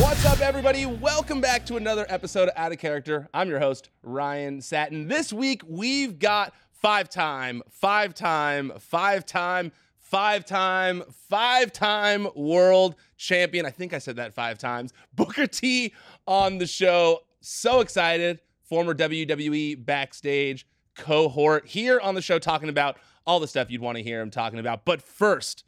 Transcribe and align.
What's 0.00 0.26
up, 0.26 0.40
everybody? 0.40 0.86
Welcome 0.86 1.40
back 1.40 1.64
to 1.66 1.76
another 1.76 2.04
episode 2.08 2.48
of 2.48 2.54
Out 2.56 2.72
of 2.72 2.78
Character. 2.78 3.28
I'm 3.32 3.48
your 3.48 3.60
host, 3.60 3.90
Ryan 4.02 4.60
Satin. 4.60 5.06
This 5.06 5.32
week, 5.32 5.62
we've 5.68 6.18
got 6.18 6.52
five 6.72 7.08
time, 7.08 7.62
five 7.70 8.12
time, 8.12 8.72
five 8.80 9.24
time, 9.24 9.70
five 10.00 10.44
time, 10.44 11.04
five 11.30 11.72
time 11.72 12.26
world 12.34 12.96
champion. 13.16 13.66
I 13.66 13.70
think 13.70 13.94
I 13.94 13.98
said 13.98 14.16
that 14.16 14.34
five 14.34 14.58
times. 14.58 14.92
Booker 15.14 15.46
T 15.46 15.92
on 16.26 16.58
the 16.58 16.66
show. 16.66 17.20
So 17.40 17.78
excited. 17.78 18.40
Former 18.64 18.94
WWE 18.94 19.86
backstage 19.86 20.66
cohort 20.96 21.68
here 21.68 22.00
on 22.00 22.16
the 22.16 22.22
show 22.22 22.40
talking 22.40 22.68
about 22.68 22.98
all 23.28 23.38
the 23.38 23.46
stuff 23.46 23.70
you'd 23.70 23.80
want 23.80 23.96
to 23.98 24.02
hear 24.02 24.20
him 24.20 24.30
talking 24.32 24.58
about. 24.58 24.84
But 24.84 25.02
first, 25.02 25.62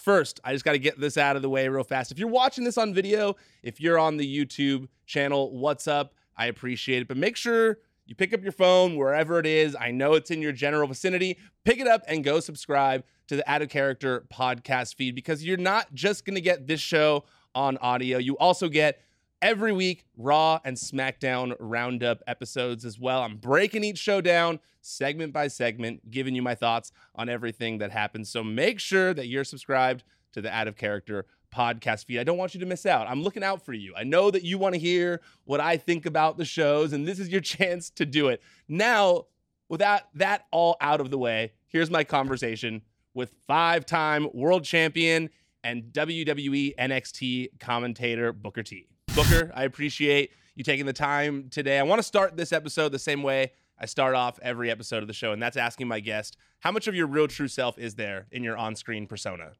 First, 0.00 0.40
I 0.42 0.54
just 0.54 0.64
got 0.64 0.72
to 0.72 0.78
get 0.78 0.98
this 0.98 1.18
out 1.18 1.36
of 1.36 1.42
the 1.42 1.50
way 1.50 1.68
real 1.68 1.84
fast. 1.84 2.10
If 2.10 2.18
you're 2.18 2.28
watching 2.28 2.64
this 2.64 2.78
on 2.78 2.94
video, 2.94 3.36
if 3.62 3.80
you're 3.80 3.98
on 3.98 4.16
the 4.16 4.26
YouTube 4.26 4.88
channel, 5.04 5.54
what's 5.54 5.86
up? 5.86 6.14
I 6.36 6.46
appreciate 6.46 7.02
it. 7.02 7.08
But 7.08 7.18
make 7.18 7.36
sure 7.36 7.78
you 8.06 8.14
pick 8.14 8.32
up 8.32 8.42
your 8.42 8.52
phone 8.52 8.96
wherever 8.96 9.38
it 9.38 9.44
is. 9.44 9.76
I 9.78 9.90
know 9.90 10.14
it's 10.14 10.30
in 10.30 10.40
your 10.40 10.52
general 10.52 10.88
vicinity. 10.88 11.36
Pick 11.64 11.80
it 11.80 11.86
up 11.86 12.02
and 12.08 12.24
go 12.24 12.40
subscribe 12.40 13.04
to 13.28 13.36
the 13.36 13.48
Out 13.50 13.60
of 13.60 13.68
Character 13.68 14.24
podcast 14.32 14.94
feed 14.94 15.14
because 15.14 15.44
you're 15.44 15.58
not 15.58 15.92
just 15.92 16.24
going 16.24 16.34
to 16.34 16.40
get 16.40 16.66
this 16.66 16.80
show 16.80 17.24
on 17.54 17.76
audio. 17.78 18.16
You 18.16 18.38
also 18.38 18.68
get 18.68 19.02
every 19.42 19.72
week 19.72 20.04
Raw 20.16 20.60
and 20.64 20.76
SmackDown 20.76 21.54
roundup 21.58 22.22
episodes 22.26 22.84
as 22.84 22.98
well. 22.98 23.22
I'm 23.22 23.36
breaking 23.36 23.84
each 23.84 23.98
show 23.98 24.20
down 24.20 24.60
segment 24.80 25.32
by 25.32 25.48
segment, 25.48 26.10
giving 26.10 26.34
you 26.34 26.42
my 26.42 26.54
thoughts 26.54 26.92
on 27.14 27.28
everything 27.28 27.78
that 27.78 27.90
happens. 27.90 28.30
So 28.30 28.42
make 28.42 28.80
sure 28.80 29.14
that 29.14 29.26
you're 29.26 29.44
subscribed 29.44 30.04
to 30.32 30.40
the 30.40 30.54
Out 30.54 30.68
of 30.68 30.76
Character 30.76 31.26
podcast 31.54 32.06
feed. 32.06 32.18
I 32.18 32.24
don't 32.24 32.38
want 32.38 32.54
you 32.54 32.60
to 32.60 32.66
miss 32.66 32.86
out. 32.86 33.08
I'm 33.08 33.22
looking 33.22 33.42
out 33.42 33.64
for 33.64 33.72
you. 33.72 33.94
I 33.96 34.04
know 34.04 34.30
that 34.30 34.44
you 34.44 34.58
want 34.58 34.74
to 34.74 34.80
hear 34.80 35.20
what 35.44 35.60
I 35.60 35.76
think 35.76 36.06
about 36.06 36.38
the 36.38 36.44
shows, 36.44 36.92
and 36.92 37.06
this 37.06 37.18
is 37.18 37.28
your 37.28 37.40
chance 37.40 37.90
to 37.90 38.06
do 38.06 38.28
it. 38.28 38.42
Now, 38.68 39.26
without 39.68 40.02
that 40.14 40.46
all 40.50 40.76
out 40.80 41.00
of 41.00 41.10
the 41.10 41.18
way, 41.18 41.52
here's 41.66 41.90
my 41.90 42.04
conversation 42.04 42.82
with 43.14 43.34
five 43.46 43.84
time 43.84 44.28
world 44.32 44.64
champion 44.64 45.30
and 45.64 45.84
WWE 45.92 46.74
NXT 46.76 47.58
commentator 47.58 48.32
Booker 48.32 48.62
T. 48.62 48.86
Booker, 49.16 49.50
I 49.54 49.64
appreciate 49.64 50.30
you 50.54 50.62
taking 50.62 50.86
the 50.86 50.92
time 50.92 51.48
today. 51.50 51.78
I 51.78 51.82
want 51.82 51.98
to 51.98 52.02
start 52.02 52.36
this 52.36 52.52
episode 52.52 52.92
the 52.92 52.98
same 52.98 53.24
way 53.24 53.52
I 53.78 53.86
start 53.86 54.14
off 54.14 54.38
every 54.40 54.70
episode 54.70 55.02
of 55.02 55.08
the 55.08 55.14
show, 55.14 55.32
and 55.32 55.42
that's 55.42 55.56
asking 55.56 55.88
my 55.88 55.98
guest 55.98 56.36
how 56.60 56.70
much 56.70 56.86
of 56.86 56.94
your 56.94 57.06
real 57.06 57.26
true 57.26 57.48
self 57.48 57.76
is 57.78 57.96
there 57.96 58.28
in 58.30 58.44
your 58.44 58.56
on 58.56 58.76
screen 58.76 59.06
persona? 59.06 59.52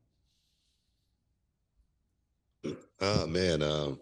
Oh 3.01 3.27
man, 3.28 3.62
um, 3.62 3.98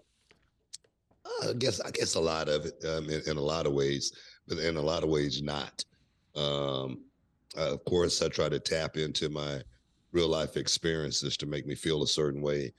I 1.42 1.54
guess 1.54 1.80
I 1.80 1.90
guess 1.92 2.14
a 2.16 2.20
lot 2.20 2.48
of 2.48 2.66
it 2.66 2.84
um, 2.84 3.08
in, 3.08 3.22
in, 3.26 3.36
a 3.38 3.42
lot 3.42 3.66
of 3.66 3.72
ways, 3.72 4.12
but 4.48 4.58
in 4.58 4.76
a 4.76 4.82
lot 4.82 5.02
of 5.02 5.08
ways 5.08 5.40
not. 5.40 5.82
Um, 6.36 7.04
uh, 7.56 7.72
of 7.72 7.84
course, 7.86 8.20
I 8.20 8.28
try 8.28 8.48
to 8.48 8.58
tap 8.58 8.96
into 8.96 9.28
my 9.30 9.62
real 10.12 10.28
life 10.28 10.56
experiences 10.56 11.36
to 11.38 11.46
make 11.46 11.66
me 11.66 11.74
feel 11.74 12.02
a 12.02 12.06
certain 12.06 12.42
way 12.42 12.72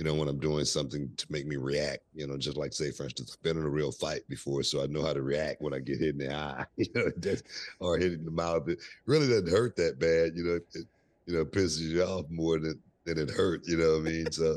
you 0.00 0.06
know, 0.06 0.14
when 0.14 0.28
I'm 0.28 0.38
doing 0.38 0.64
something 0.64 1.10
to 1.18 1.26
make 1.28 1.46
me 1.46 1.56
react, 1.56 2.04
you 2.14 2.26
know, 2.26 2.38
just 2.38 2.56
like 2.56 2.72
say, 2.72 2.90
for 2.90 3.04
instance, 3.04 3.36
I've 3.36 3.42
been 3.42 3.58
in 3.58 3.64
a 3.64 3.68
real 3.68 3.92
fight 3.92 4.26
before, 4.30 4.62
so 4.62 4.82
I 4.82 4.86
know 4.86 5.04
how 5.04 5.12
to 5.12 5.20
react 5.20 5.60
when 5.60 5.74
I 5.74 5.78
get 5.78 5.98
hit 5.98 6.14
in 6.14 6.18
the 6.26 6.34
eye, 6.34 6.64
you 6.78 6.86
know, 6.94 7.34
or 7.80 7.98
hit 7.98 8.14
in 8.14 8.24
the 8.24 8.30
mouth. 8.30 8.66
It 8.66 8.78
really 9.04 9.28
doesn't 9.28 9.50
hurt 9.50 9.76
that 9.76 9.98
bad, 9.98 10.32
you 10.34 10.44
know, 10.44 10.54
it, 10.54 10.86
you 11.26 11.34
know, 11.34 11.44
pisses 11.44 11.80
you 11.80 12.02
off 12.02 12.24
more 12.30 12.58
than, 12.58 12.80
than 13.04 13.18
it 13.18 13.28
hurt, 13.28 13.68
you 13.68 13.76
know 13.76 13.98
what 13.98 14.08
I 14.08 14.10
mean? 14.10 14.32
So 14.32 14.56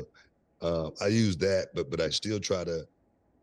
uh, 0.62 0.88
I 1.02 1.08
use 1.08 1.36
that, 1.36 1.66
but, 1.74 1.90
but 1.90 2.00
I 2.00 2.08
still 2.08 2.40
try 2.40 2.64
to 2.64 2.86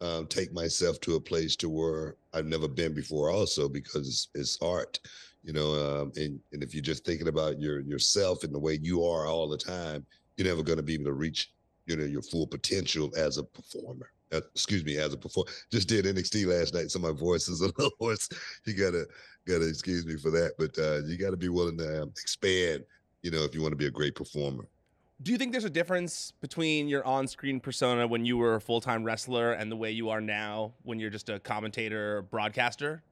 um, 0.01 0.25
take 0.25 0.51
myself 0.53 0.99
to 1.01 1.17
a 1.17 1.21
place 1.21 1.55
to 1.57 1.69
where 1.69 2.15
I've 2.33 2.47
never 2.47 2.67
been 2.67 2.95
before 2.95 3.29
also, 3.29 3.69
because 3.69 4.07
it's, 4.07 4.27
it's 4.33 4.57
art, 4.59 4.99
you 5.43 5.53
know, 5.53 5.75
um, 5.75 6.11
and, 6.15 6.39
and 6.51 6.63
if 6.63 6.73
you're 6.73 6.81
just 6.81 7.05
thinking 7.05 7.27
about 7.27 7.59
your, 7.59 7.81
yourself 7.81 8.43
and 8.43 8.51
the 8.51 8.59
way 8.59 8.79
you 8.81 9.05
are 9.05 9.27
all 9.27 9.47
the 9.47 9.55
time, 9.55 10.03
you're 10.35 10.47
never 10.47 10.63
going 10.63 10.77
to 10.77 10.83
be 10.83 10.95
able 10.95 11.05
to 11.05 11.13
reach 11.13 11.51
you 11.85 11.95
know 11.95 12.03
your 12.03 12.21
full 12.21 12.47
potential 12.47 13.11
as 13.17 13.37
a 13.37 13.43
performer. 13.43 14.11
Uh, 14.33 14.41
excuse 14.53 14.85
me, 14.85 14.97
as 14.97 15.13
a 15.13 15.17
performer. 15.17 15.49
Just 15.71 15.89
did 15.89 16.05
NXT 16.05 16.45
last 16.45 16.73
night, 16.73 16.89
so 16.89 16.99
my 16.99 17.11
voice 17.11 17.49
is 17.49 17.61
a 17.61 17.65
little 17.77 17.91
hoarse. 17.99 18.29
You 18.65 18.73
gotta 18.73 19.05
gotta 19.47 19.67
excuse 19.67 20.05
me 20.05 20.15
for 20.17 20.31
that, 20.31 20.53
but 20.57 20.77
uh, 20.77 21.05
you 21.05 21.17
got 21.17 21.31
to 21.31 21.37
be 21.37 21.49
willing 21.49 21.77
to 21.77 22.03
um, 22.03 22.09
expand. 22.09 22.83
You 23.23 23.31
know, 23.31 23.43
if 23.43 23.53
you 23.53 23.61
want 23.61 23.73
to 23.73 23.77
be 23.77 23.87
a 23.87 23.91
great 23.91 24.15
performer. 24.15 24.67
Do 25.21 25.31
you 25.31 25.37
think 25.37 25.51
there's 25.51 25.65
a 25.65 25.69
difference 25.69 26.33
between 26.41 26.87
your 26.87 27.05
on-screen 27.05 27.59
persona 27.59 28.07
when 28.07 28.25
you 28.25 28.37
were 28.37 28.55
a 28.55 28.61
full-time 28.61 29.03
wrestler 29.03 29.51
and 29.51 29.71
the 29.71 29.75
way 29.75 29.91
you 29.91 30.09
are 30.09 30.19
now 30.19 30.73
when 30.81 30.99
you're 30.99 31.11
just 31.11 31.29
a 31.29 31.39
commentator, 31.39 32.23
broadcaster? 32.23 33.03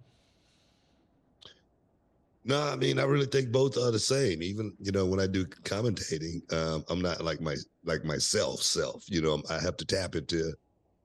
No, 2.49 2.59
I 2.63 2.75
mean 2.75 2.97
I 2.97 3.03
really 3.03 3.27
think 3.27 3.51
both 3.51 3.77
are 3.77 3.91
the 3.91 3.99
same. 3.99 4.41
Even 4.41 4.73
you 4.79 4.91
know 4.91 5.05
when 5.05 5.19
I 5.19 5.27
do 5.27 5.45
commentating, 5.45 6.41
um, 6.51 6.83
I'm 6.89 6.99
not 6.99 7.21
like 7.23 7.39
my 7.41 7.55
like 7.85 8.03
myself 8.03 8.63
self. 8.63 9.03
You 9.07 9.21
know 9.21 9.43
I 9.51 9.59
have 9.59 9.77
to 9.77 9.85
tap 9.85 10.15
into 10.15 10.53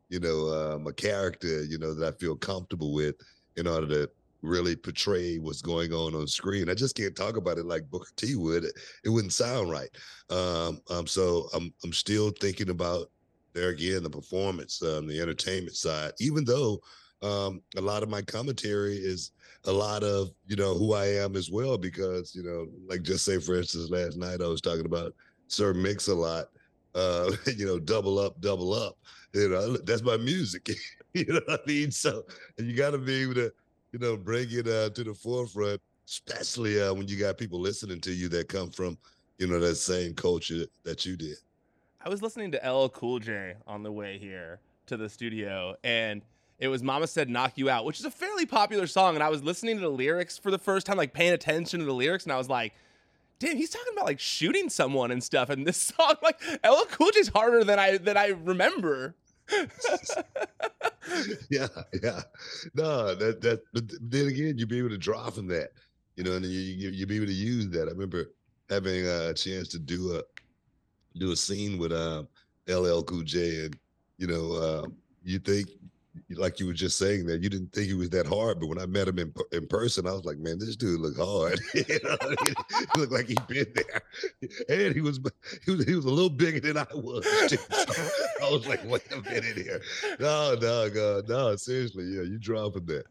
you 0.08 0.20
know 0.20 0.48
um, 0.48 0.86
a 0.86 0.92
character 0.94 1.64
you 1.64 1.76
know 1.78 1.92
that 1.94 2.14
I 2.14 2.16
feel 2.18 2.34
comfortable 2.36 2.94
with 2.94 3.16
in 3.56 3.66
order 3.66 3.86
to 3.88 4.10
really 4.40 4.74
portray 4.74 5.36
what's 5.38 5.60
going 5.60 5.92
on 5.92 6.14
on 6.14 6.26
screen. 6.26 6.70
I 6.70 6.74
just 6.74 6.96
can't 6.96 7.14
talk 7.14 7.36
about 7.36 7.58
it 7.58 7.66
like 7.66 7.90
Booker 7.90 8.12
T 8.16 8.36
would. 8.36 8.64
It, 8.64 8.74
it 9.04 9.10
wouldn't 9.10 9.34
sound 9.34 9.70
right. 9.70 9.90
Um, 10.30 10.80
um, 10.88 11.06
so 11.06 11.48
I'm 11.52 11.74
I'm 11.84 11.92
still 11.92 12.30
thinking 12.40 12.70
about 12.70 13.10
there 13.52 13.68
again 13.68 14.02
the 14.02 14.10
performance, 14.10 14.82
um, 14.82 15.06
the 15.06 15.20
entertainment 15.20 15.76
side. 15.76 16.12
Even 16.20 16.46
though 16.46 16.80
um, 17.24 17.62
a 17.76 17.80
lot 17.80 18.02
of 18.02 18.08
my 18.08 18.22
commentary 18.22 18.96
is 18.96 19.32
a 19.64 19.72
lot 19.72 20.02
of 20.02 20.30
you 20.46 20.56
know 20.56 20.74
who 20.74 20.92
I 20.92 21.06
am 21.06 21.36
as 21.36 21.50
well 21.50 21.78
because 21.78 22.34
you 22.34 22.42
know 22.42 22.66
like 22.86 23.02
just 23.02 23.24
say 23.24 23.38
for 23.38 23.56
instance 23.56 23.90
last 23.90 24.18
night 24.18 24.42
I 24.42 24.46
was 24.46 24.60
talking 24.60 24.84
about 24.84 25.14
Sir 25.48 25.72
Mix 25.72 26.08
a 26.08 26.14
lot 26.14 26.46
uh 26.94 27.32
you 27.56 27.66
know 27.66 27.78
double 27.78 28.18
up 28.18 28.40
double 28.40 28.74
up 28.74 28.98
you 29.32 29.48
know 29.48 29.76
that's 29.78 30.02
my 30.02 30.16
music 30.16 30.70
you 31.14 31.24
know 31.26 31.40
what 31.46 31.60
I 31.60 31.66
mean? 31.66 31.90
So 31.90 32.24
and 32.58 32.66
you 32.68 32.76
got 32.76 32.90
to 32.90 32.98
be 32.98 33.22
able 33.22 33.34
to 33.34 33.52
you 33.92 33.98
know 34.00 34.16
bring 34.16 34.48
it 34.50 34.68
uh, 34.68 34.90
to 34.90 35.04
the 35.04 35.14
forefront 35.14 35.80
especially 36.06 36.82
uh, 36.82 36.92
when 36.92 37.08
you 37.08 37.18
got 37.18 37.38
people 37.38 37.58
listening 37.58 38.00
to 38.00 38.12
you 38.12 38.28
that 38.28 38.48
come 38.48 38.70
from 38.70 38.98
you 39.38 39.46
know 39.46 39.58
that 39.58 39.76
same 39.76 40.14
culture 40.14 40.66
that 40.84 41.06
you 41.06 41.16
did. 41.16 41.36
I 42.04 42.08
was 42.08 42.20
listening 42.20 42.52
to 42.52 42.70
LL 42.70 42.88
Cool 42.90 43.18
J 43.18 43.54
on 43.66 43.82
the 43.82 43.90
way 43.90 44.18
here 44.18 44.60
to 44.86 44.96
the 44.96 45.08
studio 45.08 45.74
and 45.82 46.20
it 46.64 46.68
was 46.68 46.82
Mama 46.82 47.06
Said 47.06 47.28
Knock 47.28 47.52
You 47.56 47.70
Out, 47.70 47.84
which 47.84 48.00
is 48.00 48.06
a 48.06 48.10
fairly 48.10 48.46
popular 48.46 48.86
song. 48.86 49.14
And 49.14 49.22
I 49.22 49.28
was 49.28 49.42
listening 49.42 49.76
to 49.76 49.82
the 49.82 49.90
lyrics 49.90 50.38
for 50.38 50.50
the 50.50 50.58
first 50.58 50.86
time, 50.86 50.96
like 50.96 51.12
paying 51.12 51.32
attention 51.32 51.80
to 51.80 51.86
the 51.86 51.92
lyrics, 51.92 52.24
and 52.24 52.32
I 52.32 52.38
was 52.38 52.48
like, 52.48 52.74
damn, 53.38 53.56
he's 53.56 53.70
talking 53.70 53.92
about 53.92 54.06
like 54.06 54.20
shooting 54.20 54.68
someone 54.70 55.10
and 55.10 55.22
stuff. 55.22 55.50
And 55.50 55.66
this 55.66 55.76
song, 55.98 56.14
like 56.22 56.40
LL 56.64 56.84
Cool 56.90 57.10
J's 57.12 57.28
harder 57.28 57.64
than 57.64 57.78
I 57.78 57.98
than 57.98 58.16
I 58.16 58.28
remember. 58.28 59.14
yeah, 61.50 61.68
yeah. 62.02 62.22
No, 62.74 63.14
that 63.14 63.40
that 63.42 63.60
but 63.72 63.84
then 64.00 64.28
again, 64.28 64.56
you'd 64.56 64.68
be 64.68 64.78
able 64.78 64.88
to 64.88 64.98
draw 64.98 65.28
from 65.30 65.46
that, 65.48 65.72
you 66.16 66.24
know, 66.24 66.32
and 66.32 66.44
you, 66.44 66.58
you 66.58 66.90
you'd 66.90 67.08
be 67.08 67.16
able 67.16 67.26
to 67.26 67.32
use 67.32 67.68
that. 67.68 67.88
I 67.88 67.92
remember 67.92 68.32
having 68.70 69.06
a 69.06 69.34
chance 69.34 69.68
to 69.68 69.78
do 69.78 70.16
a 70.16 70.22
do 71.18 71.32
a 71.32 71.36
scene 71.36 71.78
with 71.78 71.92
um 71.92 72.26
LL 72.68 73.02
Cool 73.02 73.22
J 73.22 73.66
and 73.66 73.78
you 74.16 74.26
know, 74.26 74.52
uh, 74.52 74.86
you 75.24 75.38
think 75.38 75.68
like 76.30 76.60
you 76.60 76.66
were 76.66 76.72
just 76.72 76.98
saying 76.98 77.26
that 77.26 77.42
you 77.42 77.48
didn't 77.48 77.72
think 77.72 77.88
he 77.88 77.94
was 77.94 78.10
that 78.10 78.26
hard, 78.26 78.60
but 78.60 78.68
when 78.68 78.78
I 78.78 78.86
met 78.86 79.08
him 79.08 79.18
in 79.18 79.34
in 79.52 79.66
person, 79.66 80.06
I 80.06 80.12
was 80.12 80.24
like, 80.24 80.38
man, 80.38 80.58
this 80.58 80.76
dude 80.76 81.00
look 81.00 81.16
hard. 81.16 81.60
you 81.74 81.98
know, 82.02 82.16
he 82.40 83.00
looked 83.00 83.12
like 83.12 83.28
he'd 83.28 83.46
been 83.46 83.66
there, 83.74 84.02
and 84.68 84.94
he 84.94 85.00
was 85.00 85.20
he 85.64 85.72
was 85.72 85.84
he 85.84 85.94
was 85.94 86.04
a 86.04 86.10
little 86.10 86.30
bigger 86.30 86.60
than 86.60 86.78
I 86.78 86.86
was. 86.94 87.24
So 87.84 88.48
I 88.48 88.50
was 88.50 88.66
like, 88.66 88.84
wait 88.84 89.02
a 89.12 89.20
minute 89.22 89.56
here, 89.56 89.80
no, 90.20 90.56
no, 90.60 90.90
God, 90.90 91.28
no, 91.28 91.56
seriously, 91.56 92.04
yeah, 92.04 92.22
you 92.22 92.38
dropping 92.38 92.86
that. 92.86 93.04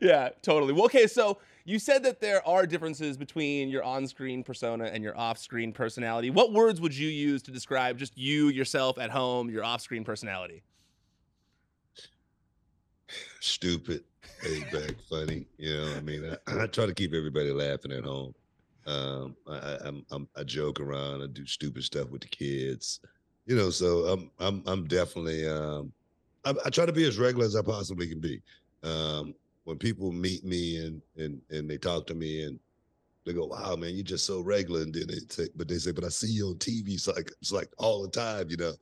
Yeah, 0.00 0.30
totally. 0.42 0.72
Well, 0.72 0.84
okay, 0.86 1.06
so 1.06 1.38
you 1.64 1.78
said 1.78 2.02
that 2.04 2.20
there 2.20 2.46
are 2.46 2.66
differences 2.66 3.16
between 3.16 3.68
your 3.68 3.84
on-screen 3.84 4.42
persona 4.42 4.84
and 4.84 5.02
your 5.02 5.16
off-screen 5.16 5.72
personality. 5.72 6.30
What 6.30 6.52
words 6.52 6.80
would 6.80 6.96
you 6.96 7.08
use 7.08 7.42
to 7.42 7.50
describe 7.50 7.98
just 7.98 8.16
you 8.18 8.48
yourself 8.48 8.98
at 8.98 9.10
home, 9.10 9.50
your 9.50 9.64
off-screen 9.64 10.04
personality? 10.04 10.62
Stupid, 13.42 14.04
laid 14.44 14.70
back, 14.70 14.94
funny. 15.08 15.46
You 15.58 15.76
know, 15.76 15.94
I 15.96 16.00
mean, 16.00 16.36
I, 16.46 16.62
I, 16.62 16.66
try 16.66 16.86
to 16.86 16.94
keep 16.94 17.12
everybody 17.12 17.50
laughing 17.50 17.92
at 17.92 18.04
home. 18.04 18.34
Um, 18.86 19.36
I, 19.48 19.78
I'm, 19.84 20.04
I'm, 20.10 20.28
I 20.36 20.44
joke 20.44 20.80
around. 20.80 21.22
I 21.22 21.26
do 21.26 21.46
stupid 21.46 21.84
stuff 21.84 22.10
with 22.10 22.22
the 22.22 22.28
kids. 22.28 23.00
You 23.46 23.56
know, 23.56 23.70
so 23.70 24.06
I'm, 24.06 24.30
I'm, 24.38 24.62
I'm 24.66 24.86
definitely. 24.86 25.48
Um, 25.48 25.92
I, 26.44 26.54
I 26.64 26.70
try 26.70 26.86
to 26.86 26.92
be 26.92 27.04
as 27.04 27.18
regular 27.18 27.44
as 27.44 27.56
I 27.56 27.62
possibly 27.62 28.08
can 28.08 28.20
be. 28.20 28.40
Um, 28.82 29.34
when 29.64 29.78
people 29.78 30.10
meet 30.10 30.44
me 30.44 30.84
and 30.84 31.00
and 31.16 31.40
and 31.50 31.70
they 31.70 31.78
talk 31.78 32.06
to 32.08 32.14
me 32.14 32.44
and 32.44 32.58
they 33.24 33.32
go, 33.32 33.46
"Wow, 33.46 33.76
man, 33.76 33.94
you're 33.94 34.02
just 34.02 34.26
so 34.26 34.40
regular," 34.40 34.82
and 34.82 34.92
then 34.92 35.06
they 35.06 35.20
say, 35.28 35.48
but 35.54 35.68
they 35.68 35.78
say, 35.78 35.92
"But 35.92 36.04
I 36.04 36.08
see 36.08 36.32
you 36.32 36.48
on 36.48 36.54
TV, 36.56 36.94
it's 36.94 37.06
like 37.06 37.30
it's 37.40 37.52
like 37.52 37.68
all 37.78 38.02
the 38.02 38.10
time," 38.10 38.48
you 38.50 38.56
know, 38.56 38.72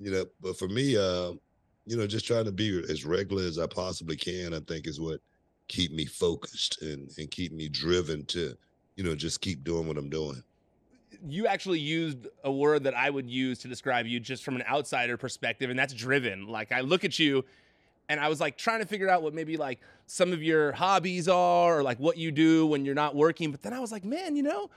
you 0.00 0.10
know. 0.10 0.24
But 0.40 0.58
for 0.58 0.68
me, 0.68 0.96
um, 0.96 1.38
you 1.86 1.96
know, 1.96 2.06
just 2.06 2.26
trying 2.26 2.44
to 2.44 2.52
be 2.52 2.82
as 2.90 3.04
regular 3.04 3.44
as 3.44 3.58
I 3.58 3.66
possibly 3.66 4.16
can, 4.16 4.52
I 4.52 4.60
think 4.60 4.86
is 4.86 5.00
what 5.00 5.20
keep 5.68 5.92
me 5.92 6.04
focused 6.04 6.82
and 6.82 7.10
and 7.18 7.30
keep 7.30 7.52
me 7.52 7.68
driven 7.68 8.24
to, 8.26 8.56
you 8.96 9.04
know, 9.04 9.14
just 9.14 9.40
keep 9.40 9.64
doing 9.64 9.86
what 9.86 9.96
I'm 9.96 10.10
doing. 10.10 10.42
You 11.26 11.46
actually 11.46 11.78
used 11.78 12.26
a 12.44 12.50
word 12.50 12.84
that 12.84 12.94
I 12.94 13.08
would 13.08 13.30
use 13.30 13.60
to 13.60 13.68
describe 13.68 14.06
you 14.06 14.20
just 14.20 14.44
from 14.44 14.56
an 14.56 14.64
outsider 14.68 15.16
perspective, 15.16 15.70
and 15.70 15.78
that's 15.78 15.94
driven. 15.94 16.46
Like 16.46 16.72
I 16.72 16.80
look 16.80 17.04
at 17.04 17.18
you 17.18 17.44
and 18.08 18.20
I 18.20 18.28
was 18.28 18.40
like 18.40 18.56
trying 18.56 18.80
to 18.80 18.86
figure 18.86 19.08
out 19.08 19.22
what 19.22 19.34
maybe 19.34 19.56
like 19.56 19.80
some 20.06 20.32
of 20.32 20.42
your 20.42 20.72
hobbies 20.72 21.28
are 21.28 21.78
or 21.78 21.82
like 21.82 21.98
what 21.98 22.16
you 22.16 22.30
do 22.30 22.66
when 22.66 22.84
you're 22.84 22.94
not 22.94 23.14
working. 23.14 23.50
But 23.50 23.62
then 23.62 23.72
I 23.72 23.80
was 23.80 23.92
like, 23.92 24.04
man, 24.04 24.36
you 24.36 24.42
know, 24.42 24.70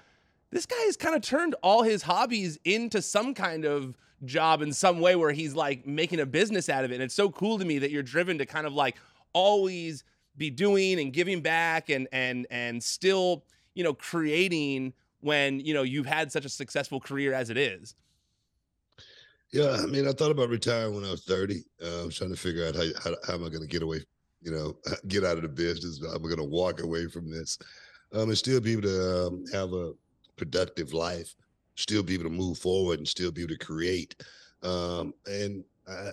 this 0.51 0.65
guy 0.65 0.79
has 0.85 0.97
kind 0.97 1.15
of 1.15 1.21
turned 1.21 1.55
all 1.61 1.83
his 1.83 2.03
hobbies 2.03 2.57
into 2.65 3.01
some 3.01 3.33
kind 3.33 3.65
of 3.65 3.95
job 4.25 4.61
in 4.61 4.73
some 4.73 4.99
way 4.99 5.15
where 5.15 5.31
he's 5.31 5.53
like 5.53 5.85
making 5.85 6.19
a 6.19 6.25
business 6.25 6.69
out 6.69 6.83
of 6.83 6.91
it. 6.91 6.95
And 6.95 7.03
it's 7.03 7.15
so 7.15 7.29
cool 7.29 7.59
to 7.59 7.65
me 7.65 7.79
that 7.79 7.91
you're 7.91 8.03
driven 8.03 8.37
to 8.39 8.45
kind 8.45 8.65
of 8.67 8.73
like 8.73 8.97
always 9.33 10.03
be 10.37 10.49
doing 10.49 10.99
and 10.99 11.13
giving 11.13 11.41
back 11.41 11.89
and 11.89 12.07
and 12.11 12.47
and 12.49 12.81
still, 12.81 13.43
you 13.75 13.83
know, 13.83 13.93
creating 13.93 14.93
when, 15.21 15.59
you 15.59 15.73
know, 15.73 15.83
you've 15.83 16.05
had 16.05 16.31
such 16.31 16.45
a 16.45 16.49
successful 16.49 16.99
career 16.99 17.33
as 17.33 17.49
it 17.49 17.57
is. 17.57 17.95
Yeah, 19.51 19.77
I 19.81 19.87
mean, 19.87 20.07
I 20.07 20.11
thought 20.11 20.31
about 20.31 20.49
retiring 20.49 20.93
when 20.93 21.05
I 21.05 21.11
was 21.11 21.23
30. 21.23 21.63
Uh, 21.83 22.01
I 22.01 22.05
was 22.05 22.15
trying 22.15 22.29
to 22.29 22.37
figure 22.37 22.67
out 22.67 22.75
how, 22.75 22.83
how, 23.03 23.15
how 23.25 23.33
am 23.33 23.43
I 23.43 23.49
going 23.49 23.61
to 23.61 23.67
get 23.67 23.81
away, 23.81 24.05
you 24.41 24.51
know, 24.51 24.77
get 25.07 25.23
out 25.23 25.37
of 25.37 25.41
the 25.41 25.49
business. 25.49 26.01
I'm 26.01 26.21
going 26.21 26.37
to 26.37 26.43
walk 26.43 26.81
away 26.81 27.07
from 27.07 27.31
this 27.31 27.57
um, 28.13 28.29
and 28.29 28.37
still 28.37 28.61
be 28.61 28.73
able 28.73 28.83
to 28.83 29.27
um, 29.27 29.45
have 29.51 29.73
a 29.73 29.93
productive 30.39 30.93
life, 30.93 31.35
still 31.75 32.01
be 32.01 32.15
able 32.15 32.23
to 32.23 32.29
move 32.29 32.57
forward 32.57 32.97
and 32.97 33.07
still 33.07 33.31
be 33.31 33.43
able 33.43 33.53
to 33.53 33.65
create. 33.65 34.15
Um, 34.63 35.13
and 35.27 35.63
I, 35.87 36.11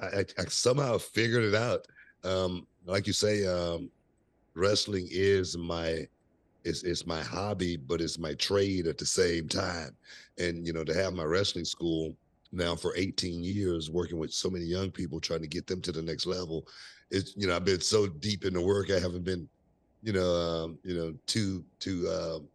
I, 0.00 0.24
I, 0.38 0.44
somehow 0.48 0.98
figured 0.98 1.44
it 1.44 1.54
out. 1.54 1.86
Um, 2.24 2.66
like 2.84 3.06
you 3.06 3.12
say, 3.12 3.46
um, 3.46 3.90
wrestling 4.54 5.08
is 5.10 5.56
my 5.56 6.06
it's, 6.64 6.82
it's 6.82 7.06
my 7.06 7.22
hobby, 7.22 7.76
but 7.76 8.00
it's 8.00 8.18
my 8.18 8.34
trade 8.34 8.86
at 8.86 8.98
the 8.98 9.06
same 9.06 9.48
time. 9.48 9.96
And 10.38 10.66
you 10.66 10.72
know, 10.72 10.84
to 10.84 10.94
have 10.94 11.14
my 11.14 11.24
wrestling 11.24 11.64
school 11.64 12.14
now 12.52 12.74
for 12.74 12.94
18 12.96 13.42
years 13.42 13.90
working 13.90 14.18
with 14.18 14.32
so 14.32 14.48
many 14.48 14.64
young 14.64 14.90
people 14.90 15.20
trying 15.20 15.42
to 15.42 15.46
get 15.46 15.66
them 15.66 15.80
to 15.82 15.92
the 15.92 16.02
next 16.02 16.26
level 16.26 16.66
it's 17.10 17.34
you 17.36 17.46
know 17.46 17.54
i've 17.54 17.64
been 17.64 17.80
so 17.80 18.06
deep 18.06 18.44
in 18.44 18.54
the 18.54 18.60
work 18.60 18.90
i 18.90 18.98
haven't 18.98 19.24
been 19.24 19.48
you 20.02 20.12
know 20.12 20.34
um, 20.34 20.78
you 20.82 20.94
know 20.94 21.12
too 21.26 21.64
too 21.78 22.08
um, 22.08 22.48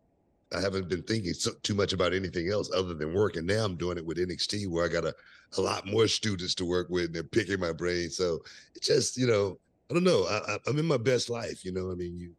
i 0.55 0.61
haven't 0.61 0.89
been 0.89 1.03
thinking 1.03 1.33
so, 1.33 1.51
too 1.63 1.73
much 1.73 1.93
about 1.93 2.13
anything 2.13 2.49
else 2.49 2.71
other 2.73 2.93
than 2.93 3.13
work 3.13 3.35
and 3.35 3.47
now 3.47 3.63
i'm 3.63 3.75
doing 3.75 3.97
it 3.97 4.05
with 4.05 4.17
nxt 4.17 4.67
where 4.67 4.85
i 4.85 4.87
got 4.87 5.05
a, 5.05 5.13
a 5.57 5.61
lot 5.61 5.85
more 5.87 6.07
students 6.07 6.55
to 6.55 6.65
work 6.65 6.87
with 6.89 7.05
and 7.05 7.15
they're 7.15 7.23
picking 7.23 7.59
my 7.59 7.71
brain 7.71 8.09
so 8.09 8.39
it's 8.75 8.87
just 8.87 9.17
you 9.17 9.27
know 9.27 9.57
i 9.89 9.93
don't 9.93 10.03
know 10.03 10.23
I, 10.25 10.57
i'm 10.67 10.79
in 10.79 10.85
my 10.85 10.97
best 10.97 11.29
life 11.29 11.63
you 11.63 11.71
know 11.71 11.91
i 11.91 11.95
mean 11.95 12.17
you 12.17 12.31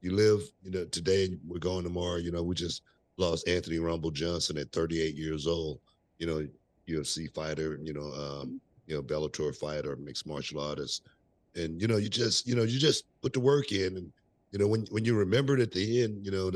you 0.00 0.12
live 0.12 0.40
you 0.62 0.70
know 0.70 0.84
today 0.86 1.28
we're 1.46 1.58
going 1.58 1.84
tomorrow 1.84 2.16
you 2.16 2.30
know 2.30 2.42
we 2.42 2.54
just 2.54 2.82
lost 3.16 3.48
anthony 3.48 3.78
rumble 3.78 4.10
johnson 4.10 4.58
at 4.58 4.70
38 4.72 5.14
years 5.14 5.46
old 5.46 5.80
you 6.18 6.26
know 6.26 6.46
UFC 6.88 7.32
fighter, 7.32 7.78
you 7.82 7.92
know, 7.92 8.12
um, 8.12 8.60
you 8.86 8.94
know, 8.96 9.02
Bellator 9.02 9.54
fighter, 9.54 9.96
mixed 9.96 10.26
martial 10.26 10.60
artist. 10.60 11.06
And, 11.54 11.80
you 11.80 11.88
know, 11.88 11.96
you 11.96 12.08
just, 12.08 12.46
you 12.46 12.54
know, 12.54 12.62
you 12.62 12.78
just 12.78 13.04
put 13.22 13.32
the 13.32 13.40
work 13.40 13.72
in 13.72 13.96
and, 13.96 14.12
you 14.50 14.58
know, 14.58 14.66
when, 14.66 14.86
when 14.90 15.04
you 15.04 15.14
remember 15.14 15.54
it 15.54 15.60
at 15.60 15.72
the 15.72 16.02
end, 16.02 16.24
you 16.24 16.30
know, 16.30 16.50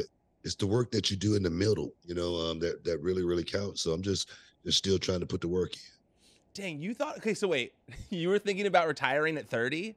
it's 0.44 0.55
the 0.55 0.67
work 0.67 0.91
that 0.93 1.11
you 1.11 1.17
do 1.17 1.35
in 1.35 1.43
the 1.43 1.50
middle, 1.50 1.93
you 2.05 2.15
know, 2.15 2.37
um, 2.37 2.59
that, 2.61 2.85
that 2.85 3.00
really, 3.00 3.25
really 3.25 3.44
counts. 3.44 3.83
So 3.83 3.93
I'm 3.93 4.03
just, 4.03 4.31
just 4.65 4.79
still 4.79 4.99
trying 4.99 5.21
to 5.21 5.27
put 5.27 5.41
the 5.41 5.49
work 5.49 5.75
in. 5.75 5.81
Dang, 6.55 6.81
you 6.81 6.94
thought, 6.94 7.17
okay, 7.19 7.35
so 7.35 7.49
wait, 7.49 7.75
you 8.11 8.29
were 8.29 8.39
thinking 8.39 8.67
about 8.67 8.87
retiring 8.87 9.37
at 9.39 9.49
30? 9.49 9.97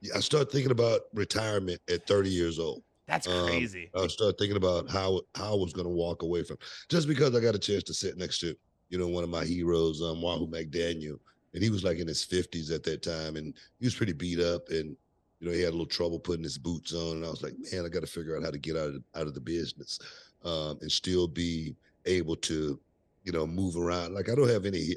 Yeah, 0.00 0.14
I 0.16 0.20
started 0.20 0.50
thinking 0.50 0.72
about 0.72 1.02
retirement 1.14 1.80
at 1.90 2.06
30 2.06 2.30
years 2.30 2.58
old. 2.58 2.82
That's 3.06 3.26
crazy. 3.26 3.90
Um, 3.94 4.04
I 4.04 4.06
started 4.06 4.38
thinking 4.38 4.56
about 4.56 4.88
how 4.88 5.20
how 5.34 5.52
I 5.52 5.56
was 5.56 5.72
going 5.72 5.86
to 5.86 5.92
walk 5.92 6.22
away 6.22 6.44
from 6.44 6.56
just 6.88 7.06
because 7.08 7.34
I 7.34 7.40
got 7.40 7.54
a 7.54 7.58
chance 7.58 7.82
to 7.84 7.94
sit 7.94 8.16
next 8.16 8.38
to 8.38 8.56
you 8.92 8.98
know, 8.98 9.08
one 9.08 9.24
of 9.24 9.30
my 9.30 9.44
heroes, 9.44 10.02
um, 10.02 10.20
Wahoo 10.20 10.46
McDaniel, 10.46 11.18
and 11.54 11.62
he 11.62 11.70
was 11.70 11.82
like 11.82 11.98
in 11.98 12.06
his 12.06 12.24
50s 12.24 12.70
at 12.70 12.82
that 12.84 13.02
time, 13.02 13.36
and 13.36 13.54
he 13.80 13.86
was 13.86 13.94
pretty 13.94 14.12
beat 14.12 14.38
up, 14.38 14.68
and 14.68 14.94
you 15.42 15.48
know, 15.48 15.54
he 15.54 15.60
had 15.60 15.70
a 15.70 15.72
little 15.72 15.86
trouble 15.86 16.20
putting 16.20 16.44
his 16.44 16.56
boots 16.56 16.94
on, 16.94 17.16
and 17.16 17.24
I 17.24 17.28
was 17.28 17.42
like, 17.42 17.54
man, 17.72 17.84
I 17.84 17.88
got 17.88 18.02
to 18.02 18.06
figure 18.06 18.36
out 18.36 18.44
how 18.44 18.52
to 18.52 18.58
get 18.58 18.76
out 18.76 18.90
of 18.90 19.02
out 19.16 19.26
of 19.26 19.34
the 19.34 19.40
business, 19.40 19.98
um, 20.44 20.78
and 20.80 20.90
still 20.90 21.26
be 21.26 21.74
able 22.06 22.36
to, 22.36 22.78
you 23.24 23.32
know, 23.32 23.44
move 23.44 23.76
around. 23.76 24.14
Like 24.14 24.30
I 24.30 24.36
don't 24.36 24.48
have 24.48 24.66
any 24.66 24.94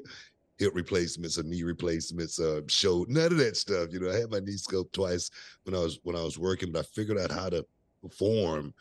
hip 0.59 0.73
replacements 0.75 1.39
or 1.39 1.43
knee 1.43 1.63
replacements, 1.63 2.39
uh, 2.39 2.61
show 2.67 3.07
none 3.09 3.31
of 3.31 3.37
that 3.39 3.57
stuff. 3.57 3.89
You 3.91 4.01
know, 4.01 4.11
I 4.11 4.17
had 4.17 4.29
my 4.29 4.39
knee 4.39 4.55
scoped 4.55 4.91
twice 4.91 5.31
when 5.63 5.73
I 5.73 5.79
was 5.79 5.97
when 6.03 6.15
I 6.15 6.21
was 6.21 6.37
working, 6.37 6.71
but 6.71 6.79
I 6.79 6.83
figured 6.83 7.17
out 7.17 7.31
how 7.31 7.49
to 7.49 7.65
perform 8.03 8.71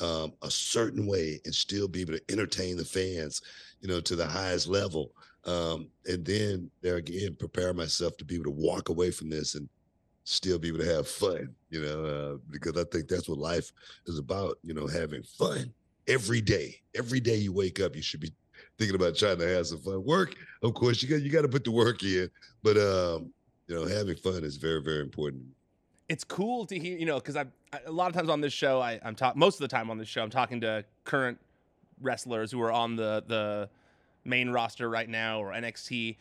um, 0.00 0.34
a 0.42 0.50
certain 0.50 1.06
way 1.06 1.40
and 1.46 1.54
still 1.54 1.88
be 1.88 2.02
able 2.02 2.12
to 2.12 2.22
entertain 2.30 2.76
the 2.76 2.84
fans, 2.84 3.40
you 3.80 3.88
know, 3.88 4.00
to 4.02 4.14
the 4.14 4.26
highest 4.26 4.68
level. 4.68 5.12
Um, 5.46 5.88
and 6.06 6.22
then 6.22 6.70
there 6.82 6.96
again, 6.96 7.34
prepare 7.38 7.72
myself 7.72 8.14
to 8.18 8.26
be 8.26 8.34
able 8.34 8.44
to 8.44 8.50
walk 8.50 8.90
away 8.90 9.10
from 9.10 9.30
this 9.30 9.54
and 9.54 9.70
still 10.24 10.58
be 10.58 10.68
able 10.68 10.78
to 10.78 10.94
have 10.94 11.06
fun, 11.06 11.54
you 11.70 11.82
know, 11.82 12.04
uh, 12.04 12.36
because 12.50 12.76
I 12.76 12.84
think 12.84 13.08
that's 13.08 13.28
what 13.28 13.38
life 13.38 13.72
is 14.06 14.18
about, 14.18 14.58
you 14.62 14.74
know, 14.74 14.86
having 14.86 15.22
fun 15.22 15.72
every 16.08 16.40
day. 16.40 16.80
Every 16.96 17.20
day 17.20 17.36
you 17.36 17.52
wake 17.52 17.80
up, 17.80 17.94
you 17.94 18.02
should 18.02 18.20
be 18.20 18.32
thinking 18.78 18.96
about 18.96 19.16
trying 19.16 19.38
to 19.38 19.48
have 19.48 19.66
some 19.66 19.80
fun. 19.80 20.04
Work, 20.04 20.34
of 20.62 20.74
course, 20.74 21.02
you 21.02 21.08
got 21.08 21.22
you 21.22 21.30
got 21.30 21.42
to 21.42 21.48
put 21.48 21.64
the 21.64 21.70
work 21.70 22.02
in, 22.02 22.30
but 22.62 22.76
um, 22.76 23.32
you 23.68 23.74
know, 23.74 23.86
having 23.86 24.16
fun 24.16 24.44
is 24.44 24.56
very, 24.56 24.82
very 24.82 25.00
important 25.00 25.44
it's 26.08 26.24
cool 26.24 26.66
to 26.66 26.78
hear, 26.78 26.98
you 26.98 27.06
know, 27.06 27.16
because 27.16 27.36
I 27.36 27.46
a 27.86 27.90
lot 27.90 28.08
of 28.08 28.14
times 28.14 28.28
on 28.28 28.40
this 28.40 28.52
show, 28.52 28.80
I, 28.80 29.00
I'm 29.04 29.14
talking 29.14 29.38
most 29.38 29.56
of 29.56 29.60
the 29.60 29.68
time 29.68 29.90
on 29.90 29.98
this 29.98 30.08
show, 30.08 30.22
I'm 30.22 30.30
talking 30.30 30.60
to 30.60 30.84
current 31.04 31.38
wrestlers 32.00 32.52
who 32.52 32.60
are 32.62 32.72
on 32.72 32.96
the 32.96 33.24
the 33.26 33.68
main 34.24 34.50
roster 34.50 34.88
right 34.88 35.08
now 35.08 35.40
or 35.40 35.52
NXT, 35.52 36.16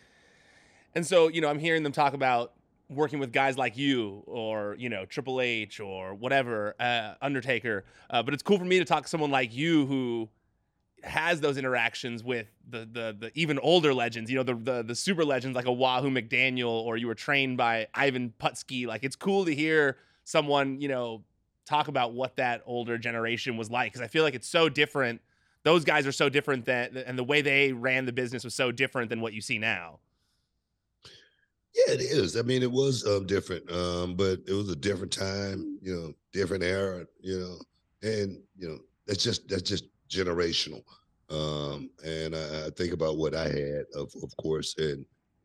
and 0.95 1.05
so 1.05 1.27
you 1.27 1.41
know, 1.41 1.49
I'm 1.49 1.59
hearing 1.59 1.83
them 1.83 1.91
talk 1.91 2.13
about 2.13 2.53
working 2.95 3.19
with 3.19 3.31
guys 3.31 3.57
like 3.57 3.77
you 3.77 4.23
or 4.25 4.75
you 4.77 4.89
know 4.89 5.05
Triple 5.05 5.41
H 5.41 5.79
or 5.79 6.13
whatever 6.13 6.75
uh, 6.79 7.15
Undertaker, 7.21 7.85
uh, 8.09 8.23
but 8.23 8.33
it's 8.33 8.43
cool 8.43 8.57
for 8.57 8.65
me 8.65 8.79
to 8.79 8.85
talk 8.85 9.03
to 9.03 9.09
someone 9.09 9.31
like 9.31 9.53
you 9.53 9.85
who 9.85 10.29
has 11.03 11.41
those 11.41 11.57
interactions 11.57 12.23
with 12.23 12.47
the 12.69 12.79
the 12.79 13.15
the 13.19 13.31
even 13.35 13.59
older 13.59 13.93
legends, 13.93 14.31
you 14.31 14.37
know, 14.37 14.43
the 14.43 14.55
the 14.55 14.83
the 14.83 14.95
super 14.95 15.25
legends 15.25 15.55
like 15.55 15.65
a 15.65 15.71
Wahoo 15.71 16.09
McDaniel, 16.09 16.69
or 16.69 16.97
you 16.97 17.07
were 17.07 17.15
trained 17.15 17.57
by 17.57 17.87
Ivan 17.93 18.33
Putski. 18.39 18.87
Like 18.87 19.03
it's 19.03 19.15
cool 19.15 19.45
to 19.45 19.53
hear 19.53 19.97
someone, 20.23 20.79
you 20.79 20.87
know, 20.87 21.23
talk 21.65 21.87
about 21.89 22.13
what 22.13 22.37
that 22.37 22.63
older 22.65 22.97
generation 22.97 23.57
was 23.57 23.69
like 23.69 23.91
because 23.91 24.03
I 24.03 24.07
feel 24.07 24.23
like 24.23 24.33
it's 24.33 24.47
so 24.47 24.69
different. 24.69 25.21
Those 25.63 25.83
guys 25.83 26.07
are 26.07 26.11
so 26.11 26.29
different 26.29 26.65
than 26.65 26.97
and 26.97 27.17
the 27.17 27.23
way 27.23 27.41
they 27.41 27.73
ran 27.73 28.05
the 28.05 28.13
business 28.13 28.43
was 28.43 28.55
so 28.55 28.71
different 28.71 29.09
than 29.09 29.21
what 29.21 29.33
you 29.33 29.41
see 29.41 29.57
now. 29.57 29.99
Yeah, 31.75 31.95
it 31.95 32.01
is. 32.01 32.37
I 32.37 32.43
mean, 32.43 32.61
it 32.61 32.71
was 32.71 33.05
um, 33.07 33.25
different, 33.25 33.69
um, 33.71 34.15
but 34.15 34.39
it 34.47 34.53
was 34.53 34.69
a 34.69 34.75
different 34.75 35.11
time, 35.11 35.79
you 35.81 35.95
know, 35.95 36.13
different 36.31 36.63
era, 36.63 37.05
you 37.19 37.39
know, 37.39 37.57
and 38.07 38.39
you 38.55 38.67
know, 38.67 38.77
that's 39.07 39.23
just 39.23 39.47
that's 39.49 39.63
just 39.63 39.85
generational. 40.07 40.83
Um, 41.29 41.89
and 42.05 42.35
I, 42.35 42.67
I, 42.67 42.69
think 42.77 42.93
about 42.93 43.17
what 43.17 43.33
I 43.33 43.45
had, 43.47 43.85
of 43.95 44.13
of 44.21 44.35
course, 44.37 44.75
and 44.77 45.03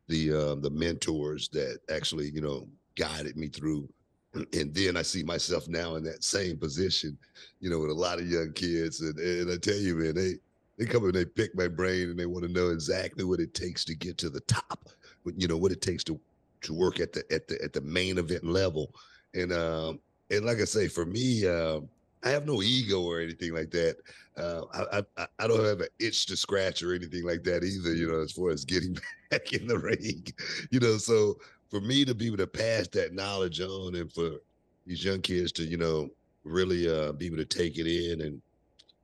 the 0.08 0.32
um, 0.35 0.61
the 0.61 0.70
mentors 0.70 1.49
that 1.50 1.78
actually, 1.90 2.30
you 2.30 2.42
know, 2.42 2.68
guided 2.97 3.37
me 3.37 3.49
through. 3.49 3.88
And 4.52 4.75
then 4.75 4.97
I 4.97 5.02
see 5.02 5.23
myself 5.23 5.68
now 5.68 5.97
in 5.97 6.04
that 6.04 6.23
same 6.23 6.58
position, 6.58 7.16
you 7.61 7.70
know, 7.70 7.78
with 7.78 7.90
a 7.90 7.94
lot 7.94 8.18
of 8.18 8.30
young 8.30 8.52
kids. 8.52 9.00
And, 9.00 9.18
and 9.18 9.50
I 9.50 9.56
tell 9.56 9.75
you, 9.78 9.94
man, 9.97 10.14
they 10.14 10.35
they 10.76 10.85
come 10.85 11.04
and 11.04 11.14
they 11.14 11.25
pick 11.25 11.56
my 11.56 11.66
brain 11.66 12.11
and 12.11 12.18
they 12.18 12.26
want 12.26 12.44
to 12.44 12.52
know 12.52 12.68
exactly 12.68 13.25
what 13.25 13.40
it 13.40 13.54
takes 13.54 13.85
to 13.87 13.94
get 13.94 14.18
to 14.18 14.28
the 14.28 14.40
top. 14.40 14.90
You 15.37 15.49
know, 15.49 15.57
what 15.57 15.73
it 15.73 15.81
takes 15.81 16.05
to 16.05 16.19
to 16.63 16.75
work 16.75 17.01
at 17.01 17.13
the 17.13 17.25
at 17.31 17.49
the 17.49 17.63
at 17.63 17.73
the 17.73 17.81
main 17.81 18.19
event 18.19 18.45
level. 18.45 18.95
And 19.35 19.53
um, 19.53 20.01
and 20.31 20.45
like 20.45 20.59
I 20.61 20.65
say, 20.65 20.89
for 20.89 21.05
me, 21.05 21.47
um, 21.47 21.89
I 22.25 22.31
have 22.31 22.47
no 22.47 22.63
ego 22.63 23.03
or 23.03 23.21
anything 23.21 23.55
like 23.55 23.71
that. 23.71 23.97
Uh, 24.37 24.63
I, 24.73 25.03
I, 25.17 25.27
I 25.39 25.49
don't 25.49 25.65
have 25.65 25.81
an 25.81 25.89
itch 25.99 26.27
to 26.27 26.37
scratch 26.37 26.83
or 26.83 26.95
anything 26.95 27.25
like 27.25 27.45
that 27.45 27.65
either. 27.65 27.95
You 27.95 28.11
know, 28.11 28.21
as 28.21 28.33
far 28.33 28.51
as 28.51 28.65
getting 28.65 28.97
back 29.31 29.53
in 29.53 29.67
the 29.67 29.79
ring, 29.79 30.27
you 30.71 30.81
know. 30.81 30.97
So 30.97 31.39
for 31.71 31.81
me 31.81 32.05
to 32.05 32.15
be 32.15 32.27
able 32.27 32.39
to 32.39 32.47
pass 32.47 32.89
that 32.89 33.15
knowledge 33.15 33.61
on, 33.61 33.95
and 33.95 34.13
for 34.13 34.41
these 34.87 35.05
young 35.05 35.21
kids 35.21 35.53
to, 35.53 35.65
you 35.65 35.77
know, 35.77 36.09
really 36.45 36.89
uh, 36.89 37.13
be 37.13 37.27
able 37.27 37.37
to 37.37 37.45
take 37.45 37.79
it 37.79 37.87
in 37.87 38.23
and 38.23 38.41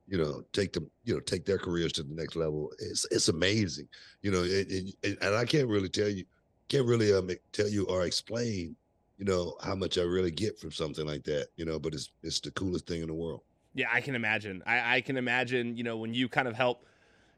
you 0.07 0.17
know 0.17 0.43
take 0.53 0.73
them 0.73 0.89
you 1.03 1.13
know 1.13 1.19
take 1.19 1.45
their 1.45 1.57
careers 1.57 1.91
to 1.91 2.03
the 2.03 2.13
next 2.13 2.35
level 2.35 2.71
it's 2.79 3.05
it's 3.11 3.27
amazing 3.27 3.87
you 4.21 4.31
know 4.31 4.43
it, 4.43 4.67
it, 5.03 5.17
and 5.21 5.35
i 5.35 5.43
can't 5.43 5.67
really 5.67 5.89
tell 5.89 6.07
you 6.07 6.23
can't 6.69 6.85
really 6.85 7.13
um, 7.13 7.29
tell 7.51 7.67
you 7.67 7.85
or 7.85 8.05
explain 8.05 8.75
you 9.17 9.25
know 9.25 9.55
how 9.63 9.75
much 9.75 9.97
I 9.97 10.01
really 10.01 10.31
get 10.31 10.59
from 10.59 10.71
something 10.71 11.05
like 11.05 11.23
that. 11.23 11.47
You 11.55 11.65
know, 11.65 11.79
but 11.79 11.93
it's 11.93 12.11
it's 12.23 12.39
the 12.39 12.51
coolest 12.51 12.87
thing 12.87 13.01
in 13.01 13.07
the 13.07 13.13
world. 13.13 13.41
Yeah, 13.73 13.87
I 13.91 14.01
can 14.01 14.15
imagine. 14.15 14.61
I, 14.65 14.97
I 14.97 15.01
can 15.01 15.17
imagine. 15.17 15.77
You 15.77 15.83
know, 15.83 15.97
when 15.97 16.13
you 16.13 16.27
kind 16.27 16.47
of 16.47 16.55
help 16.55 16.85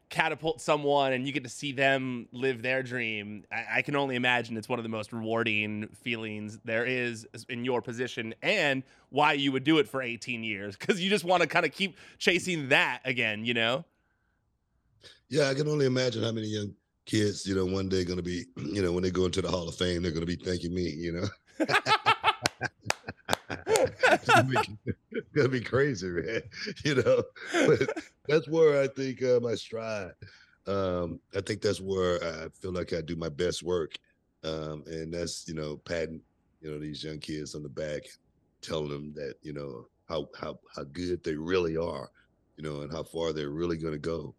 catapult 0.10 0.62
someone 0.62 1.14
and 1.14 1.28
you 1.28 1.34
get 1.34 1.44
to 1.44 1.50
see 1.50 1.72
them 1.72 2.28
live 2.32 2.62
their 2.62 2.82
dream, 2.82 3.44
I, 3.52 3.66
I, 3.76 3.82
can 3.82 3.96
only 3.96 4.16
imagine 4.16 4.56
it's 4.56 4.70
one 4.70 4.80
of 4.80 4.84
the 4.84 4.90
most 4.90 5.12
rewarding 5.12 5.90
feelings 6.02 6.60
there 6.64 6.86
is 6.86 7.28
in 7.50 7.66
your 7.66 7.82
position 7.82 8.34
and 8.42 8.84
why 9.10 9.34
you 9.34 9.52
would 9.52 9.64
do 9.64 9.80
it 9.80 9.88
for 9.88 10.02
18 10.02 10.44
years 10.44 10.78
because 10.78 11.02
you 11.02 11.10
just 11.10 11.26
want 11.26 11.42
to 11.42 11.48
kind 11.48 11.66
of 11.66 11.72
keep 11.72 11.98
chasing 12.18 12.70
that 12.70 13.02
again, 13.04 13.44
you 13.44 13.54
know? 13.54 13.84
Yeah, 15.30 15.50
I 15.50 15.54
can 15.54 15.68
only 15.68 15.86
imagine 15.86 16.24
how 16.24 16.32
many 16.32 16.48
young 16.48 16.74
kids, 17.06 17.46
you 17.46 17.56
know, 17.56 17.66
one 17.66 17.90
day 17.90 18.06
going 18.06 18.18
to 18.18 18.24
be, 18.24 18.46
you 18.58 18.82
know, 18.82 18.94
when 18.94 19.04
they 19.04 19.12
go 19.12 19.26
into 19.26 19.42
the 19.42 19.50
Hall 19.50 19.68
of 19.68 19.76
Fame, 19.76 20.04
they're 20.04 20.12
going 20.12 20.26
to 20.26 20.38
be 20.38 20.42
thanking 20.42 20.74
me, 20.74 20.84
you 20.84 21.12
know? 21.12 21.66
gonna 25.36 25.50
be 25.50 25.62
crazy, 25.62 26.08
man. 26.08 26.42
You 26.84 26.96
know, 26.96 27.24
but 27.52 28.04
that's 28.28 28.48
where 28.48 28.82
I 28.82 28.88
think 28.88 29.24
uh, 29.24 29.40
my 29.42 29.56
stride. 29.56 30.12
Um, 30.66 31.20
I 31.36 31.42
think 31.42 31.62
that's 31.62 31.80
where 31.80 32.24
I 32.24 32.50
feel 32.50 32.72
like 32.72 32.94
I 32.94 33.02
do 33.02 33.16
my 33.16 33.30
best 33.30 33.64
work, 33.64 33.96
um, 34.44 34.84
and 34.88 35.14
that's 35.14 35.48
you 35.48 35.54
know 35.54 35.78
patting 35.78 36.22
you 36.62 36.72
know 36.72 36.80
these 36.80 37.04
young 37.04 37.20
kids 37.20 37.56
on 37.56 37.64
the 37.64 37.70
back, 37.70 38.04
telling 38.62 38.90
them 38.90 39.14
that 39.16 39.36
you 39.42 39.54
know 39.54 39.88
how 40.08 40.28
how 40.40 40.60
how 40.76 40.84
good 40.84 41.24
they 41.24 41.36
really 41.36 41.78
are, 41.78 42.10
you 42.58 42.64
know, 42.64 42.82
and 42.82 42.92
how 42.92 43.04
far 43.04 43.34
they're 43.34 43.50
really 43.50 43.78
to 43.94 44.00
go. 44.00 44.36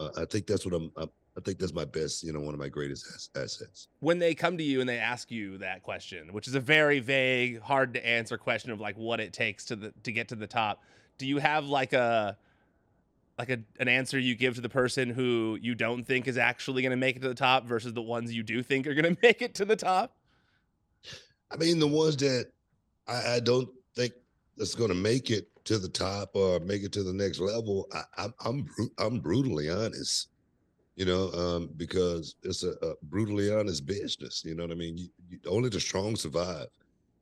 Uh, 0.00 0.10
I 0.16 0.24
think 0.24 0.46
that's 0.46 0.64
what 0.64 0.74
I'm, 0.74 0.92
I'm 0.96 1.10
I 1.38 1.40
think 1.40 1.60
that's 1.60 1.72
my 1.72 1.84
best, 1.84 2.24
you 2.24 2.32
know, 2.32 2.40
one 2.40 2.52
of 2.52 2.58
my 2.58 2.68
greatest 2.68 3.30
assets. 3.36 3.86
When 4.00 4.18
they 4.18 4.34
come 4.34 4.58
to 4.58 4.64
you 4.64 4.80
and 4.80 4.88
they 4.88 4.98
ask 4.98 5.30
you 5.30 5.58
that 5.58 5.84
question, 5.84 6.32
which 6.32 6.48
is 6.48 6.56
a 6.56 6.60
very 6.60 6.98
vague, 6.98 7.60
hard 7.60 7.94
to 7.94 8.04
answer 8.04 8.36
question 8.36 8.72
of 8.72 8.80
like 8.80 8.98
what 8.98 9.20
it 9.20 9.32
takes 9.32 9.64
to 9.66 9.76
the 9.76 9.94
to 10.02 10.10
get 10.10 10.28
to 10.28 10.34
the 10.34 10.48
top, 10.48 10.82
do 11.16 11.26
you 11.28 11.38
have 11.38 11.66
like 11.66 11.92
a 11.92 12.36
like 13.38 13.50
a, 13.50 13.60
an 13.78 13.86
answer 13.86 14.18
you 14.18 14.34
give 14.34 14.56
to 14.56 14.60
the 14.60 14.68
person 14.68 15.10
who 15.10 15.56
you 15.62 15.76
don't 15.76 16.04
think 16.04 16.26
is 16.26 16.36
actually 16.36 16.82
going 16.82 16.90
to 16.90 16.96
make 16.96 17.14
it 17.14 17.22
to 17.22 17.28
the 17.28 17.34
top 17.36 17.66
versus 17.66 17.92
the 17.92 18.02
ones 18.02 18.34
you 18.34 18.42
do 18.42 18.60
think 18.60 18.88
are 18.88 18.94
going 18.94 19.14
to 19.14 19.20
make 19.22 19.40
it 19.40 19.54
to 19.54 19.64
the 19.64 19.76
top? 19.76 20.16
I 21.52 21.56
mean, 21.56 21.78
the 21.78 21.86
ones 21.86 22.16
that 22.16 22.50
I, 23.06 23.36
I 23.36 23.40
don't 23.40 23.68
think 23.94 24.12
that's 24.56 24.74
going 24.74 24.90
to 24.90 24.96
make 24.96 25.30
it 25.30 25.46
to 25.66 25.78
the 25.78 25.88
top 25.88 26.30
or 26.34 26.58
make 26.58 26.82
it 26.82 26.90
to 26.94 27.04
the 27.04 27.12
next 27.12 27.38
level, 27.38 27.86
I, 27.92 28.02
I'm 28.16 28.34
I'm 28.44 28.90
I'm 28.98 29.20
brutally 29.20 29.70
honest 29.70 30.30
you 30.98 31.04
know, 31.04 31.30
um, 31.30 31.70
because 31.76 32.34
it's 32.42 32.64
a, 32.64 32.72
a, 32.82 32.94
brutally 33.04 33.54
honest 33.54 33.86
business. 33.86 34.42
You 34.44 34.56
know 34.56 34.64
what 34.64 34.72
I 34.72 34.74
mean? 34.74 34.98
You, 34.98 35.08
you, 35.30 35.38
only 35.46 35.68
the 35.68 35.78
strong 35.78 36.16
survive, 36.16 36.66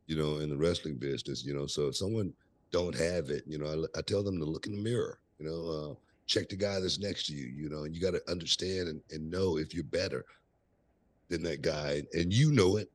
you 0.07 0.17
know, 0.17 0.39
in 0.39 0.49
the 0.49 0.57
wrestling 0.57 0.97
business. 0.97 1.45
You 1.45 1.55
know, 1.55 1.67
so 1.67 1.89
if 1.89 1.97
someone 1.97 2.33
don't 2.73 2.95
have 2.95 3.29
it, 3.29 3.45
you 3.47 3.59
know, 3.59 3.67
I, 3.67 3.99
I 3.99 4.01
tell 4.01 4.23
them 4.23 4.39
to 4.39 4.47
look 4.47 4.67
in 4.67 4.75
the 4.75 4.83
mirror. 4.83 5.19
You 5.39 5.47
know, 5.47 5.69
uh, 5.69 5.95
check 6.25 6.49
the 6.49 6.57
guy 6.57 6.81
that's 6.81 6.99
next 6.99 7.27
to 7.27 7.35
you. 7.35 7.49
You 7.49 7.69
know, 7.69 7.85
and 7.85 7.95
you 7.95 8.01
got 8.01 8.15
to 8.15 8.31
understand 8.31 8.89
and, 8.89 9.03
and 9.11 9.31
know 9.31 9.59
if 9.59 9.75
you're 9.75 9.85
better 9.85 10.25
than 11.29 11.43
that 11.43 11.61
guy, 11.61 12.03
and 12.15 12.33
you 12.33 12.53
know 12.53 12.79
it. 12.79 12.91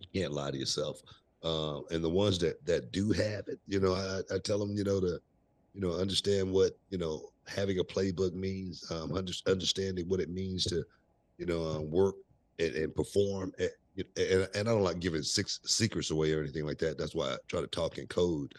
You 0.00 0.20
can't 0.20 0.34
lie 0.34 0.50
to 0.50 0.58
yourself. 0.58 1.00
Uh, 1.42 1.80
and 1.90 2.04
the 2.04 2.10
ones 2.10 2.38
that 2.40 2.62
that 2.66 2.92
do 2.92 3.10
have 3.12 3.48
it, 3.48 3.58
you 3.66 3.80
know, 3.80 3.94
I, 3.94 4.34
I 4.34 4.38
tell 4.38 4.58
them, 4.58 4.76
you 4.76 4.84
know, 4.84 5.00
to 5.00 5.18
you 5.74 5.80
know 5.80 5.92
understand 5.92 6.50
what 6.50 6.72
you 6.90 6.98
know 6.98 7.30
having 7.46 7.78
a 7.78 7.84
playbook 7.84 8.34
means, 8.34 8.90
um, 8.90 9.12
under, 9.12 9.32
understanding 9.46 10.08
what 10.08 10.20
it 10.20 10.30
means 10.30 10.64
to, 10.64 10.84
you 11.38 11.46
know, 11.46 11.66
uh, 11.66 11.80
work 11.80 12.14
and, 12.58 12.74
and 12.74 12.94
perform. 12.94 13.52
At, 13.58 13.70
and, 14.16 14.48
and 14.54 14.68
I 14.68 14.72
don't 14.72 14.82
like 14.82 14.98
giving 14.98 15.22
six 15.22 15.60
secrets 15.64 16.10
away 16.10 16.32
or 16.32 16.40
anything 16.40 16.66
like 16.66 16.78
that. 16.78 16.98
That's 16.98 17.14
why 17.14 17.34
I 17.34 17.36
try 17.48 17.60
to 17.60 17.66
talk 17.66 17.98
in 17.98 18.06
code. 18.06 18.52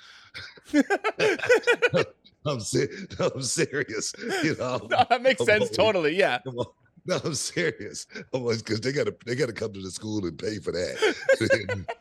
I'm, 2.46 2.60
ser- 2.60 2.90
I'm 3.20 3.42
serious. 3.42 4.14
You 4.44 4.56
know, 4.58 4.88
no, 4.90 5.06
that 5.10 5.22
makes 5.22 5.42
I'm 5.42 5.48
sense. 5.48 5.64
Always, 5.64 5.78
totally. 5.78 6.18
Yeah. 6.18 6.40
No, 7.08 7.20
I'm 7.24 7.36
serious. 7.36 8.08
Because 8.34 8.82
they 8.82 8.92
gotta 8.92 9.16
they 9.28 9.36
gotta 9.36 9.54
come 9.54 9.72
to 9.74 9.80
the 9.80 9.92
school 9.92 10.26
and 10.26 10.40
pay 10.40 10.58
for 10.58 10.72
that. 10.72 11.16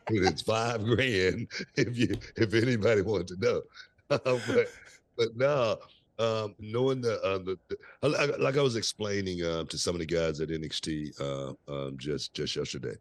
it's 0.09 0.41
five 0.41 0.83
grand 0.83 1.47
if 1.77 1.99
you 1.99 2.17
if 2.37 2.55
anybody 2.55 3.03
wanted 3.03 3.29
to 3.29 3.37
know. 3.39 3.61
But 4.09 4.71
but 5.17 5.37
no, 5.37 5.79
um, 6.19 6.55
knowing 6.59 7.01
the, 7.01 7.21
uh, 7.23 7.39
the, 7.39 7.59
the, 7.69 8.37
like 8.39 8.57
I 8.57 8.63
was 8.63 8.77
explaining 8.77 9.45
uh, 9.45 9.65
to 9.65 9.79
some 9.79 9.95
of 9.95 10.01
the 10.01 10.07
guys 10.07 10.41
at 10.41 10.49
NXT 10.49 11.21
uh, 11.21 11.55
um, 11.73 11.97
just 11.99 12.35
just 12.35 12.55
yesterday 12.55 12.95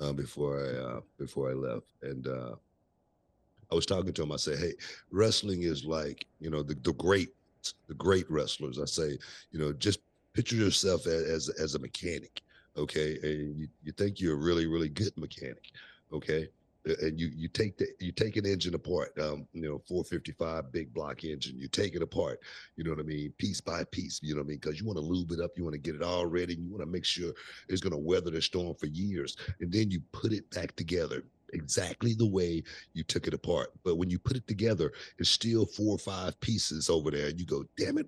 uh, 0.00 0.12
before 0.12 0.64
I 0.64 0.78
uh, 0.78 1.00
before 1.18 1.50
I 1.50 1.54
left, 1.54 1.86
and 2.02 2.26
uh, 2.26 2.54
I 3.70 3.74
was 3.74 3.86
talking 3.86 4.12
to 4.12 4.22
them. 4.22 4.32
I 4.32 4.36
said, 4.36 4.58
"Hey, 4.58 4.74
wrestling 5.10 5.62
is 5.62 5.84
like 5.84 6.26
you 6.40 6.50
know 6.50 6.62
the 6.62 6.74
the 6.74 6.92
great 6.94 7.30
the 7.88 7.94
great 7.94 8.30
wrestlers." 8.30 8.78
I 8.78 8.84
say, 8.84 9.18
you 9.50 9.58
know, 9.58 9.72
just 9.72 10.00
picture 10.32 10.56
yourself 10.56 11.06
as 11.06 11.22
as, 11.22 11.48
as 11.48 11.74
a 11.74 11.80
mechanic, 11.80 12.42
okay, 12.76 13.18
and 13.22 13.58
you, 13.58 13.68
you 13.82 13.92
think 13.92 14.20
you're 14.20 14.34
a 14.34 14.44
really 14.44 14.66
really 14.66 14.88
good 14.88 15.16
mechanic, 15.16 15.72
okay 16.12 16.48
and 16.84 17.18
you 17.18 17.30
you 17.34 17.48
take 17.48 17.76
the 17.76 17.86
you 18.00 18.12
take 18.12 18.36
an 18.36 18.46
engine 18.46 18.74
apart 18.74 19.12
um 19.20 19.46
you 19.52 19.62
know 19.62 19.80
455 19.86 20.72
big 20.72 20.92
block 20.92 21.24
engine 21.24 21.58
you 21.58 21.68
take 21.68 21.94
it 21.94 22.02
apart 22.02 22.40
you 22.76 22.84
know 22.84 22.90
what 22.90 23.00
i 23.00 23.04
mean 23.04 23.32
piece 23.38 23.60
by 23.60 23.84
piece 23.84 24.20
you 24.22 24.34
know 24.34 24.40
what 24.40 24.46
i 24.46 24.48
mean 24.48 24.58
because 24.58 24.80
you 24.80 24.86
want 24.86 24.96
to 24.96 25.04
lube 25.04 25.30
it 25.32 25.40
up 25.40 25.52
you 25.56 25.62
want 25.64 25.74
to 25.74 25.78
get 25.78 25.94
it 25.94 26.02
all 26.02 26.26
ready 26.26 26.54
you 26.54 26.70
want 26.70 26.82
to 26.82 26.90
make 26.90 27.04
sure 27.04 27.32
it's 27.68 27.80
going 27.80 27.92
to 27.92 27.98
weather 27.98 28.30
the 28.30 28.42
storm 28.42 28.74
for 28.74 28.86
years 28.86 29.36
and 29.60 29.72
then 29.72 29.90
you 29.90 30.00
put 30.12 30.32
it 30.32 30.48
back 30.50 30.74
together 30.74 31.22
exactly 31.52 32.14
the 32.14 32.26
way 32.26 32.62
you 32.94 33.02
took 33.04 33.26
it 33.26 33.34
apart. 33.34 33.72
But 33.84 33.96
when 33.96 34.10
you 34.10 34.18
put 34.18 34.36
it 34.36 34.46
together 34.46 34.92
it's 35.18 35.30
still 35.30 35.66
four 35.66 35.94
or 35.94 35.98
five 35.98 36.38
pieces 36.40 36.90
over 36.90 37.10
there 37.10 37.28
and 37.28 37.38
you 37.38 37.46
go 37.46 37.64
damn 37.76 37.98
it 37.98 38.06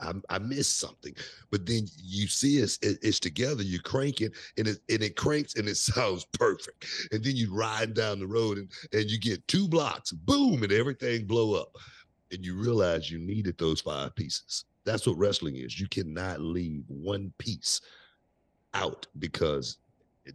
I, 0.00 0.12
I 0.28 0.38
missed 0.38 0.78
something. 0.78 1.14
But 1.50 1.66
then 1.66 1.86
you 1.96 2.26
see 2.26 2.58
it's, 2.58 2.78
it's 2.82 3.20
together, 3.20 3.62
you 3.62 3.80
crank 3.80 4.20
it 4.20 4.32
and 4.56 4.68
it, 4.68 4.78
and 4.88 5.02
it 5.02 5.16
cranks 5.16 5.56
and 5.56 5.68
it 5.68 5.76
sounds 5.76 6.24
perfect. 6.24 6.86
And 7.12 7.22
then 7.22 7.36
you 7.36 7.52
ride 7.54 7.94
down 7.94 8.20
the 8.20 8.26
road 8.26 8.58
and, 8.58 8.70
and 8.92 9.10
you 9.10 9.18
get 9.18 9.46
two 9.48 9.68
blocks, 9.68 10.12
boom, 10.12 10.62
and 10.62 10.72
everything 10.72 11.26
blow 11.26 11.54
up. 11.54 11.76
And 12.30 12.44
you 12.44 12.54
realize 12.54 13.10
you 13.10 13.18
needed 13.18 13.58
those 13.58 13.82
five 13.82 14.14
pieces. 14.14 14.64
That's 14.84 15.06
what 15.06 15.18
wrestling 15.18 15.56
is. 15.56 15.78
You 15.78 15.86
cannot 15.88 16.40
leave 16.40 16.84
one 16.88 17.32
piece 17.38 17.80
out 18.74 19.06
because 19.18 19.78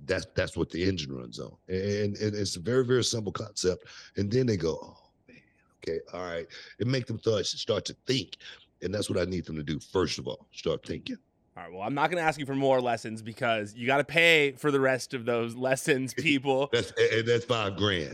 that's 0.06 0.28
that's 0.36 0.58
what 0.58 0.70
the 0.70 0.84
engine 0.84 1.16
runs 1.16 1.40
on. 1.40 1.56
And, 1.68 2.16
and 2.18 2.36
it's 2.36 2.56
a 2.56 2.60
very, 2.60 2.86
very 2.86 3.04
simple 3.04 3.32
concept. 3.32 3.86
And 4.18 4.32
then 4.32 4.46
they 4.46 4.58
go, 4.58 4.80
oh 4.82 5.10
man, 5.28 5.38
okay, 5.84 6.00
all 6.14 6.24
right. 6.24 6.48
It 6.80 6.88
make 6.88 7.08
them 7.08 7.20
start, 7.20 7.46
start 7.46 7.86
to 7.86 7.96
think 8.06 8.38
and 8.82 8.94
that's 8.94 9.10
what 9.10 9.20
I 9.20 9.26
need 9.26 9.46
them 9.46 9.56
to 9.56 9.64
do, 9.64 9.80
first 9.80 10.20
of 10.20 10.28
all, 10.28 10.48
start 10.52 10.86
thinking. 10.86 11.18
All 11.58 11.64
right. 11.64 11.74
Well, 11.74 11.82
I'm 11.82 11.96
not 11.96 12.12
going 12.12 12.22
to 12.22 12.28
ask 12.28 12.40
you 12.40 12.46
for 12.46 12.54
more 12.54 12.80
lessons 12.80 13.24
because 13.24 13.74
you 13.74 13.88
got 13.88 13.98
to 13.98 14.04
pay 14.04 14.52
for 14.52 14.70
the 14.70 14.80
rest 14.80 15.16
of 15.16 15.26
those 15.26 15.56
lessons, 15.56 16.14
people. 16.18 16.70
that's 16.72 16.92
and 16.92 17.28
that's 17.28 17.46
five 17.46 17.78
grand. 17.78 18.14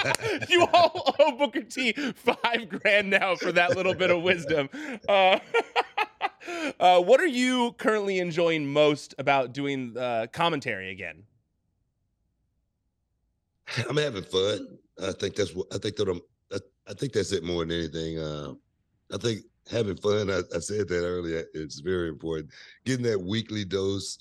you 0.48 0.64
all 0.72 1.12
owe 1.18 1.32
Booker 1.36 1.62
T 1.62 1.92
five 1.92 2.68
grand 2.68 3.10
now 3.10 3.34
for 3.34 3.50
that 3.50 3.76
little 3.76 3.94
bit 3.94 4.10
of 4.10 4.22
wisdom. 4.22 4.68
Uh, 5.08 5.38
uh, 6.78 7.00
what 7.00 7.20
are 7.20 7.26
you 7.26 7.72
currently 7.78 8.18
enjoying 8.18 8.70
most 8.70 9.14
about 9.18 9.52
doing 9.52 9.96
uh, 9.96 10.26
commentary 10.32 10.90
again? 10.90 11.24
I'm 13.88 13.96
having 13.96 14.22
fun. 14.24 14.78
I 15.02 15.12
think 15.12 15.34
that's 15.36 15.54
what 15.54 15.66
I 15.72 15.78
think 15.78 15.96
that 15.96 16.08
I'm. 16.08 16.20
I, 16.52 16.58
I 16.88 16.94
think 16.94 17.12
that's 17.12 17.32
it 17.32 17.44
more 17.44 17.64
than 17.64 17.76
anything. 17.76 18.18
Uh, 18.18 18.54
I 19.12 19.16
think 19.18 19.40
having 19.70 19.96
fun. 19.96 20.30
I, 20.30 20.40
I, 20.54 20.58
said 20.58 20.88
that 20.88 21.04
earlier. 21.04 21.44
It's 21.54 21.80
very 21.80 22.08
important. 22.08 22.50
Getting 22.84 23.04
that 23.06 23.20
weekly 23.20 23.64
dose, 23.64 24.18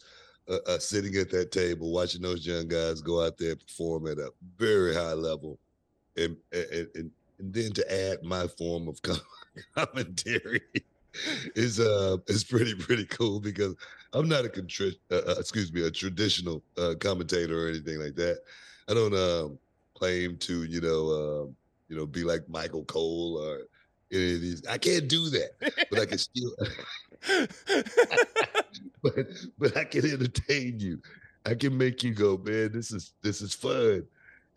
uh, 0.50 0.60
uh, 0.68 0.80
sitting 0.80 1.16
at 1.16 1.30
that 1.32 1.52
table, 1.52 1.92
watching 1.92 2.22
those 2.22 2.46
young 2.46 2.68
guys 2.68 3.02
go 3.02 3.24
out 3.24 3.38
there 3.38 3.56
perform 3.56 4.08
at 4.08 4.18
a 4.18 4.32
very 4.58 4.94
high 4.94 5.14
level, 5.14 5.60
and 6.18 6.38
and 6.52 6.88
and, 6.96 7.12
and 7.40 7.54
then 7.54 7.72
to 7.74 8.12
add 8.12 8.24
my 8.24 8.48
form 8.48 8.88
of 8.88 9.00
commentary 9.76 10.62
is 11.56 11.80
uh 11.80 12.18
is 12.28 12.44
pretty 12.44 12.74
pretty 12.74 13.06
cool 13.06 13.40
because 13.40 13.76
I'm 14.14 14.28
not 14.28 14.46
a 14.46 14.50
contri- 14.50 14.98
uh, 15.12 15.22
uh, 15.28 15.36
excuse 15.40 15.72
me 15.74 15.86
a 15.86 15.92
traditional 15.92 16.64
uh, 16.78 16.94
commentator 17.00 17.66
or 17.66 17.70
anything 17.70 18.00
like 18.00 18.16
that. 18.16 18.40
I 18.88 18.94
don't 18.94 19.16
um, 19.16 19.58
claim 19.96 20.38
to 20.38 20.64
you 20.64 20.82
know 20.82 21.10
um, 21.10 21.56
you 21.90 21.96
know 21.96 22.06
be 22.06 22.24
like 22.24 22.48
Michael 22.50 22.86
Cole 22.86 23.38
or 23.38 23.62
I 24.70 24.77
can't 24.77 25.08
do 25.08 25.29
that, 25.29 25.51
but 25.89 26.00
I 26.00 26.05
can 26.05 26.17
still. 26.17 26.51
but 29.01 29.15
but 29.58 29.77
I 29.77 29.86
can 29.86 30.05
entertain 30.05 30.79
you. 30.79 31.00
I 31.46 31.55
can 31.55 31.75
make 31.75 32.03
you 32.03 32.13
go, 32.13 32.38
man. 32.38 32.72
This 32.72 32.91
is 32.91 33.13
this 33.24 33.41
is 33.41 33.53
fun, 33.53 34.05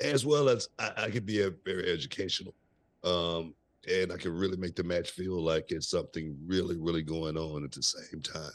as 0.00 0.26
well 0.26 0.48
as 0.50 0.68
I, 0.78 0.92
I 0.96 1.10
can 1.10 1.24
be 1.24 1.40
a, 1.42 1.50
very 1.64 1.90
educational, 1.90 2.54
um, 3.02 3.54
and 3.90 4.12
I 4.12 4.16
can 4.16 4.36
really 4.36 4.58
make 4.58 4.76
the 4.76 4.84
match 4.84 5.10
feel 5.10 5.42
like 5.42 5.72
it's 5.72 5.88
something 5.88 6.36
really 6.46 6.76
really 6.76 7.02
going 7.02 7.38
on 7.38 7.64
at 7.64 7.72
the 7.72 7.82
same 7.82 8.20
time. 8.20 8.52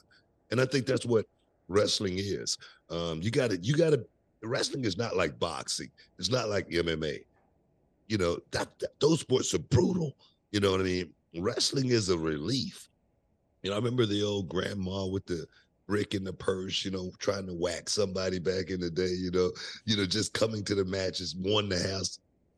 And 0.51 0.62
I 0.62 0.65
think 0.65 0.86
that's 0.86 1.05
what 1.05 1.25
wrestling 1.67 2.15
is. 2.17 2.60
Um, 2.91 3.22
you 3.24 3.31
got 3.31 3.50
to 3.50 3.58
you 3.58 3.75
got 3.75 3.91
to. 3.91 4.05
Wrestling 4.43 4.86
is 4.86 4.98
not 4.98 5.15
like 5.15 5.39
boxing. 5.39 5.89
It's 6.20 6.31
not 6.31 6.50
like 6.50 6.70
MMA. 6.70 7.24
You 8.08 8.17
know 8.17 8.39
that, 8.51 8.67
that 8.79 9.00
those 9.00 9.22
sports 9.22 9.53
are 9.53 9.60
brutal 9.60 10.15
you 10.51 10.60
know 10.60 10.72
what 10.72 10.81
I 10.81 10.84
mean? 10.84 11.13
Wrestling 11.39 11.89
is 11.89 12.10
a 12.10 12.17
relief. 12.17 12.89
You 13.63 13.70
know, 13.70 13.75
I 13.75 13.79
remember 13.79 14.05
the 14.05 14.24
old 14.24 14.50
grandma 14.50 15.05
with 15.05 15.25
the 15.25 15.46
brick 15.88 16.13
in 16.13 16.24
the 16.24 16.34
purse, 16.34 16.86
you 16.86 16.91
know, 16.91 17.12
trying 17.20 17.46
to 17.48 17.53
whack 17.53 17.89
somebody 17.89 18.39
back 18.39 18.70
in 18.70 18.79
the 18.79 18.89
day, 18.89 19.10
you 19.10 19.31
know, 19.31 19.51
you 19.86 19.98
know, 19.98 20.05
just 20.05 20.34
coming 20.34 20.63
to 20.63 20.75
the 20.75 20.86
matches, 20.86 21.36
wanting 21.38 21.72
to 21.72 21.79
have, 21.79 22.03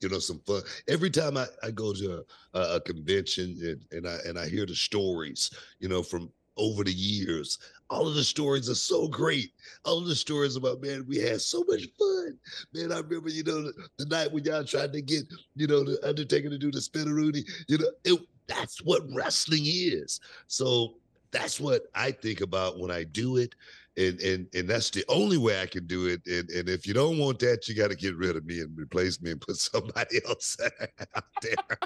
you 0.01 0.09
know, 0.09 0.19
some 0.19 0.39
fun. 0.45 0.61
Every 0.87 1.09
time 1.09 1.37
I, 1.37 1.45
I 1.63 1.71
go 1.71 1.93
to 1.93 2.23
a, 2.53 2.59
a 2.75 2.81
convention 2.81 3.57
and, 3.61 3.81
and 3.91 4.07
I 4.07 4.17
and 4.27 4.37
I 4.37 4.47
hear 4.47 4.65
the 4.65 4.75
stories, 4.75 5.51
you 5.79 5.89
know, 5.89 6.03
from 6.03 6.31
over 6.57 6.83
the 6.83 6.93
years. 6.93 7.57
All 7.93 8.07
of 8.07 8.15
the 8.15 8.23
stories 8.23 8.71
are 8.71 8.75
so 8.75 9.07
great. 9.07 9.51
All 9.85 9.99
of 9.99 10.07
the 10.07 10.15
stories 10.15 10.55
about 10.55 10.81
man, 10.81 11.05
we 11.07 11.19
had 11.19 11.39
so 11.41 11.63
much 11.67 11.83
fun. 11.99 12.39
Man, 12.73 12.91
I 12.91 12.97
remember, 12.97 13.29
you 13.29 13.43
know, 13.43 13.61
the, 13.61 13.73
the 13.99 14.05
night 14.07 14.31
when 14.31 14.43
y'all 14.43 14.63
tried 14.63 14.93
to 14.93 15.01
get, 15.01 15.25
you 15.55 15.67
know, 15.67 15.83
the 15.83 15.99
Undertaker 16.03 16.49
to 16.49 16.57
do 16.57 16.71
the 16.71 16.79
Spinaroonie. 16.79 17.47
You 17.67 17.77
know, 17.77 17.91
it, 18.03 18.19
that's 18.47 18.83
what 18.83 19.03
wrestling 19.13 19.61
is. 19.65 20.19
So 20.47 20.95
that's 21.29 21.59
what 21.59 21.83
I 21.93 22.09
think 22.09 22.41
about 22.41 22.79
when 22.79 22.89
I 22.89 23.03
do 23.03 23.37
it. 23.37 23.53
And 23.95 24.19
and 24.21 24.47
and 24.55 24.67
that's 24.67 24.89
the 24.89 25.05
only 25.07 25.37
way 25.37 25.61
I 25.61 25.67
can 25.67 25.85
do 25.85 26.07
it. 26.07 26.25
And 26.25 26.49
and 26.49 26.67
if 26.67 26.87
you 26.87 26.95
don't 26.95 27.19
want 27.19 27.37
that, 27.39 27.67
you 27.67 27.75
got 27.75 27.91
to 27.91 27.95
get 27.95 28.17
rid 28.17 28.35
of 28.35 28.43
me 28.43 28.61
and 28.61 28.75
replace 28.75 29.21
me 29.21 29.31
and 29.31 29.41
put 29.41 29.55
somebody 29.57 30.19
else 30.27 30.57
out 31.15 31.23
there. 31.43 31.77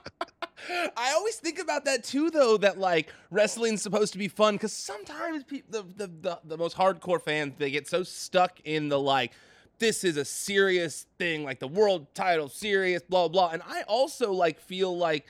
I 0.70 1.14
always 1.14 1.36
think 1.36 1.60
about 1.60 1.86
that 1.86 2.04
too, 2.04 2.30
though. 2.30 2.58
That 2.58 2.78
like 2.78 3.14
wrestling's 3.30 3.82
supposed 3.82 4.14
to 4.14 4.20
be 4.20 4.28
fun 4.28 4.56
because 4.56 4.74
sometimes 4.74 5.44
people, 5.44 5.84
the, 5.84 6.08
the 6.08 6.12
the 6.22 6.40
the 6.44 6.58
most 6.58 6.76
hardcore 6.76 7.22
fans, 7.22 7.54
they 7.58 7.72
get 7.72 7.88
so 7.88 8.04
stuck 8.04 8.60
in 8.64 8.90
the 8.90 9.00
like, 9.00 9.34
this 9.80 10.04
is 10.04 10.18
a 10.18 10.26
serious 10.26 11.06
thing, 11.20 11.44
like 11.44 11.60
the 11.60 11.68
world 11.68 12.14
title, 12.16 12.50
serious, 12.50 13.04
blah 13.04 13.28
blah. 13.28 13.50
And 13.50 13.62
I 13.68 13.84
also 13.84 14.32
like 14.34 14.60
feel 14.60 14.98
like 14.98 15.28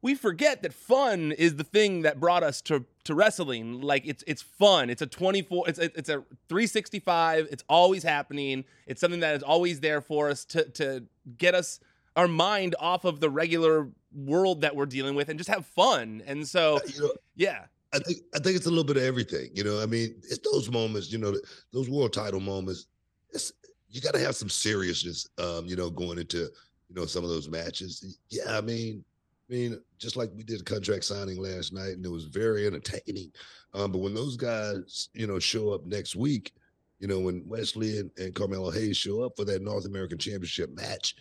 we 0.00 0.14
forget 0.14 0.62
that 0.62 0.72
fun 0.72 1.32
is 1.32 1.56
the 1.56 1.64
thing 1.64 2.02
that 2.02 2.20
brought 2.20 2.42
us 2.42 2.62
to 2.62 2.84
to 3.04 3.14
wrestling. 3.14 3.80
Like 3.80 4.06
it's 4.06 4.24
it's 4.26 4.42
fun. 4.42 4.90
It's 4.90 5.02
a 5.02 5.06
24 5.06 5.68
it's 5.68 5.78
it's 5.78 6.08
a 6.08 6.24
365. 6.48 7.48
It's 7.50 7.64
always 7.68 8.02
happening. 8.02 8.64
It's 8.86 9.00
something 9.00 9.20
that 9.20 9.36
is 9.36 9.42
always 9.42 9.80
there 9.80 10.00
for 10.00 10.30
us 10.30 10.44
to 10.46 10.64
to 10.70 11.04
get 11.36 11.54
us 11.54 11.80
our 12.16 12.28
mind 12.28 12.74
off 12.80 13.04
of 13.04 13.20
the 13.20 13.30
regular 13.30 13.88
world 14.12 14.62
that 14.62 14.74
we're 14.74 14.86
dealing 14.86 15.14
with 15.14 15.28
and 15.28 15.38
just 15.38 15.50
have 15.50 15.66
fun. 15.66 16.22
And 16.26 16.46
so 16.46 16.80
you 16.86 17.02
know, 17.02 17.12
yeah. 17.36 17.64
I 17.92 17.98
think 18.00 18.18
I 18.34 18.38
think 18.38 18.56
it's 18.56 18.66
a 18.66 18.70
little 18.70 18.84
bit 18.84 18.98
of 18.98 19.02
everything. 19.02 19.50
You 19.54 19.64
know, 19.64 19.80
I 19.80 19.86
mean, 19.86 20.14
it's 20.28 20.46
those 20.50 20.70
moments, 20.70 21.10
you 21.10 21.18
know, 21.18 21.34
those 21.72 21.88
world 21.88 22.12
title 22.12 22.40
moments. 22.40 22.86
It's 23.30 23.52
you 23.88 24.00
got 24.00 24.14
to 24.14 24.20
have 24.20 24.36
some 24.36 24.50
seriousness, 24.50 25.26
um, 25.38 25.66
you 25.66 25.76
know, 25.76 25.88
going 25.88 26.18
into 26.18 26.38
you 26.38 26.94
know 26.94 27.06
some 27.06 27.24
of 27.24 27.30
those 27.30 27.48
matches. 27.48 28.18
Yeah, 28.28 28.56
I 28.56 28.60
mean, 28.60 29.04
I 29.48 29.52
mean, 29.52 29.80
just 29.98 30.16
like 30.16 30.30
we 30.36 30.42
did 30.42 30.60
a 30.60 30.64
contract 30.64 31.04
signing 31.04 31.40
last 31.40 31.72
night, 31.72 31.92
and 31.92 32.04
it 32.04 32.10
was 32.10 32.24
very 32.24 32.66
entertaining. 32.66 33.32
Um, 33.74 33.92
but 33.92 33.98
when 33.98 34.14
those 34.14 34.36
guys, 34.36 35.08
you 35.14 35.26
know, 35.26 35.38
show 35.38 35.70
up 35.70 35.86
next 35.86 36.16
week, 36.16 36.52
you 37.00 37.08
know, 37.08 37.20
when 37.20 37.42
Wes 37.46 37.76
Lee 37.76 37.98
and, 37.98 38.10
and 38.18 38.34
Carmelo 38.34 38.70
Hayes 38.70 38.96
show 38.96 39.22
up 39.22 39.36
for 39.36 39.44
that 39.46 39.62
North 39.62 39.86
American 39.86 40.18
Championship 40.18 40.70
match 40.74 41.16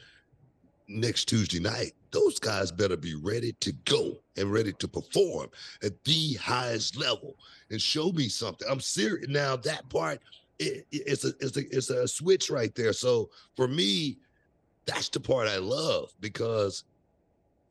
next 0.88 1.25
Tuesday 1.25 1.60
night, 1.60 1.94
those 2.12 2.39
guys 2.39 2.72
better 2.72 2.98
be 2.98 3.15
ready 3.15 3.53
to 3.60 3.72
go 3.86 4.17
and 4.38 4.51
ready 4.51 4.74
to 4.74 4.88
perform 4.88 5.50
at 5.84 6.03
the 6.06 6.34
highest 6.36 6.98
level 6.98 7.36
and 7.70 7.82
show 7.82 8.12
me 8.12 8.29
something. 8.29 8.67
I'm 8.70 8.79
serious 8.79 9.27
now. 9.29 9.56
That 9.58 9.88
part, 9.89 10.20
it, 10.60 10.86
it's 10.91 11.25
a 11.25 11.34
it's 11.39 11.58
a 11.58 11.75
it's 11.75 11.89
a 11.89 12.08
switch 12.08 12.50
right 12.50 12.74
there. 12.75 12.94
So 12.94 13.29
for 13.56 13.67
me, 13.67 14.17
that's 14.86 15.10
the 15.10 15.20
part 15.20 15.48
I 15.48 15.58
love 15.58 16.13
because 16.20 16.86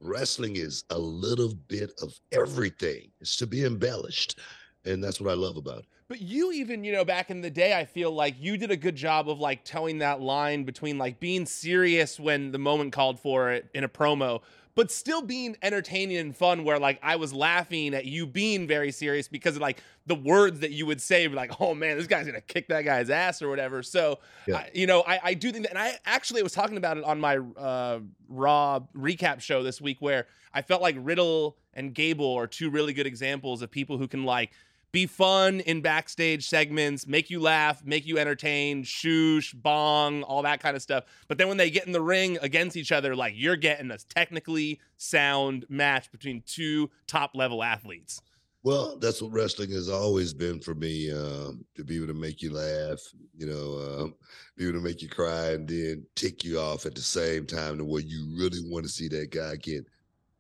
wrestling 0.01 0.57
is 0.57 0.85
a 0.91 0.99
little 0.99 1.55
bit 1.69 1.93
of 2.03 2.15
everything. 2.33 3.11
It's 3.21 3.37
to 3.37 3.47
be 3.47 3.65
embellished. 3.65 4.39
And 4.85 5.03
that's 5.03 5.21
what 5.21 5.31
I 5.31 5.35
love 5.35 5.57
about 5.57 5.81
it. 5.81 5.87
But 6.09 6.21
you 6.21 6.53
even, 6.53 6.85
you 6.85 6.93
know, 6.93 7.05
back 7.05 7.31
in 7.31 7.41
the 7.41 7.51
day, 7.51 7.77
I 7.77 7.85
feel 7.85 8.13
like 8.13 8.37
you 8.39 8.57
did 8.57 8.71
a 8.71 8.77
good 8.77 8.95
job 8.95 9.29
of 9.29 9.41
like 9.41 9.65
telling 9.65 9.99
that 9.99 10.21
line 10.21 10.63
between 10.63 10.99
like 10.99 11.19
being 11.19 11.47
serious 11.47 12.21
when 12.21 12.53
the 12.53 12.59
moment 12.59 12.93
called 12.93 13.19
for 13.19 13.51
it 13.51 13.69
in 13.75 13.83
a 13.83 13.89
promo, 13.89 14.41
but 14.77 14.93
still 14.93 15.21
being 15.21 15.57
entertaining 15.63 16.19
and 16.19 16.37
fun 16.37 16.63
where 16.63 16.79
like 16.79 17.01
I 17.03 17.17
was 17.17 17.33
laughing 17.33 17.93
at 17.93 18.05
you 18.05 18.25
being 18.25 18.69
very 18.69 18.93
serious 18.93 19.27
because 19.27 19.57
of 19.57 19.63
like 19.63 19.83
the 20.07 20.15
words 20.15 20.61
that 20.61 20.71
you 20.71 20.87
would 20.87 21.01
say 21.01 21.27
like 21.27 21.61
oh 21.61 21.75
man 21.75 21.97
this 21.97 22.07
guy's 22.07 22.27
gonna 22.27 22.41
kick 22.41 22.69
that 22.69 22.85
guy's 22.85 23.11
ass 23.11 23.43
or 23.43 23.49
whatever 23.49 23.83
so 23.83 24.21
yeah. 24.47 24.59
I, 24.59 24.71
you 24.75 24.87
know 24.87 25.03
I, 25.05 25.21
I 25.25 25.35
do 25.35 25.51
think 25.51 25.65
that 25.65 25.71
and 25.71 25.79
I 25.79 25.99
actually 26.05 26.43
was 26.43 26.53
talking 26.53 26.77
about 26.77 26.99
it 26.99 27.05
on 27.05 27.19
my 27.19 27.39
uh, 27.39 28.01
raw 28.29 28.81
recap 28.97 29.41
show 29.41 29.65
this 29.65 29.81
week 29.81 29.97
where 30.01 30.27
I 30.53 30.63
felt 30.63 30.83
like 30.83 30.97
Riddle 31.01 31.57
and 31.75 31.93
Gable 31.93 32.35
are 32.35 32.47
two 32.47 32.71
really 32.71 32.93
good 32.93 33.07
examples 33.07 33.63
of 33.63 33.71
people 33.71 33.99
who 33.99 34.07
can 34.07 34.25
like 34.25 34.53
be 34.97 35.05
fun 35.05 35.61
in 35.61 35.83
backstage 35.83 36.49
segments, 36.49 37.07
make 37.07 37.29
you 37.29 37.39
laugh, 37.39 37.85
make 37.85 38.07
you 38.07 38.17
entertain, 38.17 38.83
shoosh, 38.83 39.55
bong, 39.55 40.23
all 40.23 40.41
that 40.41 40.59
kind 40.59 40.75
of 40.75 40.81
stuff. 40.81 41.05
But 41.29 41.37
then 41.37 41.49
when 41.49 41.59
they 41.59 41.69
get 41.69 41.85
in 41.85 41.93
the 41.93 42.01
ring 42.01 42.39
against 42.41 42.79
each 42.79 42.93
other, 42.93 43.15
like 43.15 43.35
you're 43.37 43.57
getting 43.57 43.91
a 43.91 43.99
technically 43.99 44.81
sound 44.97 45.67
match 45.69 46.11
between 46.11 46.43
two 46.47 46.91
top 47.07 47.33
level 47.35 47.63
athletes. 47.63 48.23
Well, 48.63 48.97
that's 48.97 49.21
what 49.21 49.33
wrestling 49.33 49.71
has 49.73 49.91
always 49.91 50.33
been 50.33 50.61
for 50.61 50.75
me. 50.75 51.13
Um, 51.13 51.67
to 51.75 51.85
be 51.85 51.97
able 51.97 52.07
to 52.07 52.15
make 52.15 52.41
you 52.41 52.55
laugh, 52.55 53.01
you 53.37 53.47
know, 53.47 54.01
um, 54.01 54.15
be 54.57 54.67
able 54.67 54.79
to 54.79 54.85
make 54.85 55.03
you 55.03 55.11
cry, 55.11 55.51
and 55.51 55.69
then 55.69 56.07
tick 56.15 56.43
you 56.43 56.59
off 56.59 56.87
at 56.87 56.95
the 56.95 57.03
same 57.03 57.45
time 57.45 57.77
to 57.77 57.85
where 57.85 58.01
you 58.01 58.35
really 58.35 58.61
want 58.65 58.87
to 58.87 58.91
see 58.91 59.09
that 59.09 59.31
guy 59.31 59.57
get 59.57 59.87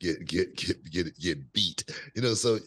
get 0.00 0.26
get 0.26 0.56
get 0.56 0.90
get 0.90 1.18
get 1.18 1.52
beat. 1.52 1.84
You 2.14 2.22
know, 2.22 2.32
so 2.32 2.58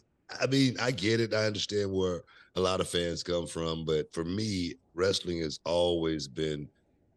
I 0.42 0.48
mean, 0.48 0.76
I 0.80 0.92
get 0.92 1.20
it. 1.20 1.34
I 1.34 1.46
understand 1.46 1.92
where 1.92 2.24
a 2.56 2.60
lot 2.60 2.82
of 2.82 2.90
fans 2.90 3.24
come 3.24 3.48
from, 3.48 3.86
but 3.86 4.12
for 4.14 4.24
me, 4.24 4.76
wrestling 4.94 5.40
has 5.40 5.60
always 5.66 6.28
been, 6.28 6.68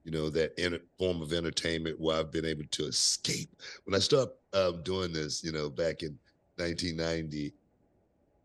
you 0.05 0.11
know, 0.11 0.31
that 0.31 0.53
form 0.99 1.21
of 1.21 1.33
entertainment 1.33 2.01
where 2.01 2.19
I've 2.19 2.31
been 2.31 2.45
able 2.45 2.65
to 2.71 2.85
escape. 2.87 3.51
When 3.85 3.95
I 3.95 3.99
started 3.99 4.33
um, 4.53 4.83
doing 4.83 5.13
this, 5.13 5.43
you 5.43 5.53
know, 5.53 5.69
back 5.69 6.03
in 6.03 6.19
1990, 6.57 7.53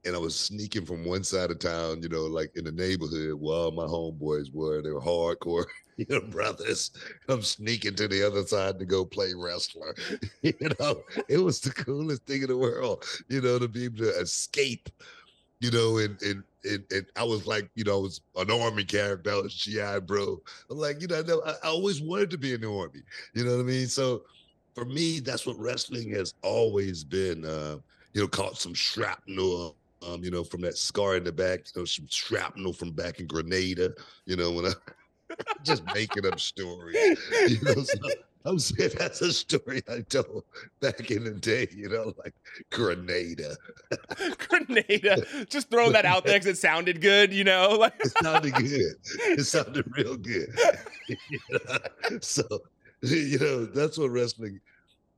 and 0.07 0.15
I 0.15 0.19
was 0.19 0.39
sneaking 0.39 0.85
from 0.85 1.03
one 1.03 1.23
side 1.23 1.51
of 1.51 1.59
town, 1.59 2.01
you 2.01 2.07
know, 2.07 2.23
like 2.23 2.55
in 2.55 2.63
the 2.63 2.71
neighborhood 2.71 3.33
where 3.33 3.57
all 3.57 3.71
my 3.71 3.83
homeboys 3.83 4.53
were. 4.53 4.81
They 4.81 4.91
were 4.91 5.01
hardcore, 5.01 5.65
you 5.97 6.05
know, 6.09 6.21
brothers. 6.21 6.91
I'm 7.27 7.41
sneaking 7.41 7.95
to 7.95 8.07
the 8.07 8.25
other 8.25 8.45
side 8.47 8.79
to 8.79 8.85
go 8.85 9.03
play 9.03 9.33
wrestler. 9.35 9.95
you 10.41 10.53
know, 10.79 11.03
it 11.27 11.37
was 11.39 11.59
the 11.59 11.71
coolest 11.71 12.25
thing 12.25 12.41
in 12.41 12.47
the 12.47 12.57
world, 12.57 13.03
you 13.27 13.41
know, 13.41 13.59
to 13.59 13.67
be 13.67 13.85
able 13.85 13.97
to 13.97 14.19
escape, 14.19 14.89
you 15.59 15.71
know, 15.71 15.97
and 15.97 16.19
and 16.21 16.43
and, 16.63 16.83
and 16.91 17.05
I 17.15 17.23
was 17.23 17.45
like, 17.45 17.69
you 17.75 17.83
know, 17.83 17.97
I 17.97 18.01
was 18.01 18.21
an 18.37 18.49
army 18.49 18.85
character. 18.85 19.31
I 19.31 19.41
was 19.41 19.53
GI 19.53 19.99
bro. 20.05 20.41
I'm 20.69 20.77
like, 20.77 21.01
you 21.01 21.07
know, 21.07 21.41
I, 21.45 21.51
I 21.63 21.67
always 21.67 22.01
wanted 22.01 22.29
to 22.31 22.37
be 22.37 22.53
in 22.53 22.61
the 22.61 22.71
army. 22.71 23.01
You 23.33 23.43
know 23.43 23.57
what 23.57 23.61
I 23.61 23.65
mean? 23.65 23.87
So 23.87 24.23
for 24.73 24.85
me, 24.85 25.19
that's 25.19 25.45
what 25.45 25.59
wrestling 25.59 26.11
has 26.11 26.33
always 26.43 27.03
been. 27.03 27.43
Uh, 27.43 27.77
you 28.13 28.23
know, 28.23 28.27
caught 28.27 28.57
some 28.57 28.73
shrapnel 28.73 29.76
um, 30.05 30.23
you 30.23 30.31
know, 30.31 30.43
from 30.43 30.61
that 30.61 30.77
scar 30.77 31.15
in 31.15 31.23
the 31.23 31.31
back, 31.31 31.61
you 31.73 31.81
know, 31.81 31.85
some 31.85 32.07
shrapnel 32.09 32.73
from 32.73 32.91
back 32.91 33.19
in 33.19 33.27
Grenada, 33.27 33.93
you 34.25 34.35
know, 34.35 34.51
when 34.51 34.65
I 34.65 34.73
just 35.63 35.83
making 35.93 36.25
up 36.25 36.39
stories. 36.39 36.95
You 37.47 37.59
know, 37.61 37.83
so 37.83 38.09
I'm 38.45 38.59
saying 38.59 38.91
that's 38.97 39.21
a 39.21 39.33
story 39.33 39.81
I 39.89 40.01
told 40.01 40.45
back 40.79 41.11
in 41.11 41.23
the 41.25 41.31
day, 41.31 41.67
you 41.75 41.89
know, 41.89 42.13
like 42.23 42.33
Grenada. 42.71 43.57
Grenada. 44.37 45.45
Just 45.49 45.69
throw 45.69 45.91
that 45.91 46.05
out 46.05 46.25
there 46.25 46.39
because 46.39 46.57
it 46.57 46.61
sounded 46.61 47.01
good, 47.01 47.33
you 47.33 47.43
know. 47.43 47.83
it 47.83 48.13
sounded 48.23 48.53
good. 48.53 48.95
It 49.37 49.45
sounded 49.45 49.85
real 49.97 50.15
good. 50.15 50.49
you 51.07 51.17
know? 51.51 52.19
So, 52.21 52.43
you 53.01 53.39
know, 53.39 53.65
that's 53.65 53.97
what 53.97 54.11
wrestling 54.11 54.61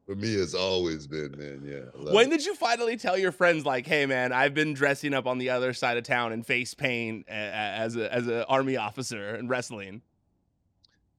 for 0.10 0.16
me 0.16 0.30
it's 0.30 0.56
always 0.56 1.06
been 1.06 1.36
man 1.38 1.62
yeah 1.64 2.12
when 2.12 2.26
it. 2.26 2.38
did 2.38 2.46
you 2.46 2.56
finally 2.56 2.98
tell 2.98 3.16
your 3.16 3.32
friends 3.32 3.64
like 3.64 3.86
hey 3.86 4.08
man 4.08 4.34
i've 4.34 4.56
been 4.56 4.74
dressing 4.74 5.14
up 5.14 5.28
on 5.28 5.38
the 5.38 5.52
other 5.52 5.72
side 5.72 5.98
of 5.98 6.04
town 6.04 6.34
in 6.34 6.42
face 6.42 6.74
paint 6.74 7.30
as 7.30 7.96
a 7.96 8.12
as 8.12 8.26
an 8.26 8.44
army 8.50 8.76
officer 8.76 9.36
and 9.36 9.52
wrestling 9.52 10.02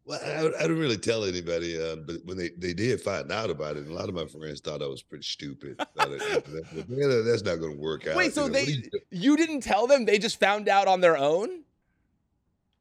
well 0.07 0.19
i, 0.25 0.65
I 0.65 0.67
don't 0.67 0.77
really 0.77 0.97
tell 0.97 1.25
anybody 1.25 1.81
uh, 1.81 1.97
but 2.05 2.17
when 2.25 2.37
they, 2.37 2.51
they 2.59 2.75
did 2.75 3.01
find 3.01 3.31
out 3.31 3.49
about 3.49 3.77
it 3.77 3.85
and 3.85 3.93
a 3.93 3.95
lot 3.95 4.09
of 4.09 4.15
my 4.17 4.27
friends 4.27 4.59
thought 4.59 4.83
i 4.83 4.89
was 4.89 5.03
pretty 5.03 5.23
stupid 5.23 5.77
it. 5.79 7.25
that's 7.25 7.45
not 7.45 7.61
going 7.61 7.77
to 7.77 7.81
work 7.81 8.09
out 8.09 8.17
wait 8.17 8.35
so 8.35 8.47
you 8.47 8.51
know, 8.51 8.55
they 8.55 8.65
you, 8.65 8.83
you 9.13 9.37
didn't 9.37 9.61
tell 9.61 9.87
them 9.87 10.05
they 10.05 10.19
just 10.19 10.41
found 10.41 10.69
out 10.69 10.89
on 10.89 11.01
their 11.01 11.17
own 11.17 11.63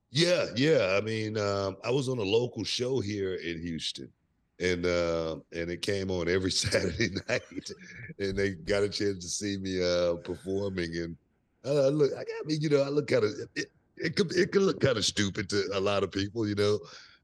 yeah 0.09 0.47
yeah 0.55 0.97
i 0.97 1.01
mean 1.01 1.37
um, 1.37 1.77
i 1.83 1.91
was 1.91 2.09
on 2.09 2.17
a 2.17 2.23
local 2.23 2.63
show 2.63 2.99
here 2.99 3.35
in 3.35 3.61
houston 3.61 4.11
and 4.59 4.85
uh, 4.85 5.37
and 5.53 5.69
it 5.69 5.81
came 5.81 6.11
on 6.11 6.27
every 6.27 6.51
Saturday 6.63 7.11
night, 7.29 7.71
and 8.19 8.35
they 8.35 8.51
got 8.51 8.83
a 8.83 8.89
chance 8.89 9.23
to 9.23 9.29
see 9.29 9.57
me 9.57 9.81
uh, 9.81 10.15
performing. 10.15 10.95
And 10.95 11.17
I 11.65 11.89
look, 11.89 12.11
I 12.17 12.23
mean, 12.45 12.61
you 12.61 12.69
know, 12.69 12.81
I 12.81 12.89
look 12.89 13.07
kind 13.07 13.23
of 13.23 13.31
it, 13.55 13.71
it 13.97 14.15
could 14.15 14.33
it 14.35 14.51
could 14.51 14.63
look 14.63 14.79
kind 14.79 14.97
of 14.97 15.05
stupid 15.05 15.49
to 15.49 15.69
a 15.73 15.79
lot 15.79 16.03
of 16.03 16.11
people, 16.11 16.47
you 16.47 16.55
know, 16.55 16.79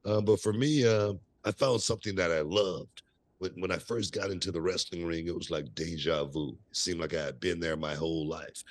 um, 0.05 0.25
but 0.25 0.39
for 0.39 0.53
me, 0.53 0.85
uh, 0.85 1.13
I 1.43 1.51
found 1.51 1.81
something 1.81 2.15
that 2.15 2.31
I 2.31 2.41
loved. 2.41 3.01
When 3.39 3.51
when 3.59 3.71
I 3.71 3.77
first 3.77 4.13
got 4.13 4.31
into 4.31 4.51
the 4.51 4.61
wrestling 4.61 5.05
ring, 5.05 5.27
it 5.27 5.35
was 5.35 5.51
like 5.51 5.73
deja 5.75 6.25
vu. 6.25 6.49
It 6.49 6.77
seemed 6.77 6.99
like 6.99 7.13
I 7.13 7.23
had 7.23 7.39
been 7.39 7.59
there 7.59 7.75
my 7.75 7.93
whole 7.93 8.27
life. 8.27 8.63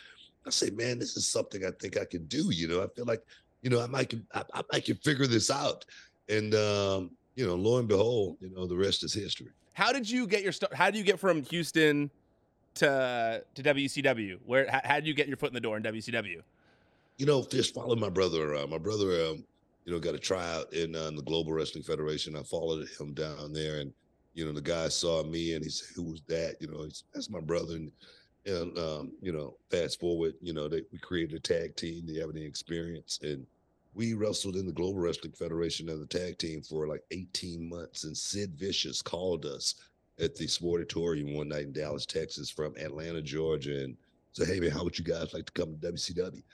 I 0.46 0.50
say, 0.50 0.70
man, 0.70 0.98
this 0.98 1.16
is 1.16 1.26
something 1.26 1.64
I 1.64 1.70
think 1.80 1.98
I 1.98 2.04
can 2.04 2.24
do. 2.26 2.50
You 2.50 2.68
know, 2.68 2.82
I 2.82 2.86
feel 2.88 3.06
like, 3.06 3.22
you 3.62 3.70
know, 3.70 3.82
I 3.82 3.86
might 3.86 4.14
I, 4.34 4.42
I 4.54 4.62
might 4.72 4.84
can 4.84 4.96
figure 4.96 5.26
this 5.26 5.50
out. 5.50 5.84
And 6.28 6.54
um, 6.54 7.10
you 7.34 7.46
know, 7.46 7.54
lo 7.54 7.78
and 7.78 7.88
behold, 7.88 8.36
you 8.40 8.50
know, 8.50 8.66
the 8.66 8.76
rest 8.76 9.04
is 9.04 9.12
history. 9.12 9.48
How 9.72 9.92
did 9.92 10.08
you 10.08 10.26
get 10.26 10.42
your 10.42 10.52
start? 10.52 10.74
How 10.74 10.86
did 10.90 10.98
you 10.98 11.04
get 11.04 11.18
from 11.18 11.42
Houston 11.44 12.10
to 12.76 13.42
to 13.54 13.62
WCW? 13.62 14.38
Where 14.44 14.70
how, 14.70 14.80
how 14.84 14.94
did 14.96 15.06
you 15.06 15.14
get 15.14 15.28
your 15.28 15.36
foot 15.36 15.48
in 15.48 15.54
the 15.54 15.60
door 15.60 15.76
in 15.76 15.82
WCW? 15.82 16.42
You 17.16 17.26
know, 17.26 17.44
just 17.44 17.74
followed 17.74 17.98
my 17.98 18.08
brother 18.08 18.52
around. 18.52 18.70
My 18.70 18.78
brother, 18.78 19.26
um, 19.26 19.44
you 19.84 19.92
know, 19.92 20.00
got 20.00 20.14
a 20.14 20.18
tryout 20.18 20.72
in, 20.72 20.96
uh, 20.96 21.06
in 21.06 21.16
the 21.16 21.22
Global 21.22 21.52
Wrestling 21.52 21.84
Federation. 21.84 22.36
I 22.36 22.42
followed 22.42 22.88
him 22.98 23.14
down 23.14 23.52
there, 23.52 23.80
and 23.80 23.92
you 24.34 24.44
know, 24.44 24.52
the 24.52 24.60
guy 24.60 24.88
saw 24.88 25.22
me 25.22 25.54
and 25.54 25.64
he 25.64 25.70
said, 25.70 25.88
"Who 25.94 26.04
was 26.04 26.22
that?" 26.28 26.56
You 26.60 26.68
know, 26.68 26.88
that's 27.12 27.30
my 27.30 27.40
brother. 27.40 27.74
And 27.74 27.92
and 28.46 28.78
um, 28.78 29.12
you 29.20 29.32
know, 29.32 29.56
fast 29.70 29.98
forward, 29.98 30.34
you 30.40 30.52
know, 30.52 30.68
they 30.68 30.82
we 30.92 30.98
created 30.98 31.36
a 31.36 31.40
tag 31.40 31.76
team. 31.76 32.04
They 32.06 32.18
have 32.20 32.30
any 32.30 32.44
experience, 32.44 33.18
and 33.22 33.46
we 33.94 34.14
wrestled 34.14 34.56
in 34.56 34.66
the 34.66 34.72
Global 34.72 35.00
Wrestling 35.00 35.32
Federation 35.32 35.88
as 35.88 36.00
a 36.00 36.06
tag 36.06 36.38
team 36.38 36.62
for 36.62 36.86
like 36.86 37.02
18 37.10 37.68
months. 37.68 38.04
And 38.04 38.16
Sid 38.16 38.54
Vicious 38.56 39.02
called 39.02 39.46
us 39.46 39.76
at 40.20 40.34
the 40.34 40.46
Sportatorium 40.46 41.36
one 41.36 41.48
night 41.48 41.64
in 41.64 41.72
Dallas, 41.72 42.06
Texas, 42.06 42.50
from 42.50 42.76
Atlanta, 42.76 43.22
Georgia, 43.22 43.84
and 43.84 43.96
said, 44.32 44.48
"Hey 44.48 44.60
man, 44.60 44.70
how 44.70 44.84
would 44.84 44.98
you 44.98 45.04
guys 45.04 45.32
like 45.32 45.46
to 45.46 45.52
come 45.52 45.76
to 45.78 45.92
WCW?" 45.92 46.42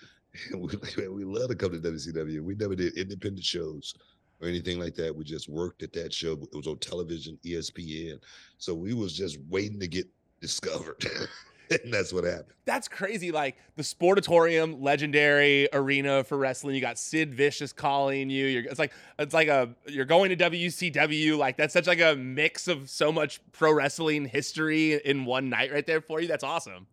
And 0.53 0.61
we 0.61 0.69
man, 0.97 1.13
we 1.13 1.25
love 1.25 1.49
to 1.49 1.57
come 1.57 1.73
to 1.73 1.79
WCW. 1.79 2.41
We 2.43 2.55
never 2.55 2.77
did 2.77 2.97
independent 2.97 3.45
shows 3.45 3.95
or 4.41 4.47
anything 4.49 4.79
like 4.79 4.95
that. 4.95 5.15
We 5.15 5.25
just 5.25 5.49
worked 5.49 5.83
at 5.83 5.93
that 5.95 6.15
show. 6.15 6.33
It 6.35 6.57
was 6.57 6.69
on 6.69 6.79
television, 6.79 7.39
ESPN. 7.45 8.21
So 8.59 8.75
we 8.75 8.95
was 8.95 9.17
just 9.17 9.39
waiting 9.49 9.81
to 9.81 9.89
get 9.89 10.07
discovered. 10.41 11.05
and 11.85 11.93
that's 11.93 12.13
what 12.13 12.25
happened. 12.25 12.55
That's 12.65 12.89
crazy. 12.89 13.31
Like 13.31 13.57
the 13.77 13.83
Sportatorium, 13.83 14.83
legendary 14.83 15.69
arena 15.73 16.25
for 16.25 16.37
wrestling. 16.37 16.75
You 16.75 16.81
got 16.81 16.99
Sid 16.99 17.35
Vicious 17.35 17.73
calling 17.73 18.29
you. 18.29 18.47
You're, 18.47 18.65
it's 18.65 18.79
like 18.79 18.93
it's 19.19 19.35
like 19.35 19.49
a 19.49 19.71
you're 19.87 20.05
going 20.05 20.37
to 20.37 20.51
WCW. 20.51 21.39
Like 21.39 21.57
that's 21.57 21.73
such 21.73 21.87
like 21.87 22.01
a 22.01 22.17
mix 22.17 22.67
of 22.67 22.91
so 22.91 23.13
much 23.13 23.41
pro 23.53 23.73
wrestling 23.73 24.25
history 24.25 24.95
in 24.95 25.25
one 25.25 25.49
night 25.49 25.73
right 25.73 25.87
there 25.87 26.01
for 26.01 26.21
you. 26.21 26.27
That's 26.27 26.45
awesome. 26.45 26.87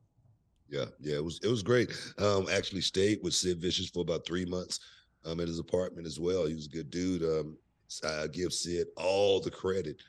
Yeah, 0.70 0.86
yeah, 1.00 1.16
it 1.16 1.24
was 1.24 1.40
it 1.42 1.50
was 1.50 1.64
great. 1.64 1.92
Um, 2.20 2.48
actually 2.52 2.82
stayed 2.82 3.20
with 3.24 3.34
Sid 3.34 3.60
Vicious 3.60 3.90
for 3.90 4.02
about 4.02 4.26
three 4.26 4.46
months 4.46 4.80
um, 5.26 5.40
at 5.40 5.48
his 5.48 5.60
apartment 5.60 6.06
as 6.06 6.20
well. 6.20 6.46
He 6.46 6.54
was 6.54 6.68
a 6.68 6.70
good 6.70 6.92
dude. 6.92 7.24
Um, 7.24 7.58
I 8.04 8.28
give 8.28 8.54
Sid 8.54 8.88
all 8.96 9.40
the 9.40 9.50
credit 9.50 10.04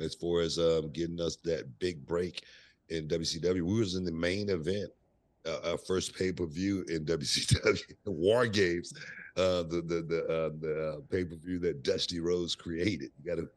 as 0.00 0.14
far 0.14 0.40
as 0.40 0.58
um, 0.58 0.90
getting 0.90 1.20
us 1.20 1.36
that 1.44 1.78
big 1.78 2.06
break 2.06 2.44
in 2.92 3.08
WCW. 3.08 3.62
We 3.62 3.78
was 3.78 3.94
in 3.94 4.04
the 4.04 4.12
main 4.12 4.50
event, 4.50 4.90
uh, 5.46 5.70
our 5.70 5.78
first 5.78 6.14
pay 6.14 6.32
per 6.32 6.46
view 6.46 6.84
in 6.88 7.04
WCW, 7.06 7.82
War 8.06 8.46
Games, 8.46 8.92
uh, 9.36 9.62
the 9.64 9.82
the 9.84 10.02
the, 10.02 10.24
uh, 10.24 10.50
the 10.60 10.94
uh, 10.96 11.00
pay 11.10 11.24
per 11.24 11.36
view 11.36 11.58
that 11.60 11.82
Dusty 11.82 12.20
Rhodes 12.20 12.54
created. 12.54 13.10
You 13.22 13.24
gotta 13.24 13.48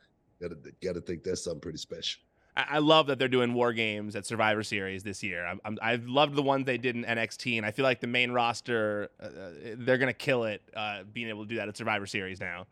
gotta 0.41 0.56
gotta 0.82 1.02
think 1.02 1.24
that's 1.24 1.43
something 1.43 1.62
pretty 1.62 1.78
special. 1.78 2.21
I 2.58 2.78
love 2.78 3.08
that 3.08 3.19
they're 3.19 3.28
doing 3.28 3.54
war 3.54 3.74
games 3.74 4.15
at 4.15 4.26
Survivor 4.26 4.63
Series 4.63 5.04
this 5.04 5.21
year. 5.21 5.45
I'm, 5.45 5.78
i 5.82 5.91
have 5.91 6.08
loved 6.08 6.36
the 6.36 6.41
ones 6.41 6.65
they 6.65 6.78
did 6.78 6.95
in 6.95 7.04
NXT, 7.04 7.58
and 7.58 7.65
I 7.65 7.71
feel 7.71 7.84
like 7.84 8.00
the 8.00 8.08
main 8.08 8.32
roster 8.32 9.10
uh, 9.19 9.26
uh, 9.26 9.52
they're 9.80 9.98
gonna 9.98 10.13
kill 10.13 10.45
it 10.45 10.62
uh, 10.74 11.04
being 11.12 11.28
able 11.28 11.43
to 11.43 11.50
do 11.50 11.58
that 11.58 11.67
at 11.67 11.76
Survivor 11.76 12.06
Series 12.06 12.39
now. 12.39 12.65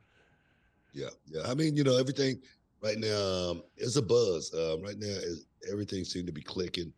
Yeah, 0.93 1.09
yeah. 1.25 1.41
I 1.45 1.53
mean, 1.53 1.75
you 1.75 1.83
know, 1.83 1.97
everything 1.97 2.39
right 2.81 2.97
now 2.97 3.51
um, 3.51 3.63
is 3.77 3.97
a 3.97 4.01
buzz. 4.01 4.53
Um, 4.53 4.83
right 4.83 4.97
now, 4.97 5.07
is, 5.07 5.47
everything 5.71 6.03
seems 6.03 6.25
to 6.25 6.31
be 6.31 6.41
clicking. 6.41 6.93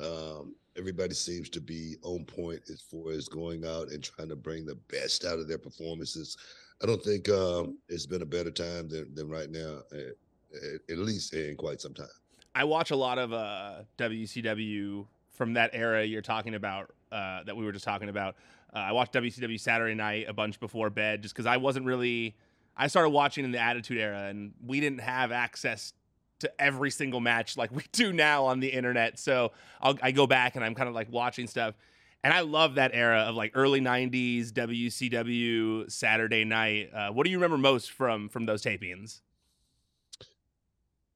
Um, 0.00 0.54
everybody 0.76 1.14
seems 1.14 1.48
to 1.50 1.60
be 1.60 1.96
on 2.02 2.24
point 2.24 2.62
as 2.70 2.80
far 2.80 3.12
as 3.12 3.28
going 3.28 3.66
out 3.66 3.88
and 3.88 4.02
trying 4.02 4.28
to 4.28 4.36
bring 4.36 4.64
the 4.64 4.76
best 4.90 5.24
out 5.24 5.38
of 5.38 5.48
their 5.48 5.58
performances. 5.58 6.36
I 6.82 6.86
don't 6.86 7.02
think 7.02 7.28
um, 7.28 7.78
it's 7.88 8.06
been 8.06 8.22
a 8.22 8.26
better 8.26 8.50
time 8.50 8.88
than, 8.88 9.14
than 9.14 9.28
right 9.28 9.50
now, 9.50 9.80
at, 9.92 10.90
at 10.90 10.98
least 10.98 11.34
in 11.34 11.56
quite 11.56 11.80
some 11.80 11.94
time. 11.94 12.06
I 12.54 12.64
watch 12.64 12.90
a 12.90 12.96
lot 12.96 13.18
of 13.18 13.32
uh, 13.32 13.82
WCW 13.98 15.06
from 15.30 15.54
that 15.54 15.70
era 15.72 16.04
you're 16.04 16.22
talking 16.22 16.54
about, 16.54 16.92
uh, 17.12 17.44
that 17.44 17.56
we 17.56 17.64
were 17.64 17.72
just 17.72 17.84
talking 17.84 18.08
about. 18.08 18.36
Uh, 18.74 18.78
I 18.78 18.92
watched 18.92 19.12
WCW 19.12 19.58
Saturday 19.58 19.94
night 19.94 20.26
a 20.28 20.32
bunch 20.32 20.58
before 20.58 20.90
bed 20.90 21.22
just 21.22 21.34
because 21.34 21.46
I 21.46 21.56
wasn't 21.58 21.86
really. 21.86 22.36
I 22.76 22.86
started 22.86 23.10
watching 23.10 23.44
in 23.44 23.52
the 23.52 23.58
Attitude 23.58 23.98
Era, 23.98 24.28
and 24.28 24.52
we 24.64 24.80
didn't 24.80 25.00
have 25.00 25.32
access 25.32 25.92
to 26.40 26.52
every 26.60 26.90
single 26.90 27.20
match 27.20 27.56
like 27.56 27.70
we 27.70 27.84
do 27.92 28.12
now 28.12 28.46
on 28.46 28.60
the 28.60 28.68
internet. 28.68 29.18
So 29.18 29.52
I'll, 29.80 29.98
I 30.02 30.10
go 30.10 30.26
back 30.26 30.56
and 30.56 30.64
I'm 30.64 30.74
kind 30.74 30.88
of 30.88 30.94
like 30.94 31.10
watching 31.10 31.46
stuff. 31.46 31.74
And 32.22 32.34
I 32.34 32.40
love 32.40 32.74
that 32.74 32.90
era 32.92 33.20
of 33.20 33.34
like 33.34 33.52
early 33.54 33.80
'90s 33.80 34.50
WCW 34.50 35.90
Saturday 35.90 36.44
Night. 36.44 36.90
Uh, 36.92 37.10
what 37.10 37.24
do 37.24 37.30
you 37.30 37.38
remember 37.38 37.56
most 37.56 37.92
from 37.92 38.28
from 38.28 38.44
those 38.44 38.62
tapings? 38.62 39.20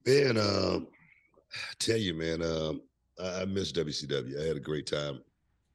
Man, 0.06 0.38
um, 0.38 0.86
I 1.52 1.74
tell 1.78 1.98
you, 1.98 2.14
man, 2.14 2.42
um, 2.42 2.80
I, 3.22 3.42
I 3.42 3.44
miss 3.44 3.72
WCW. 3.72 4.42
I 4.42 4.46
had 4.46 4.56
a 4.56 4.60
great 4.60 4.86
time 4.86 5.20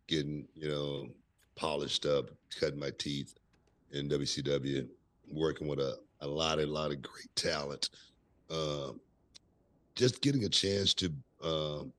getting, 0.07 0.47
you 0.55 0.67
know, 0.67 1.07
polished 1.55 2.05
up, 2.05 2.29
cutting 2.59 2.79
my 2.79 2.91
teeth 2.97 3.35
in 3.91 4.09
WCW, 4.09 4.87
working 5.31 5.67
with 5.67 5.79
a, 5.79 5.97
a 6.21 6.27
lot, 6.27 6.59
a 6.59 6.65
lot 6.65 6.91
of 6.91 7.01
great 7.01 7.33
talent. 7.35 7.89
Um, 8.49 8.99
just 9.99 10.21
getting 10.21 10.45
a 10.45 10.49
chance 10.49 10.93
to, 10.95 11.13
um, 11.43 11.93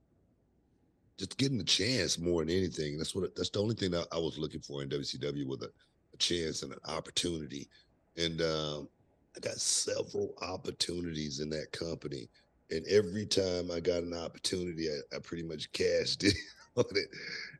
just 1.18 1.36
getting 1.38 1.60
a 1.60 1.64
chance 1.64 2.18
more 2.18 2.44
than 2.44 2.54
anything. 2.56 2.96
That's 2.98 3.14
what. 3.14 3.34
That's 3.36 3.50
the 3.50 3.60
only 3.60 3.74
thing 3.74 3.92
that 3.92 4.08
I 4.10 4.18
was 4.18 4.38
looking 4.38 4.60
for 4.60 4.82
in 4.82 4.88
WCW 4.88 5.46
with 5.46 5.62
a, 5.62 5.70
a 6.12 6.16
chance 6.16 6.62
and 6.62 6.72
an 6.72 6.78
opportunity. 6.88 7.68
And 8.16 8.40
um, 8.40 8.88
I 9.36 9.40
got 9.40 9.54
several 9.54 10.34
opportunities 10.40 11.40
in 11.40 11.50
that 11.50 11.70
company 11.72 12.28
and 12.70 12.86
every 12.86 13.26
time 13.26 13.70
I 13.70 13.80
got 13.80 14.02
an 14.02 14.14
opportunity, 14.14 14.88
I, 14.88 15.16
I 15.16 15.18
pretty 15.18 15.42
much 15.42 15.72
cashed 15.72 16.24
it 16.24 16.34
on 16.76 16.84
it. 16.94 17.08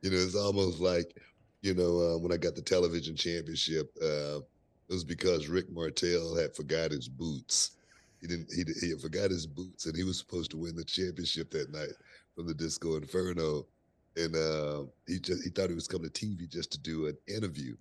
You 0.02 0.10
know, 0.10 0.16
it's 0.16 0.36
almost 0.36 0.80
like, 0.80 1.16
you 1.62 1.74
know, 1.74 2.14
uh, 2.14 2.18
when 2.18 2.32
I 2.32 2.36
got 2.36 2.54
the 2.54 2.62
television 2.62 3.16
championship, 3.16 3.90
uh, 4.02 4.38
it 4.38 4.94
was 4.94 5.04
because 5.04 5.48
Rick 5.48 5.70
Martel 5.70 6.34
had 6.34 6.54
forgot 6.54 6.90
his 6.90 7.08
boots. 7.08 7.72
He 8.20 8.26
didn't. 8.26 8.48
He 8.52 8.64
he 8.86 8.94
forgot 8.98 9.30
his 9.30 9.46
boots, 9.46 9.86
and 9.86 9.96
he 9.96 10.04
was 10.04 10.18
supposed 10.18 10.50
to 10.52 10.56
win 10.56 10.76
the 10.76 10.84
championship 10.84 11.50
that 11.52 11.72
night 11.72 11.90
from 12.34 12.46
the 12.46 12.54
Disco 12.54 12.96
Inferno. 12.96 13.66
And 14.16 14.34
uh, 14.34 14.84
he 15.06 15.18
just 15.18 15.42
he 15.42 15.50
thought 15.50 15.68
he 15.68 15.74
was 15.74 15.88
coming 15.88 16.10
to 16.10 16.26
TV 16.26 16.48
just 16.48 16.72
to 16.72 16.78
do 16.78 17.06
an 17.06 17.16
interview. 17.28 17.76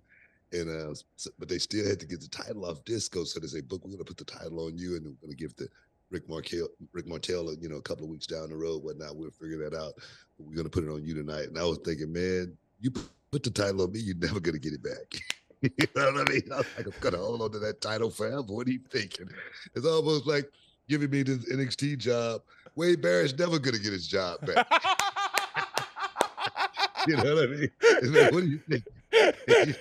And 0.52 0.68
uh, 0.68 0.94
so, 1.16 1.30
but 1.38 1.48
they 1.48 1.58
still 1.58 1.86
had 1.86 2.00
to 2.00 2.06
get 2.06 2.20
the 2.20 2.28
title 2.28 2.64
off 2.64 2.84
Disco, 2.84 3.24
so 3.24 3.38
they 3.38 3.46
say, 3.46 3.60
"Book, 3.60 3.84
we're 3.84 3.92
gonna 3.92 4.04
put 4.04 4.16
the 4.16 4.24
title 4.24 4.64
on 4.66 4.76
you, 4.76 4.96
and 4.96 5.04
we're 5.04 5.26
gonna 5.26 5.34
give 5.34 5.54
the 5.56 5.68
Rick 6.10 6.28
Martel, 6.28 6.68
Rick 6.92 7.06
Martell, 7.06 7.54
you 7.60 7.68
know, 7.68 7.76
a 7.76 7.82
couple 7.82 8.04
of 8.04 8.10
weeks 8.10 8.26
down 8.26 8.50
the 8.50 8.56
road, 8.56 8.82
whatnot. 8.82 9.16
We'll 9.16 9.30
figure 9.30 9.58
that 9.68 9.76
out. 9.76 9.94
We're 10.38 10.56
gonna 10.56 10.68
put 10.68 10.84
it 10.84 10.90
on 10.90 11.04
you 11.04 11.14
tonight. 11.14 11.48
And 11.48 11.58
I 11.58 11.64
was 11.64 11.78
thinking, 11.84 12.12
man, 12.12 12.56
you 12.80 12.90
put 13.30 13.42
the 13.42 13.50
title 13.50 13.82
on 13.82 13.92
me, 13.92 14.00
you're 14.00 14.16
never 14.16 14.40
gonna 14.40 14.58
get 14.58 14.72
it 14.72 14.82
back. 14.82 15.20
you 15.62 15.70
know 15.94 16.12
what 16.12 16.28
I 16.28 16.32
mean? 16.32 16.42
I 16.52 16.56
was 16.56 16.66
like, 16.76 16.86
I'm 16.86 16.92
gonna 17.00 17.18
hold 17.18 17.42
on 17.42 17.52
to 17.52 17.58
that 17.58 17.80
title 17.80 18.10
forever. 18.10 18.42
What 18.42 18.66
are 18.66 18.70
you 18.70 18.80
thinking? 18.90 19.28
It's 19.74 19.86
almost 19.86 20.26
like 20.26 20.50
giving 20.88 21.10
me 21.10 21.22
this 21.22 21.52
NXT 21.52 21.98
job. 21.98 22.42
Wade 22.76 23.02
Barrett's 23.02 23.36
never 23.38 23.58
gonna 23.58 23.78
get 23.78 23.92
his 23.92 24.06
job 24.06 24.44
back. 24.46 24.66
you 27.06 27.16
know 27.16 27.34
what 27.34 27.44
I 27.44 27.46
mean? 27.46 27.70
Like, 28.02 28.32
what 28.32 28.42
do 28.42 28.48
you 28.48 28.60
think? 28.68 28.84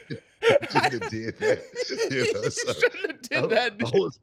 should 0.69 1.01
have 1.01 1.09
did 1.09 1.37
that. 1.39 1.63
You 2.11 2.33
know, 2.33 2.49
so 2.49 2.73
should 2.73 2.93
have 3.07 3.21
did 3.21 3.49
that. 3.49 3.73
I, 3.81 3.85
I 3.85 3.99
was, 3.99 4.19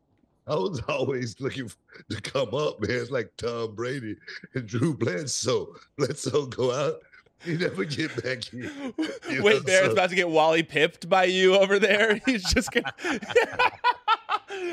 I 0.46 0.54
was 0.54 0.80
always 0.88 1.40
looking 1.40 1.70
to 2.10 2.20
come 2.20 2.54
up, 2.54 2.80
man. 2.80 2.90
It's 2.90 3.10
like 3.10 3.32
Tom 3.36 3.74
Brady 3.74 4.16
and 4.54 4.66
Drew 4.66 4.94
Bledsoe. 4.94 5.74
Bledsoe 5.96 6.46
go 6.46 6.72
out, 6.72 7.02
he 7.44 7.56
never 7.56 7.84
get 7.84 8.22
back 8.22 8.52
in. 8.52 8.70
Wade, 9.42 9.64
Barrett's 9.64 9.86
so. 9.86 9.92
about 9.92 10.10
to 10.10 10.16
get 10.16 10.28
Wally 10.28 10.62
pipped 10.62 11.08
by 11.08 11.24
you 11.24 11.54
over 11.56 11.78
there. 11.78 12.20
He's 12.26 12.44
just 12.44 12.70
gonna. 12.72 12.92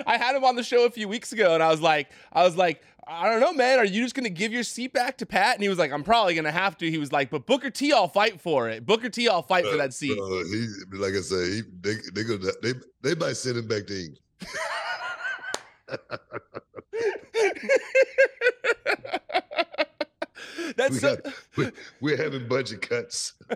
I 0.06 0.18
had 0.18 0.36
him 0.36 0.44
on 0.44 0.56
the 0.56 0.64
show 0.64 0.86
a 0.86 0.92
few 0.92 1.08
weeks 1.08 1.32
ago, 1.34 1.54
and 1.54 1.62
I 1.62 1.70
was 1.70 1.82
like, 1.82 2.10
I 2.32 2.44
was 2.44 2.56
like, 2.56 2.82
I 3.06 3.30
don't 3.30 3.42
know, 3.42 3.54
man. 3.54 3.80
Are 3.80 3.86
you 3.86 4.02
just 4.04 4.16
gonna 4.16 4.30
give 4.30 4.54
your 4.54 4.64
seat 4.64 4.94
back 4.94 5.18
to 5.18 5.26
Pat? 5.26 5.56
And 5.56 5.64
he 5.64 5.70
was 5.70 5.78
like, 5.78 5.92
I'm 5.92 6.04
probably 6.04 6.36
gonna 6.36 6.52
have 6.52 6.78
to. 6.78 6.90
He 6.90 6.98
was 6.98 7.12
like, 7.12 7.30
but 7.30 7.46
Booker 7.46 7.70
T, 7.70 7.92
I'll 7.92 8.08
fight 8.08 8.40
for 8.40 8.70
it. 8.70 8.86
Booker 8.86 9.10
T, 9.10 9.28
I'll 9.28 9.42
fight 9.42 9.66
uh, 9.66 9.72
for 9.72 9.78
that 9.78 9.94
seat. 9.94 10.18
Uh, 10.18 10.26
he, 10.46 10.68
like 10.98 11.14
I 11.14 11.22
said, 11.22 11.48
he, 11.48 11.62
they 11.82 11.96
they, 12.14 12.24
gonna, 12.24 12.52
they 12.62 12.74
they 13.02 13.16
might 13.16 13.36
send 13.36 13.58
him 13.58 13.68
back 13.68 13.88
to 13.88 14.00
England. 14.00 14.20
That's 20.78 20.94
we 20.94 21.00
so- 21.00 21.16
got, 21.18 21.34
we, 21.56 21.72
we're 22.02 22.18
having 22.18 22.48
budget 22.48 22.82
cuts. 22.88 23.34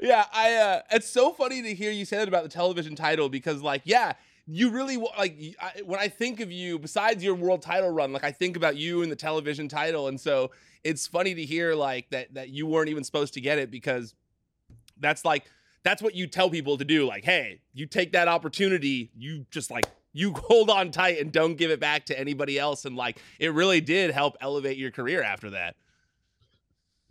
yeah, 0.00 0.24
I. 0.32 0.54
Uh, 0.54 0.80
it's 0.92 1.08
so 1.08 1.32
funny 1.32 1.62
to 1.62 1.74
hear 1.74 1.90
you 1.90 2.04
say 2.04 2.18
that 2.18 2.28
about 2.28 2.42
the 2.42 2.48
television 2.48 2.94
title 2.94 3.28
because, 3.28 3.62
like, 3.62 3.82
yeah, 3.84 4.12
you 4.46 4.70
really 4.70 4.96
like 4.96 5.38
I, 5.60 5.82
when 5.84 6.00
I 6.00 6.08
think 6.08 6.40
of 6.40 6.50
you, 6.50 6.78
besides 6.78 7.22
your 7.22 7.34
world 7.34 7.62
title 7.62 7.90
run, 7.90 8.12
like 8.12 8.24
I 8.24 8.32
think 8.32 8.56
about 8.56 8.76
you 8.76 9.02
and 9.02 9.10
the 9.10 9.16
television 9.16 9.68
title, 9.68 10.08
and 10.08 10.20
so 10.20 10.50
it's 10.84 11.06
funny 11.06 11.34
to 11.34 11.44
hear 11.44 11.74
like 11.74 12.10
that 12.10 12.34
that 12.34 12.48
you 12.50 12.66
weren't 12.66 12.88
even 12.88 13.04
supposed 13.04 13.34
to 13.34 13.40
get 13.40 13.58
it 13.58 13.70
because 13.70 14.14
that's 14.98 15.24
like 15.24 15.44
that's 15.82 16.02
what 16.02 16.14
you 16.14 16.26
tell 16.26 16.50
people 16.50 16.76
to 16.78 16.84
do. 16.84 17.06
Like, 17.06 17.24
hey, 17.24 17.60
you 17.72 17.86
take 17.86 18.12
that 18.12 18.28
opportunity, 18.28 19.10
you 19.16 19.46
just 19.50 19.70
like 19.70 19.86
you 20.12 20.32
hold 20.36 20.70
on 20.70 20.90
tight 20.90 21.20
and 21.20 21.32
don't 21.32 21.56
give 21.56 21.70
it 21.70 21.80
back 21.80 22.06
to 22.06 22.18
anybody 22.18 22.58
else, 22.58 22.84
and 22.84 22.96
like 22.96 23.20
it 23.38 23.52
really 23.52 23.80
did 23.80 24.10
help 24.10 24.36
elevate 24.40 24.76
your 24.76 24.90
career 24.90 25.22
after 25.22 25.50
that. 25.50 25.76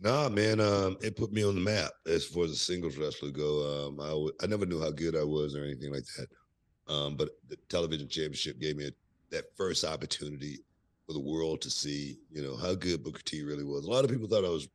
Nah, 0.02 0.30
man, 0.30 0.62
um, 0.62 0.98
it 1.02 1.18
put 1.18 1.34
me 1.34 1.44
on 1.44 1.56
the 1.56 1.62
map 1.62 1.92
as 2.08 2.26
far 2.26 2.46
as 2.46 2.52
a 2.52 2.56
singles 2.56 2.96
wrestler 2.96 3.32
go. 3.32 3.88
Um, 3.88 4.00
I, 4.00 4.10
w- 4.10 4.32
I 4.42 4.48
never 4.48 4.66
knew 4.66 4.80
how 4.80 4.92
good 4.92 5.14
I 5.14 5.24
was 5.24 5.56
or 5.56 5.64
anything 5.64 5.92
like 5.92 6.06
that. 6.18 6.94
Um, 6.94 7.18
but 7.18 7.30
the 7.50 7.58
television 7.68 8.08
championship 8.08 8.60
gave 8.60 8.78
me 8.78 8.88
a, 8.88 8.92
that 9.32 9.56
first 9.58 9.84
opportunity 9.84 10.60
for 11.06 11.14
the 11.14 11.20
world 11.20 11.60
to 11.62 11.70
see, 11.70 12.18
you 12.32 12.42
know, 12.42 12.56
how 12.56 12.76
good 12.76 13.04
Booker 13.04 13.22
T 13.24 13.44
really 13.44 13.66
was. 13.66 13.86
A 13.86 13.90
lot 13.90 14.06
of 14.06 14.10
people 14.10 14.28
thought 14.28 14.46
I 14.46 14.50
was, 14.50 14.70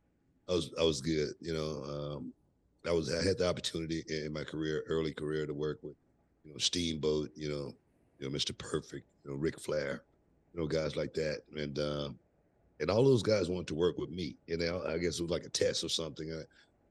I 0.47 0.53
was, 0.53 0.71
I 0.79 0.83
was 0.83 1.01
good. 1.01 1.29
You 1.41 1.53
know, 1.53 1.83
um, 1.83 2.33
I 2.87 2.91
was, 2.91 3.11
I 3.11 3.23
had 3.25 3.39
the 3.39 3.49
opportunity 3.49 4.03
in 4.07 4.31
my 4.31 4.43
career, 4.43 4.83
early 4.87 5.13
career, 5.13 5.47
to 5.47 5.53
work 5.53 5.79
with, 5.81 5.95
you 6.43 6.51
know, 6.51 6.57
Steamboat, 6.59 7.31
you 7.35 7.49
know, 7.49 7.73
you 8.25 8.31
know, 8.31 8.37
Mr. 8.37 8.57
Perfect, 8.57 9.05
you 9.23 9.31
know, 9.31 9.37
Ric 9.37 9.59
Flair, 9.59 10.03
you 10.53 10.59
know, 10.59 10.67
guys 10.67 10.95
like 10.95 11.13
that, 11.13 11.41
and 11.55 11.77
um, 11.79 12.19
and 12.79 12.89
all 12.89 13.03
those 13.03 13.23
guys 13.23 13.49
wanted 13.49 13.67
to 13.67 13.75
work 13.75 13.97
with 13.97 14.09
me. 14.09 14.35
You 14.47 14.57
know, 14.57 14.83
I 14.87 14.97
guess 14.97 15.19
it 15.19 15.21
was 15.21 15.31
like 15.31 15.45
a 15.45 15.49
test 15.49 15.83
or 15.83 15.89
something 15.89 16.31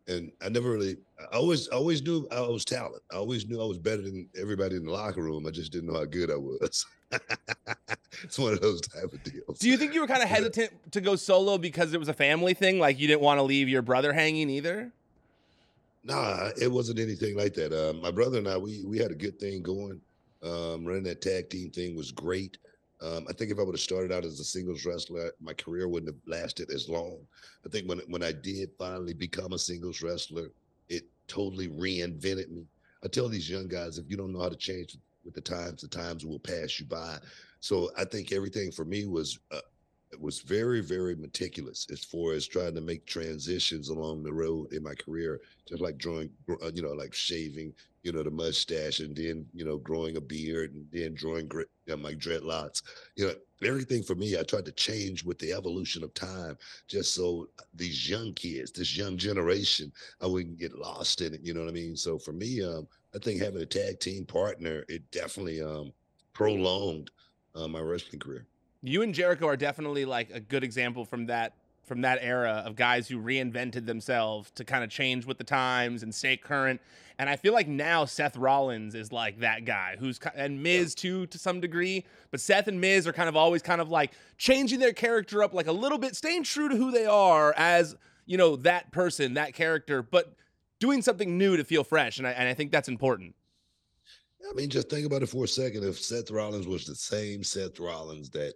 and 0.07 0.31
I 0.43 0.49
never 0.49 0.71
really, 0.71 0.97
I 1.33 1.37
always, 1.37 1.69
always 1.69 2.03
knew 2.03 2.29
I 2.31 2.41
was 2.41 2.65
talent. 2.65 3.03
I 3.11 3.17
always 3.17 3.47
knew 3.47 3.61
I 3.61 3.65
was 3.65 3.79
better 3.79 4.03
than 4.03 4.29
everybody 4.39 4.77
in 4.77 4.85
the 4.85 4.93
locker 4.93 5.23
room. 5.23 5.47
I 5.47 5.51
just 5.51 5.73
didn't 5.73 5.91
know 5.91 5.99
how 5.99 6.05
good 6.05 6.31
I 6.31 6.37
was. 6.37 6.87
it's 8.23 8.39
one 8.39 8.53
of 8.53 8.61
those 8.61 8.81
type 8.83 9.13
of 9.13 9.23
deals. 9.23 9.59
Do 9.59 9.69
you 9.69 9.77
think 9.77 9.95
you 9.95 10.01
were 10.01 10.07
kind 10.07 10.23
of 10.23 10.29
hesitant 10.37 10.93
to 10.93 11.01
go 11.01 11.17
solo 11.17 11.59
because 11.59 11.95
it 11.95 11.99
was 11.99 12.09
a 12.09 12.15
family 12.15 12.55
thing? 12.55 12.79
Like 12.79 12.99
you 12.99 13.07
didn't 13.07 13.23
want 13.23 13.39
to 13.39 13.43
leave 13.43 13.69
your 13.69 13.83
brother 13.83 14.13
hanging 14.13 14.51
either? 14.51 14.91
Nah, 16.03 16.51
it 16.61 16.71
wasn't 16.71 16.99
anything 16.99 17.35
like 17.35 17.55
that. 17.55 17.73
Uh, 17.73 17.95
my 17.95 18.11
brother 18.11 18.37
and 18.37 18.47
I, 18.47 18.59
we 18.59 18.85
we 18.85 18.99
had 18.99 19.11
a 19.11 19.15
good 19.15 19.41
thing 19.41 19.63
going. 19.63 20.03
Um, 20.45 20.85
running 20.85 21.05
that 21.05 21.23
tag 21.23 21.49
team 21.49 21.71
thing 21.71 21.97
was 21.97 22.13
great. 22.13 22.59
Um, 23.01 23.27
I 23.29 23.33
think 23.33 23.51
if 23.51 23.59
I 23.59 23.63
would 23.63 23.75
have 23.75 23.81
started 23.81 24.13
out 24.13 24.25
as 24.25 24.39
a 24.41 24.45
singles 24.45 24.85
wrestler, 24.85 25.33
my 25.41 25.53
career 25.55 25.89
wouldn't 25.89 26.13
have 26.13 26.21
lasted 26.27 26.71
as 26.71 26.89
long. 26.89 27.19
I 27.67 27.69
think 27.71 27.89
when 27.89 28.01
when 28.09 28.23
I 28.23 28.33
did 28.33 28.71
finally 28.79 29.15
become 29.15 29.53
a 29.53 29.59
singles 29.59 30.03
wrestler, 30.03 30.51
it 30.89 31.05
totally 31.27 31.69
reinvented 31.69 32.51
me. 32.51 32.67
I 33.05 33.09
tell 33.09 33.29
these 33.29 33.51
young 33.51 33.69
guys, 33.69 33.99
if 33.99 34.09
you 34.09 34.17
don't 34.17 34.33
know 34.33 34.41
how 34.41 34.49
to 34.49 34.57
change 34.57 34.97
with 35.25 35.35
the 35.35 35.41
times, 35.41 35.83
the 35.83 35.89
times 35.89 36.25
will 36.25 36.39
pass 36.39 36.79
you 36.79 36.87
by. 36.87 37.19
So 37.61 37.91
I 37.97 38.05
think 38.05 38.33
everything 38.33 38.71
for 38.71 38.85
me 38.85 39.07
was 39.07 39.39
uh, 39.51 39.61
was 40.21 40.41
very 40.41 40.81
very 40.81 41.17
meticulous 41.17 41.87
as 41.91 42.05
far 42.05 42.33
as 42.33 42.47
trying 42.47 42.75
to 42.75 42.81
make 42.81 43.07
transitions 43.07 43.89
along 43.89 44.23
the 44.23 44.33
road 44.33 44.73
in 44.73 44.83
my 44.83 44.95
career, 44.95 45.41
just 45.69 45.83
like 45.83 45.99
drawing, 45.99 46.31
uh, 46.63 46.71
you 46.73 46.83
know, 46.83 46.93
like 46.93 47.15
shaving, 47.15 47.75
you 48.05 48.13
know, 48.13 48.23
the 48.23 48.31
mustache 48.31 49.01
and 49.01 49.17
then, 49.17 49.47
you 49.55 49.65
know, 49.65 49.79
growing 49.79 50.17
a 50.19 50.21
beard 50.21 50.75
and 50.75 50.87
then 50.93 51.15
drawing 51.15 51.51
you 51.53 51.67
know, 51.89 51.97
my 51.97 52.13
dreadlocks. 52.13 52.83
You 53.17 53.27
know, 53.27 53.35
everything 53.67 54.03
for 54.03 54.15
me, 54.15 54.39
I 54.39 54.43
tried 54.43 54.67
to 54.67 54.73
change 54.73 55.25
with 55.25 55.39
the 55.39 55.55
evolution 55.55 56.05
of 56.05 56.13
time 56.13 56.57
just 56.87 57.15
so 57.15 57.49
these 57.75 58.09
young 58.09 58.35
kids, 58.35 58.71
this 58.71 58.97
young 58.97 59.17
generation, 59.17 59.91
I 60.21 60.27
wouldn't 60.27 60.59
get 60.59 60.79
lost 60.79 61.23
in 61.23 61.33
it. 61.33 61.41
You 61.43 61.55
know 61.55 61.61
what 61.61 61.71
I 61.71 61.73
mean? 61.73 61.97
So 61.97 62.19
for 62.19 62.33
me, 62.33 62.63
um, 62.63 62.87
I 63.15 63.19
think 63.19 63.41
having 63.41 63.63
a 63.63 63.67
tag 63.67 64.01
team 64.01 64.27
partner, 64.27 64.85
it 64.89 65.11
definitely 65.11 65.63
um, 65.63 65.91
prolonged 66.35 67.11
uh, 67.55 67.67
my 67.69 67.81
wrestling 67.81 68.21
career. 68.21 68.47
You 68.83 69.01
and 69.01 69.15
Jericho 69.15 69.47
are 69.47 69.57
definitely 69.57 70.05
like 70.05 70.29
a 70.31 70.41
good 70.41 70.63
example 70.63 71.07
from 71.07 71.25
that 71.27 71.55
from 71.85 72.01
that 72.03 72.19
era 72.21 72.63
of 72.65 72.77
guys 72.77 73.09
who 73.09 73.19
reinvented 73.21 73.87
themselves 73.87 74.51
to 74.53 74.65
kind 74.65 74.83
of 74.83 74.91
change 74.91 75.27
with 75.27 75.39
the 75.39 75.45
times 75.45 76.03
and 76.03 76.15
stay 76.15 76.37
current. 76.37 76.81
And 77.19 77.31
I 77.31 77.37
feel 77.37 77.53
like 77.53 77.69
now 77.69 78.05
Seth 78.05 78.37
Rollins 78.37 78.95
is 78.95 79.13
like 79.13 79.41
that 79.41 79.65
guy 79.65 79.97
who's 79.99 80.19
and 80.35 80.63
Miz 80.63 80.95
too 80.95 81.27
to 81.27 81.39
some 81.39 81.61
degree, 81.61 82.05
but 82.31 82.41
Seth 82.41 82.67
and 82.67 82.81
Miz 82.81 83.07
are 83.07 83.13
kind 83.13 83.29
of 83.29 83.37
always 83.37 83.63
kind 83.63 83.81
of 83.81 83.89
like 83.89 84.13
changing 84.37 84.81
their 84.81 84.93
character 84.93 85.43
up 85.43 85.55
like 85.55 85.69
a 85.69 85.73
little 85.73 85.99
bit, 85.99 86.17
staying 86.17 86.43
true 86.43 86.69
to 86.69 86.77
who 86.77 86.91
they 86.91 87.07
are 87.07 87.55
as 87.57 87.95
you 88.27 88.37
know 88.37 88.57
that 88.57 88.91
person, 88.91 89.35
that 89.35 89.55
character, 89.55 90.03
but 90.03 90.35
doing 90.81 91.03
something 91.03 91.39
new 91.39 91.57
to 91.57 91.65
feel 91.65 91.85
fresh. 91.85 92.19
And 92.19 92.27
I, 92.27 92.33
and 92.33 92.49
I 92.49 92.55
think 92.55 92.73
that's 92.73 92.89
important. 92.89 93.35
I 94.51 94.53
mean, 94.55 94.69
just 94.69 94.91
think 94.91 95.07
about 95.07 95.23
it 95.23 95.29
for 95.29 95.45
a 95.45 95.49
second. 95.49 95.85
If 95.85 95.99
Seth 95.99 96.31
Rollins 96.31 96.67
was 96.67 96.85
the 96.85 96.95
same 96.95 97.43
Seth 97.43 97.81
Rollins 97.81 98.29
that 98.31 98.55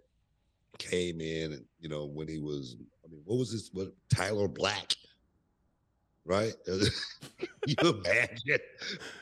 came 0.79 1.21
in 1.21 1.53
and 1.53 1.65
you 1.79 1.89
know 1.89 2.05
when 2.05 2.27
he 2.27 2.39
was 2.39 2.75
I 3.09 3.11
mean, 3.11 3.21
what 3.25 3.39
was 3.39 3.51
this? 3.51 3.69
What 3.73 3.93
Tyler 4.13 4.47
Black? 4.47 4.93
Right? 6.25 6.53
you 6.67 7.75
imagine? 7.81 8.59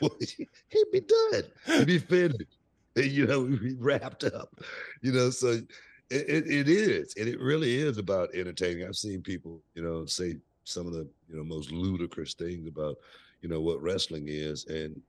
he'd 0.00 0.92
be 0.92 1.00
done. 1.00 1.42
He'd 1.66 1.86
be 1.86 1.98
finished. 1.98 2.58
You 2.96 3.26
know, 3.26 3.40
we'd 3.42 3.62
be 3.62 3.74
wrapped 3.74 4.24
up. 4.24 4.60
You 5.02 5.12
know, 5.12 5.30
so 5.30 5.48
it, 5.48 5.68
it, 6.10 6.46
it 6.50 6.68
is, 6.68 7.14
and 7.16 7.28
it 7.28 7.40
really 7.40 7.76
is 7.76 7.98
about 7.98 8.34
entertaining. 8.34 8.86
I've 8.86 8.96
seen 8.96 9.22
people, 9.22 9.60
you 9.74 9.82
know, 9.82 10.04
say 10.04 10.36
some 10.64 10.86
of 10.86 10.92
the 10.92 11.08
you 11.28 11.36
know 11.36 11.44
most 11.44 11.70
ludicrous 11.70 12.34
things 12.34 12.66
about 12.66 12.96
you 13.40 13.48
know 13.48 13.60
what 13.60 13.80
wrestling 13.80 14.24
is, 14.26 14.66
and 14.66 15.00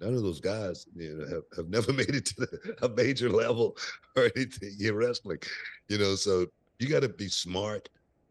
none 0.00 0.14
of 0.14 0.22
those 0.22 0.40
guys 0.40 0.86
you 0.94 1.14
know 1.14 1.26
have, 1.26 1.42
have 1.56 1.68
never 1.68 1.92
made 2.00 2.14
it 2.14 2.26
to 2.26 2.34
the, 2.40 2.76
a 2.82 2.88
major 2.90 3.28
level 3.28 3.76
or 4.16 4.30
anything 4.36 4.74
in 4.80 4.94
wrestling 4.94 5.38
you 5.88 5.98
know 5.98 6.14
so 6.14 6.46
you 6.78 6.88
got 6.88 7.02
to 7.02 7.08
be 7.08 7.28
smart. 7.28 7.88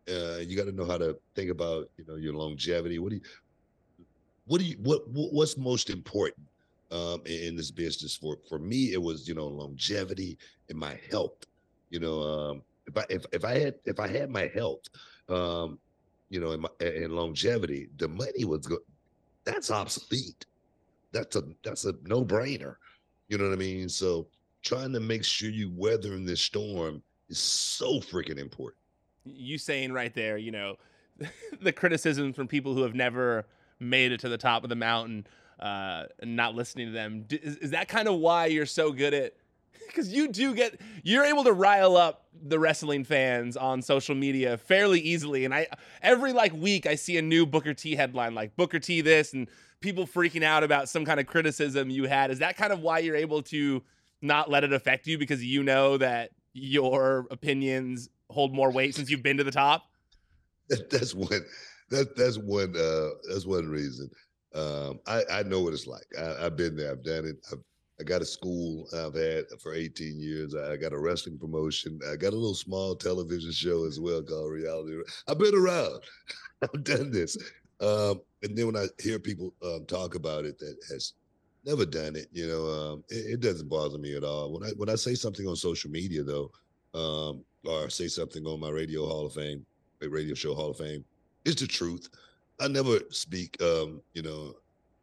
Uh, 0.10 0.38
you 0.38 0.56
got 0.56 0.66
to 0.66 0.72
know 0.72 0.86
how 0.86 0.98
to 0.98 1.18
think 1.36 1.52
about 1.52 1.90
you 1.98 2.06
know 2.08 2.16
your 2.16 2.34
longevity. 2.34 2.98
What 3.00 3.10
do 3.10 3.16
you 3.16 3.22
what 4.46 4.60
do 4.60 4.66
you 4.66 4.78
what, 4.82 5.02
what's 5.08 5.58
most 5.58 5.90
important 5.90 6.48
um, 6.92 7.22
in, 7.26 7.50
in, 7.50 7.56
this 7.56 7.72
business 7.72 8.16
for 8.16 8.38
for 8.48 8.58
me? 8.58 8.94
It 8.94 9.02
was 9.02 9.28
you 9.28 9.36
know 9.36 9.48
longevity 9.48 10.38
and 10.70 10.78
my 10.78 10.98
health. 11.12 11.46
You 11.90 12.00
know, 12.00 12.22
um, 12.22 12.62
if 12.86 12.98
I 12.98 13.06
if, 13.10 13.26
if 13.34 13.44
I 13.44 13.60
had 13.60 13.76
if 13.86 14.00
I 14.00 14.08
had 14.08 14.30
my 14.30 14.50
health, 14.54 14.84
um, 15.28 15.78
you 16.30 16.40
know, 16.40 16.52
and, 16.52 16.62
my, 16.62 16.70
and 16.80 17.12
longevity, 17.12 17.90
the 17.98 18.08
money 18.08 18.46
was 18.46 18.66
good. 18.66 18.80
That's 19.44 19.72
obsolete. 19.72 20.46
That's 21.12 21.36
a 21.36 21.44
that's 21.64 21.86
a 21.86 21.94
no 22.04 22.24
brainer. 22.24 22.76
You 23.30 23.38
know 23.38 23.46
what 23.46 23.54
I 23.54 23.58
mean? 23.58 23.90
So 23.90 24.28
trying 24.64 24.94
to 24.94 25.00
make 25.00 25.24
sure 25.24 25.50
you 25.50 25.72
weather 25.74 26.14
in 26.14 26.26
this 26.26 26.42
storm 26.42 27.02
is 27.30 27.40
so 27.40 28.00
freaking 28.00 28.38
important. 28.38 28.82
You 29.26 29.58
saying 29.58 29.92
right 29.92 30.14
there, 30.14 30.38
you 30.38 30.52
know, 30.52 30.78
the 31.62 31.72
criticism 31.72 32.34
from 32.34 32.48
people 32.48 32.74
who 32.74 32.84
have 32.84 32.96
never 32.96 33.46
made 33.80 34.12
it 34.12 34.20
to 34.22 34.30
the 34.30 34.38
top 34.38 34.64
of 34.64 34.70
the 34.70 34.76
mountain, 34.76 35.28
uh, 35.60 36.06
and 36.20 36.36
not 36.36 36.56
listening 36.56 36.88
to 36.88 36.94
them. 36.94 37.26
Is, 37.30 37.58
is 37.58 37.72
that 37.72 37.88
kind 37.88 38.08
of 38.08 38.16
why 38.16 38.48
you're 38.48 38.66
so 38.66 38.92
good 38.92 39.14
at? 39.14 39.34
Because 39.88 40.14
you 40.14 40.28
do 40.28 40.54
get, 40.54 40.80
you're 41.02 41.24
able 41.24 41.44
to 41.44 41.52
rile 41.52 41.98
up 41.98 42.28
the 42.40 42.60
wrestling 42.60 43.04
fans 43.04 43.58
on 43.58 43.82
social 43.82 44.14
media 44.14 44.56
fairly 44.58 45.00
easily. 45.00 45.44
And 45.44 45.56
I, 45.56 45.68
every 46.04 46.34
like 46.34 46.54
week, 46.54 46.86
I 46.86 46.94
see 46.94 47.18
a 47.18 47.22
new 47.22 47.48
Booker 47.48 47.74
T 47.74 47.96
headline, 47.96 48.36
like 48.36 48.56
Booker 48.56 48.78
T 48.78 49.02
this, 49.02 49.34
and 49.34 49.48
people 49.82 50.06
freaking 50.06 50.44
out 50.44 50.64
about 50.64 50.88
some 50.88 51.04
kind 51.04 51.20
of 51.20 51.26
criticism 51.26 51.90
you 51.90 52.06
had. 52.06 52.30
Is 52.30 52.40
that 52.40 52.58
kind 52.58 52.72
of 52.72 52.82
why 52.82 53.00
you're 53.00 53.16
able 53.16 53.42
to 53.44 53.82
not 54.22 54.50
let 54.50 54.64
it 54.64 54.74
affect 54.74 55.08
you 55.08 55.18
because 55.18 55.44
you 55.44 55.64
know 55.64 55.98
that 55.98 56.32
your 56.54 57.28
opinions 57.32 58.10
hold 58.30 58.54
more 58.54 58.72
weight 58.72 58.96
since 58.96 59.10
you've 59.10 59.24
been 59.24 59.38
to 59.38 59.44
the 59.44 59.52
top? 59.52 59.84
That's 60.70 61.16
one. 61.16 61.46
That 61.90 62.16
that's 62.16 62.38
one. 62.38 62.76
Uh, 62.76 63.10
that's 63.30 63.46
one 63.46 63.68
reason. 63.68 64.10
Um, 64.54 65.00
I 65.08 65.24
I 65.32 65.44
know 65.44 65.62
what 65.62 65.74
it's 65.74 65.88
like. 65.88 66.06
I, 66.20 66.44
have 66.44 66.58
been 66.58 66.76
there. 66.76 66.92
I've 66.92 67.04
done 67.04 67.26
it. 67.26 67.38
I've 67.52 67.64
I 68.00 68.04
got 68.04 68.22
a 68.22 68.26
school 68.26 68.88
I've 68.94 69.16
had 69.16 69.46
for 69.60 69.74
18 69.74 70.20
years. 70.20 70.54
I 70.54 70.78
got 70.78 70.94
a 70.94 71.00
wrestling 71.00 71.38
promotion. 71.40 72.00
I 72.12 72.16
got 72.16 72.34
a 72.34 72.36
little 72.36 72.54
small 72.54 72.96
television 72.96 73.52
show 73.52 73.86
as 73.86 74.00
well 74.00 74.22
called 74.22 74.52
Reality. 74.52 74.98
I've 75.28 75.40
been 75.40 75.56
around. 75.56 76.02
I've 76.62 76.84
done 76.84 77.12
this. 77.12 77.38
Um, 77.80 78.22
and 78.44 78.56
then 78.56 78.68
when 78.68 78.78
I 78.78 78.86
hear 79.00 79.20
people 79.20 79.54
um, 79.64 79.86
talk 79.86 80.16
about 80.16 80.46
it 80.46 80.60
that 80.60 80.78
has 80.90 81.14
never 81.68 81.86
done 81.86 82.16
it. 82.16 82.28
You 82.32 82.48
know, 82.48 82.66
um, 82.68 83.04
it, 83.10 83.34
it, 83.34 83.40
doesn't 83.42 83.70
bother 83.70 83.98
me 83.98 84.16
at 84.16 84.24
all. 84.24 84.52
When 84.52 84.64
I 84.64 84.72
when 84.78 84.90
I 84.90 84.96
say 84.96 85.14
something 85.14 85.46
on 85.48 85.56
social 85.56 85.92
media 85.92 86.24
though, 86.24 86.52
um, 86.94 87.44
or 87.66 87.90
say 87.90 88.08
something 88.08 88.46
on 88.46 88.60
my 88.60 88.70
radio 88.70 89.06
Hall 89.06 89.26
of 89.26 89.34
Fame, 89.34 89.66
radio 90.02 90.34
show 90.34 90.56
Hall 90.56 90.72
of 90.72 90.78
Fame, 90.78 91.04
it's 91.46 91.62
the 91.62 91.68
truth. 91.68 92.10
I 92.60 92.68
never 92.68 93.00
speak, 93.12 93.62
um, 93.62 94.02
you 94.14 94.24
know, 94.24 94.56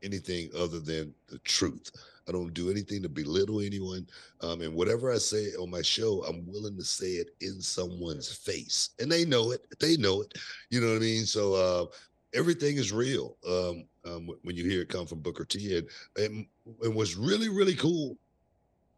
anything 0.04 0.50
other 0.56 0.80
than 0.80 1.14
the 1.28 1.38
truth. 1.40 1.90
I 2.28 2.32
don't 2.32 2.54
do 2.54 2.70
anything 2.70 3.02
to 3.02 3.08
belittle 3.08 3.60
anyone. 3.60 4.06
Um, 4.40 4.62
and 4.62 4.74
whatever 4.74 5.12
I 5.12 5.18
say 5.18 5.50
on 5.60 5.70
my 5.70 5.82
show, 5.82 6.24
I'm 6.24 6.46
willing 6.46 6.76
to 6.76 6.84
say 6.84 7.12
it 7.12 7.30
in 7.40 7.60
someone's 7.60 8.32
face. 8.32 8.90
And 8.98 9.10
they 9.12 9.24
know 9.24 9.50
it. 9.52 9.66
They 9.78 9.96
know 9.96 10.22
it. 10.22 10.32
You 10.70 10.80
know 10.80 10.88
what 10.88 10.96
I 10.96 11.00
mean? 11.00 11.26
So 11.26 11.54
uh, 11.54 11.86
everything 12.32 12.78
is 12.78 12.92
real 12.92 13.36
um, 13.46 13.84
um, 14.06 14.30
when 14.42 14.56
you 14.56 14.64
hear 14.64 14.82
it 14.82 14.88
come 14.88 15.06
from 15.06 15.20
Booker 15.20 15.44
T. 15.44 15.76
And, 15.76 15.88
and, 16.16 16.46
and 16.82 16.94
what's 16.94 17.16
really, 17.16 17.50
really 17.50 17.74
cool 17.74 18.16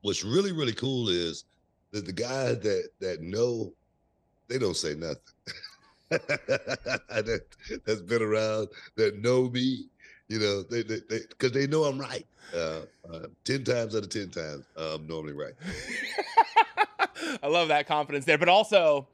what's 0.06 0.22
really 0.22 0.52
really 0.52 0.72
cool 0.72 1.08
is 1.08 1.44
that 1.90 2.06
the 2.06 2.12
guys 2.12 2.60
that 2.60 2.88
that 3.00 3.20
know 3.20 3.72
they 4.48 4.58
don't 4.58 4.76
say 4.76 4.94
nothing. 4.94 5.18
that, 6.10 7.42
has 7.84 8.00
been 8.02 8.22
around 8.22 8.68
that 8.94 9.20
know 9.20 9.50
me, 9.50 9.86
you 10.28 10.38
know, 10.38 10.62
they 10.62 10.82
because 10.82 10.98
they, 11.08 11.48
they, 11.48 11.66
they, 11.66 11.66
know 11.66 11.84
I'm 11.84 11.98
right. 11.98 12.26
Uh, 12.54 12.80
uh, 13.12 13.26
ten 13.44 13.64
times 13.64 13.94
out 13.94 14.02
of 14.04 14.08
ten 14.08 14.30
times, 14.30 14.64
uh, 14.76 14.94
I'm 14.94 15.06
normally 15.06 15.32
right. 15.32 15.54
I 17.42 17.48
love 17.48 17.68
that 17.68 17.86
confidence 17.86 18.24
there, 18.24 18.38
but 18.38 18.48
also 18.48 19.08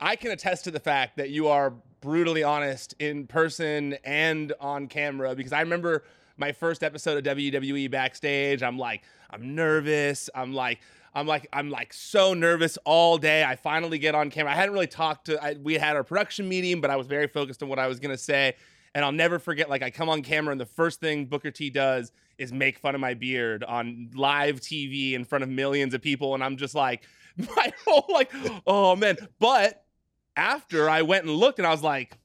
I 0.00 0.16
can 0.16 0.30
attest 0.30 0.64
to 0.64 0.70
the 0.70 0.80
fact 0.80 1.16
that 1.16 1.30
you 1.30 1.48
are 1.48 1.72
brutally 2.00 2.42
honest 2.42 2.94
in 2.98 3.26
person 3.26 3.96
and 4.04 4.52
on 4.60 4.88
camera 4.88 5.34
because 5.34 5.52
I 5.52 5.60
remember 5.60 6.04
my 6.36 6.52
first 6.52 6.82
episode 6.82 7.26
of 7.26 7.36
WWE 7.36 7.90
backstage. 7.90 8.62
I'm 8.62 8.78
like, 8.78 9.02
I'm 9.30 9.54
nervous. 9.54 10.28
I'm 10.34 10.52
like, 10.52 10.80
I'm 11.14 11.26
like, 11.26 11.46
I'm 11.52 11.70
like 11.70 11.92
so 11.92 12.34
nervous 12.34 12.76
all 12.84 13.18
day. 13.18 13.44
I 13.44 13.56
finally 13.56 13.98
get 13.98 14.14
on 14.14 14.30
camera. 14.30 14.52
I 14.52 14.56
hadn't 14.56 14.74
really 14.74 14.88
talked 14.88 15.26
to, 15.26 15.42
I, 15.42 15.54
we 15.54 15.74
had 15.74 15.96
our 15.96 16.02
production 16.02 16.48
meeting, 16.48 16.80
but 16.80 16.90
I 16.90 16.96
was 16.96 17.06
very 17.06 17.28
focused 17.28 17.62
on 17.62 17.68
what 17.68 17.78
I 17.78 17.86
was 17.86 18.00
to 18.00 18.18
say. 18.18 18.56
And 18.94 19.04
I'll 19.04 19.12
never 19.12 19.38
forget, 19.38 19.68
like, 19.68 19.82
I 19.82 19.90
come 19.90 20.08
on 20.08 20.22
camera 20.22 20.52
and 20.52 20.60
the 20.60 20.66
first 20.66 21.00
thing 21.00 21.26
Booker 21.26 21.50
T 21.50 21.68
does 21.70 22.12
is 22.38 22.52
make 22.52 22.78
fun 22.78 22.94
of 22.94 23.00
my 23.00 23.14
beard 23.14 23.64
on 23.64 24.10
live 24.14 24.60
TV 24.60 25.14
in 25.14 25.24
front 25.24 25.42
of 25.42 25.50
millions 25.50 25.94
of 25.94 26.02
people. 26.02 26.34
And 26.34 26.44
I'm 26.44 26.56
just 26.56 26.74
like, 26.74 27.04
my 27.36 27.72
whole, 27.84 28.06
like, 28.08 28.30
oh 28.66 28.94
man. 28.94 29.16
But 29.38 29.84
after 30.36 30.88
I 30.88 31.02
went 31.02 31.24
and 31.24 31.34
looked 31.34 31.58
and 31.58 31.66
I 31.66 31.70
was 31.70 31.82
like, 31.82 32.16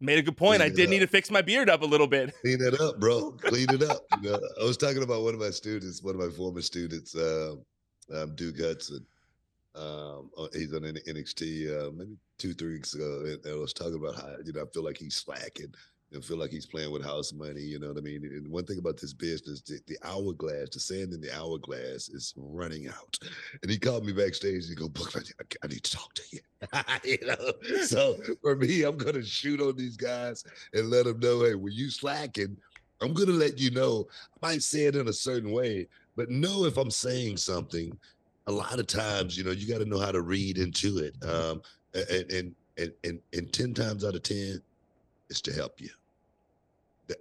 made 0.00 0.18
a 0.18 0.22
good 0.22 0.36
point. 0.36 0.60
Clean 0.60 0.72
I 0.72 0.74
did 0.74 0.90
need 0.90 1.00
to 1.00 1.06
fix 1.06 1.30
my 1.30 1.42
beard 1.42 1.70
up 1.70 1.82
a 1.82 1.86
little 1.86 2.06
bit. 2.06 2.34
Clean 2.42 2.60
it 2.60 2.80
up, 2.80 3.00
bro. 3.00 3.32
Clean 3.32 3.66
it 3.70 3.82
up. 3.82 4.02
You 4.22 4.30
know, 4.30 4.40
I 4.60 4.64
was 4.64 4.76
talking 4.76 5.02
about 5.02 5.22
one 5.22 5.34
of 5.34 5.40
my 5.40 5.50
students, 5.50 6.02
one 6.02 6.14
of 6.14 6.20
my 6.20 6.28
former 6.28 6.60
students, 6.60 7.14
uh, 7.14 7.54
um, 8.12 8.34
Duke 8.34 8.60
Hudson. 8.60 9.06
Um, 9.74 10.30
uh, 10.38 10.46
he's 10.52 10.72
on 10.72 10.82
NXT 10.82 11.88
uh, 11.88 11.90
maybe 11.92 12.16
two, 12.38 12.54
three 12.54 12.74
weeks 12.74 12.94
ago, 12.94 13.24
and 13.24 13.40
I 13.52 13.56
was 13.56 13.72
talking 13.72 13.96
about 13.96 14.16
how 14.16 14.36
you 14.44 14.52
know 14.52 14.62
I 14.62 14.66
feel 14.72 14.84
like 14.84 14.98
he's 14.98 15.16
slacking 15.16 15.74
and 16.14 16.24
feel 16.24 16.36
like 16.36 16.50
he's 16.50 16.66
playing 16.66 16.92
with 16.92 17.04
house 17.04 17.32
money. 17.32 17.60
You 17.60 17.78
know 17.78 17.88
what 17.88 17.98
I 17.98 18.00
mean? 18.00 18.24
And 18.24 18.48
one 18.48 18.64
thing 18.64 18.78
about 18.78 18.98
this 19.00 19.12
business, 19.12 19.60
the, 19.62 19.80
the 19.86 19.98
hourglass, 20.04 20.70
the 20.70 20.80
sand 20.80 21.12
in 21.12 21.20
the 21.20 21.32
hourglass 21.32 22.08
is 22.08 22.32
running 22.36 22.88
out. 22.88 23.18
And 23.62 23.70
he 23.70 23.78
called 23.78 24.06
me 24.06 24.12
backstage. 24.12 24.64
and 24.64 24.70
He 24.70 24.74
go, 24.74 24.88
Book, 24.88 25.12
I, 25.16 25.44
I 25.62 25.66
need 25.66 25.82
to 25.82 25.96
talk 25.96 26.14
to 26.14 26.22
you. 26.30 26.40
you 27.04 27.26
know. 27.26 27.84
So 27.84 28.16
for 28.42 28.56
me, 28.56 28.84
I'm 28.84 28.96
gonna 28.96 29.24
shoot 29.24 29.60
on 29.60 29.76
these 29.76 29.96
guys 29.96 30.44
and 30.72 30.88
let 30.88 31.06
them 31.06 31.18
know, 31.18 31.42
hey, 31.42 31.54
when 31.54 31.72
you 31.72 31.90
slacking, 31.90 32.56
I'm 33.00 33.12
gonna 33.12 33.32
let 33.32 33.58
you 33.58 33.70
know. 33.70 34.06
I 34.42 34.46
might 34.46 34.62
say 34.62 34.84
it 34.84 34.96
in 34.96 35.08
a 35.08 35.12
certain 35.12 35.50
way, 35.50 35.88
but 36.16 36.30
know 36.30 36.64
if 36.64 36.76
I'm 36.76 36.90
saying 36.90 37.38
something. 37.38 37.96
A 38.46 38.52
lot 38.52 38.78
of 38.78 38.86
times, 38.86 39.38
you 39.38 39.44
know, 39.44 39.52
you 39.52 39.66
got 39.66 39.78
to 39.78 39.86
know 39.86 39.98
how 39.98 40.12
to 40.12 40.20
read 40.20 40.58
into 40.58 40.98
it. 40.98 41.16
Um, 41.26 41.62
and, 41.94 42.30
and 42.30 42.54
and 42.76 42.92
and 43.04 43.20
and 43.32 43.52
ten 43.52 43.72
times 43.72 44.04
out 44.04 44.14
of 44.14 44.22
ten, 44.22 44.60
it's 45.30 45.40
to 45.42 45.52
help 45.52 45.80
you 45.80 45.90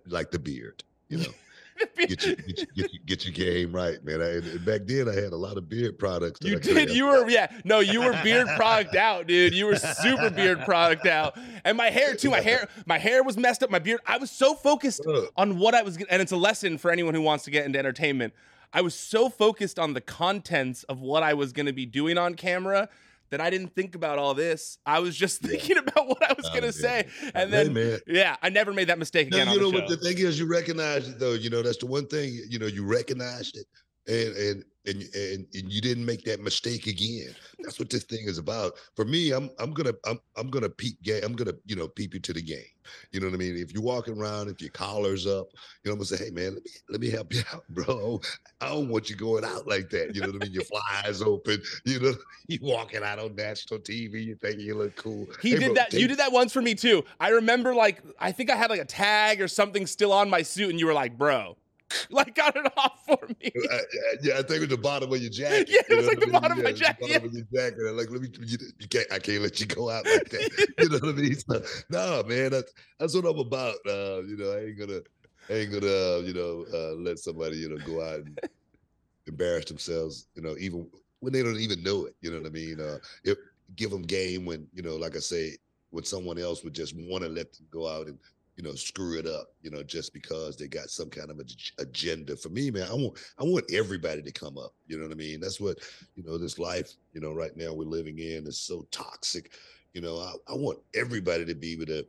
like 0.07 0.31
the 0.31 0.39
beard, 0.39 0.83
you 1.09 1.19
know. 1.19 1.33
get, 1.97 2.25
your, 2.25 2.35
get, 2.35 2.57
your, 2.57 2.67
get, 2.75 2.93
your, 2.93 3.01
get, 3.05 3.25
your, 3.25 3.33
game 3.33 3.73
right, 3.73 4.03
man. 4.05 4.21
I, 4.21 4.39
back 4.59 4.81
then, 4.85 5.09
I 5.09 5.15
had 5.15 5.33
a 5.33 5.37
lot 5.37 5.57
of 5.57 5.67
beard 5.67 5.97
products. 5.97 6.39
You 6.43 6.59
did. 6.59 6.91
You 6.91 7.07
were, 7.07 7.27
yeah. 7.27 7.47
No, 7.63 7.79
you 7.79 8.01
were 8.01 8.17
beard 8.23 8.47
product 8.55 8.95
out, 8.95 9.25
dude. 9.25 9.53
You 9.53 9.65
were 9.65 9.75
super 9.75 10.29
beard 10.29 10.61
product 10.65 11.07
out, 11.07 11.37
and 11.65 11.75
my 11.75 11.89
hair 11.89 12.15
too. 12.15 12.29
My 12.29 12.41
hair, 12.41 12.67
my 12.85 12.99
hair 12.99 13.23
was 13.23 13.37
messed 13.37 13.63
up. 13.63 13.71
My 13.71 13.79
beard. 13.79 14.01
I 14.05 14.17
was 14.17 14.29
so 14.29 14.53
focused 14.53 15.05
on 15.35 15.57
what 15.57 15.73
I 15.73 15.81
was, 15.81 15.97
and 15.97 16.21
it's 16.21 16.31
a 16.31 16.37
lesson 16.37 16.77
for 16.77 16.91
anyone 16.91 17.15
who 17.15 17.21
wants 17.21 17.43
to 17.45 17.51
get 17.51 17.65
into 17.65 17.79
entertainment. 17.79 18.33
I 18.73 18.81
was 18.81 18.95
so 18.95 19.29
focused 19.29 19.77
on 19.77 19.93
the 19.93 20.01
contents 20.01 20.83
of 20.83 20.99
what 20.99 21.21
I 21.23 21.35
was 21.35 21.53
going 21.53 21.67
to 21.67 21.73
be 21.73 21.85
doing 21.85 22.17
on 22.17 22.33
camera 22.33 22.89
that 23.29 23.41
I 23.41 23.49
didn't 23.49 23.73
think 23.73 23.95
about 23.95 24.19
all 24.19 24.33
this. 24.33 24.77
I 24.85 24.99
was 24.99 25.15
just 25.15 25.41
thinking 25.43 25.77
about 25.77 26.07
what 26.07 26.23
I 26.29 26.33
was 26.33 26.47
oh, 26.51 26.53
gonna 26.53 26.71
say, 26.71 27.07
and 27.33 27.51
then 27.51 27.99
yeah, 28.05 28.35
I 28.43 28.49
never 28.49 28.73
made 28.73 28.89
that 28.89 28.99
mistake 28.99 29.27
again. 29.27 29.49
you 29.49 29.59
know 29.59 29.69
what 29.69 29.87
the 29.87 29.97
thing 29.97 30.19
is, 30.19 30.37
you 30.37 30.45
recognize 30.45 31.09
it 31.09 31.17
though. 31.19 31.33
You 31.33 31.49
know 31.49 31.63
that's 31.63 31.77
the 31.77 31.87
one 31.87 32.05
thing. 32.05 32.39
You 32.47 32.59
know 32.59 32.67
you 32.67 32.85
recognized 32.85 33.57
it, 33.57 33.65
and 34.07 34.35
and 34.35 34.65
and, 34.85 35.01
and 35.15 35.45
and 35.53 35.71
you 35.71 35.79
didn't 35.79 36.05
make 36.05 36.23
that 36.25 36.41
mistake 36.41 36.87
again. 36.87 37.33
That's 37.59 37.79
what 37.79 37.89
this 37.89 38.03
thing 38.03 38.25
is 38.25 38.37
about. 38.37 38.73
For 38.95 39.05
me, 39.05 39.31
I'm 39.31 39.49
I'm 39.59 39.71
gonna 39.71 39.93
I'm 40.05 40.19
I'm 40.35 40.49
gonna 40.49 40.69
peep 40.69 41.01
game. 41.01 41.21
I'm 41.23 41.33
gonna 41.33 41.53
you 41.65 41.75
know 41.75 41.87
peep 41.87 42.13
you 42.13 42.19
to 42.19 42.33
the 42.33 42.41
game. 42.41 42.65
You 43.11 43.21
know 43.21 43.27
what 43.27 43.35
I 43.35 43.37
mean? 43.37 43.55
If 43.55 43.71
you're 43.71 43.81
walking 43.81 44.17
around, 44.17 44.49
if 44.49 44.59
your 44.59 44.71
collar's 44.71 45.25
up, 45.25 45.47
you 45.83 45.89
know 45.89 45.93
I'm 45.93 45.99
gonna 45.99 46.05
say, 46.05 46.25
hey 46.25 46.31
man, 46.31 46.55
let 46.55 46.63
me 46.63 46.71
let 46.89 47.01
me 47.01 47.09
help 47.09 47.33
you 47.33 47.41
out, 47.53 47.63
bro. 47.69 48.19
I 48.59 48.69
don't 48.69 48.89
want 48.89 49.09
you 49.09 49.15
going 49.15 49.45
out 49.45 49.67
like 49.67 49.89
that. 49.91 50.13
You 50.15 50.21
know 50.21 50.27
what 50.27 50.41
I 50.41 50.45
mean? 50.45 50.53
Your 50.53 50.63
flies 50.63 51.21
open. 51.21 51.61
You 51.85 51.99
know 51.99 52.13
you 52.47 52.59
walking 52.61 53.03
out 53.03 53.19
on 53.19 53.35
national 53.35 53.79
TV. 53.79 54.23
You 54.23 54.35
think 54.35 54.59
you 54.59 54.75
look 54.75 54.95
cool. 54.95 55.27
He 55.41 55.51
hey, 55.51 55.59
did 55.59 55.65
bro, 55.67 55.73
that. 55.75 55.91
Take- 55.91 56.01
you 56.01 56.07
did 56.07 56.19
that 56.19 56.31
once 56.31 56.51
for 56.51 56.61
me 56.61 56.75
too. 56.75 57.03
I 57.19 57.29
remember 57.29 57.73
like 57.73 58.01
I 58.19 58.31
think 58.31 58.49
I 58.49 58.55
had 58.55 58.69
like 58.69 58.81
a 58.81 58.85
tag 58.85 59.41
or 59.41 59.47
something 59.47 59.85
still 59.85 60.11
on 60.11 60.29
my 60.29 60.41
suit, 60.41 60.69
and 60.69 60.79
you 60.79 60.85
were 60.85 60.93
like, 60.93 61.17
bro 61.17 61.57
like 62.09 62.35
got 62.35 62.55
it 62.55 62.71
off 62.77 63.03
for 63.05 63.19
me. 63.27 63.51
Uh, 63.71 63.77
yeah, 64.21 64.33
I 64.33 64.37
think 64.37 64.51
it 64.51 64.59
was 64.61 64.69
the 64.69 64.77
bottom 64.77 65.11
of 65.11 65.21
your 65.21 65.29
jacket. 65.29 65.69
Yeah, 65.69 65.81
it 65.89 65.97
was 65.97 66.07
like 66.07 66.19
the 66.19 66.27
bottom 66.27 66.57
of 66.57 66.63
my 66.63 66.71
jacket. 66.71 67.01
Bottom 67.01 67.25
of 67.25 67.33
your 67.33 67.45
jacket. 67.53 67.93
Like, 67.93 68.09
let 68.09 68.21
me, 68.21 68.29
you, 68.41 68.57
you, 68.79 68.87
can't, 68.87 69.11
I 69.11 69.19
can't 69.19 69.41
let 69.41 69.59
you 69.59 69.65
go 69.65 69.89
out 69.89 70.05
like 70.05 70.29
that. 70.29 70.73
you 70.79 70.89
know 70.89 70.97
what 70.97 71.09
I 71.09 71.11
mean? 71.13 71.35
So, 71.35 71.61
no, 71.89 72.23
man, 72.23 72.51
that's 72.51 72.73
that's 72.99 73.15
what 73.15 73.25
I'm 73.25 73.39
about. 73.39 73.75
Uh, 73.87 74.23
you 74.23 74.37
know, 74.37 74.51
I 74.51 74.65
ain't 74.65 74.79
gonna, 74.79 75.01
I 75.49 75.53
ain't 75.53 75.71
gonna, 75.71 75.87
uh, 75.87 76.21
you 76.23 76.33
know, 76.33 76.65
uh, 76.73 76.95
let 76.95 77.19
somebody, 77.19 77.57
you 77.57 77.69
know, 77.69 77.85
go 77.85 78.01
out 78.01 78.19
and 78.21 78.39
embarrass 79.27 79.65
themselves. 79.65 80.27
You 80.35 80.41
know, 80.41 80.55
even 80.59 80.87
when 81.19 81.33
they 81.33 81.41
don't 81.41 81.59
even 81.59 81.81
know 81.83 82.05
it. 82.05 82.15
You 82.21 82.31
know 82.31 82.39
what 82.39 82.47
I 82.47 82.51
mean? 82.51 82.79
Uh, 82.79 82.97
if, 83.23 83.37
give 83.75 83.89
them 83.89 84.03
game 84.03 84.45
when, 84.45 84.67
you 84.73 84.83
know, 84.83 84.95
like 84.95 85.15
I 85.15 85.19
say, 85.19 85.57
when 85.89 86.03
someone 86.03 86.37
else 86.37 86.63
would 86.63 86.73
just 86.73 86.95
want 86.95 87.23
to 87.23 87.29
let 87.29 87.53
them 87.53 87.65
go 87.71 87.87
out 87.87 88.07
and 88.07 88.17
you 88.55 88.63
know, 88.63 88.75
screw 88.75 89.17
it 89.17 89.25
up, 89.25 89.47
you 89.61 89.71
know, 89.71 89.81
just 89.81 90.13
because 90.13 90.57
they 90.57 90.67
got 90.67 90.89
some 90.89 91.09
kind 91.09 91.31
of 91.31 91.41
agenda. 91.79 92.35
For 92.35 92.49
me, 92.49 92.69
man, 92.69 92.87
I 92.89 92.93
want 92.93 93.17
I 93.39 93.43
want 93.43 93.65
everybody 93.73 94.21
to 94.21 94.31
come 94.31 94.57
up. 94.57 94.73
You 94.87 94.97
know 94.97 95.03
what 95.03 95.11
I 95.11 95.15
mean? 95.15 95.39
That's 95.39 95.59
what, 95.59 95.79
you 96.15 96.23
know, 96.23 96.37
this 96.37 96.59
life, 96.59 96.93
you 97.13 97.21
know, 97.21 97.33
right 97.33 97.55
now 97.57 97.73
we're 97.73 97.85
living 97.85 98.19
in 98.19 98.45
is 98.45 98.59
so 98.59 98.85
toxic. 98.91 99.51
You 99.93 100.01
know, 100.01 100.17
I, 100.17 100.33
I 100.51 100.55
want 100.55 100.79
everybody 100.95 101.45
to 101.45 101.55
be 101.55 101.73
able 101.73 101.87
to 101.87 102.05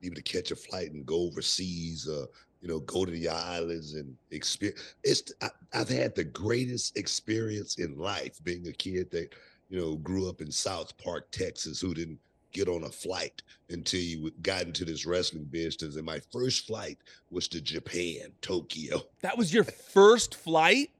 be 0.00 0.06
able 0.06 0.16
to 0.16 0.22
catch 0.22 0.50
a 0.50 0.56
flight 0.56 0.92
and 0.92 1.04
go 1.04 1.26
overseas, 1.26 2.08
uh, 2.08 2.26
you 2.60 2.68
know, 2.68 2.80
go 2.80 3.04
to 3.04 3.10
the 3.10 3.28
islands 3.28 3.94
and 3.94 4.14
experience. 4.30 4.94
It's 5.02 5.32
I, 5.42 5.48
I've 5.72 5.88
had 5.88 6.14
the 6.14 6.24
greatest 6.24 6.96
experience 6.96 7.78
in 7.78 7.98
life 7.98 8.38
being 8.44 8.68
a 8.68 8.72
kid 8.72 9.10
that, 9.10 9.34
you 9.68 9.80
know, 9.80 9.96
grew 9.96 10.28
up 10.28 10.40
in 10.40 10.52
South 10.52 10.96
Park, 10.98 11.30
Texas, 11.32 11.80
who 11.80 11.94
didn't 11.94 12.18
get 12.52 12.68
on 12.68 12.84
a 12.84 12.90
flight 12.90 13.42
until 13.68 14.00
you 14.00 14.30
got 14.42 14.62
into 14.62 14.84
this 14.84 15.06
wrestling 15.06 15.44
business. 15.44 15.96
And 15.96 16.04
my 16.04 16.20
first 16.32 16.66
flight 16.66 16.98
was 17.30 17.48
to 17.48 17.60
Japan, 17.60 18.32
Tokyo. 18.40 19.02
That 19.22 19.36
was 19.38 19.52
your 19.52 19.64
first 19.64 20.34
flight? 20.34 20.90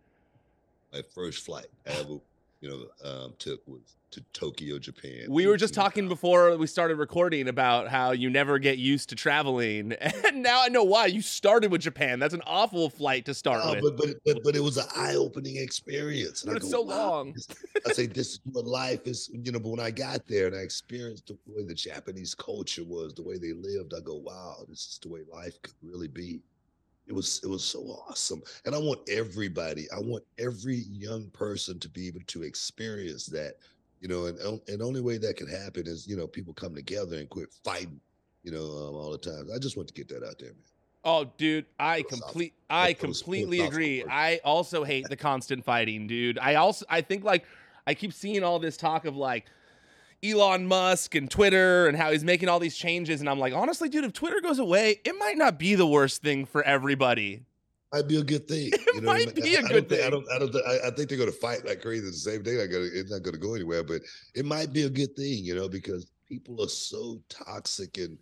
My 0.92 1.02
first 1.14 1.44
flight 1.44 1.66
I 1.86 1.90
ever, 1.90 2.18
you 2.60 2.68
know, 2.68 3.08
um, 3.08 3.34
took 3.38 3.60
was 3.66 3.96
to 4.12 4.20
Tokyo, 4.32 4.78
Japan. 4.78 5.26
We 5.28 5.46
were 5.46 5.56
just 5.56 5.72
talking 5.72 6.08
before 6.08 6.56
we 6.56 6.66
started 6.66 6.96
recording 6.96 7.48
about 7.48 7.88
how 7.88 8.10
you 8.10 8.28
never 8.28 8.58
get 8.58 8.78
used 8.78 9.10
to 9.10 9.14
traveling, 9.14 9.92
and 10.00 10.42
now 10.42 10.62
I 10.62 10.68
know 10.68 10.82
why. 10.82 11.06
You 11.06 11.22
started 11.22 11.70
with 11.70 11.80
Japan. 11.80 12.18
That's 12.18 12.34
an 12.34 12.42
awful 12.46 12.90
flight 12.90 13.24
to 13.26 13.34
start 13.34 13.64
with. 13.70 13.82
But, 13.82 13.96
but 13.96 14.16
but 14.24 14.44
but 14.44 14.56
it 14.56 14.60
was 14.60 14.76
an 14.76 14.86
eye-opening 14.96 15.56
experience. 15.56 16.42
And 16.42 16.52
but 16.52 16.56
it's 16.56 16.66
go, 16.66 16.78
so 16.78 16.82
wow. 16.82 17.10
long. 17.10 17.34
I 17.86 17.92
say 17.92 18.06
this 18.06 18.32
is 18.32 18.40
what 18.44 18.66
life 18.66 19.06
is. 19.06 19.30
You 19.32 19.52
know, 19.52 19.60
but 19.60 19.68
when 19.68 19.80
I 19.80 19.90
got 19.90 20.26
there 20.26 20.48
and 20.48 20.56
I 20.56 20.60
experienced 20.60 21.28
the 21.28 21.38
way 21.46 21.64
the 21.64 21.74
Japanese 21.74 22.34
culture 22.34 22.84
was, 22.84 23.14
the 23.14 23.22
way 23.22 23.38
they 23.38 23.52
lived, 23.52 23.94
I 23.96 24.00
go, 24.00 24.16
wow, 24.16 24.64
this 24.68 24.80
is 24.80 24.98
the 25.02 25.08
way 25.08 25.20
life 25.32 25.60
could 25.62 25.74
really 25.82 26.08
be. 26.08 26.40
It 27.06 27.12
was 27.12 27.40
it 27.42 27.48
was 27.48 27.64
so 27.64 27.80
awesome, 28.08 28.42
and 28.66 28.74
I 28.74 28.78
want 28.78 29.00
everybody. 29.08 29.88
I 29.90 29.98
want 29.98 30.22
every 30.38 30.84
young 30.88 31.28
person 31.30 31.78
to 31.80 31.88
be 31.88 32.06
able 32.06 32.20
to 32.28 32.42
experience 32.44 33.26
that 33.26 33.54
you 34.00 34.08
know, 34.08 34.26
and 34.26 34.60
and 34.68 34.82
only 34.82 35.00
way 35.00 35.18
that 35.18 35.36
can 35.36 35.46
happen 35.46 35.86
is 35.86 36.06
you 36.06 36.16
know 36.16 36.26
people 36.26 36.54
come 36.54 36.74
together 36.74 37.16
and 37.18 37.28
quit 37.28 37.48
fighting, 37.64 38.00
you 38.42 38.50
know, 38.50 38.64
um, 38.64 38.94
all 38.94 39.12
the 39.12 39.18
time. 39.18 39.48
I 39.54 39.58
just 39.58 39.76
want 39.76 39.88
to 39.88 39.94
get 39.94 40.08
that 40.08 40.26
out 40.26 40.38
there, 40.38 40.48
man. 40.48 40.64
Oh, 41.02 41.24
dude, 41.38 41.64
I 41.78 42.02
complete, 42.02 42.52
I 42.68 42.92
completely 42.92 43.60
agree. 43.60 44.04
I 44.04 44.40
also 44.44 44.84
hate 44.84 45.08
the 45.08 45.16
constant 45.16 45.64
fighting, 45.64 46.06
dude. 46.06 46.38
I 46.38 46.56
also, 46.56 46.84
I 46.90 47.00
think 47.00 47.24
like, 47.24 47.46
I 47.86 47.94
keep 47.94 48.12
seeing 48.12 48.44
all 48.44 48.58
this 48.58 48.76
talk 48.76 49.06
of 49.06 49.16
like 49.16 49.46
Elon 50.22 50.66
Musk 50.66 51.14
and 51.14 51.30
Twitter 51.30 51.86
and 51.86 51.96
how 51.96 52.12
he's 52.12 52.22
making 52.22 52.50
all 52.50 52.58
these 52.58 52.76
changes, 52.76 53.20
and 53.20 53.30
I'm 53.30 53.38
like, 53.38 53.54
honestly, 53.54 53.88
dude, 53.88 54.04
if 54.04 54.12
Twitter 54.12 54.42
goes 54.42 54.58
away, 54.58 55.00
it 55.04 55.14
might 55.18 55.38
not 55.38 55.58
be 55.58 55.74
the 55.74 55.86
worst 55.86 56.20
thing 56.20 56.44
for 56.44 56.62
everybody 56.62 57.44
might 57.92 58.08
be 58.08 58.18
a 58.18 58.24
good 58.24 58.46
thing. 58.48 58.70
It 58.90 58.94
you 58.94 59.00
know 59.02 59.12
might 59.12 59.28
I 59.28 59.32
mean? 59.32 59.44
be 59.44 59.54
a 59.54 59.62
good 59.62 59.88
thing. 59.88 60.04
I 60.04 60.10
don't. 60.10 60.26
I 60.32 60.38
don't. 60.38 60.54
I, 60.56 60.88
I 60.88 60.90
think 60.90 61.08
they're 61.08 61.18
going 61.18 61.30
to 61.30 61.36
fight 61.36 61.64
like 61.64 61.82
crazy 61.82 62.06
the 62.06 62.12
same 62.12 62.42
day. 62.42 62.52
It's 62.52 63.10
not 63.10 63.22
going 63.22 63.34
to 63.34 63.40
go 63.40 63.54
anywhere. 63.54 63.82
But 63.84 64.02
it 64.34 64.44
might 64.44 64.72
be 64.72 64.82
a 64.82 64.90
good 64.90 65.14
thing, 65.16 65.44
you 65.44 65.54
know, 65.54 65.68
because 65.68 66.10
people 66.28 66.62
are 66.62 66.68
so 66.68 67.20
toxic 67.28 67.98
and 67.98 68.18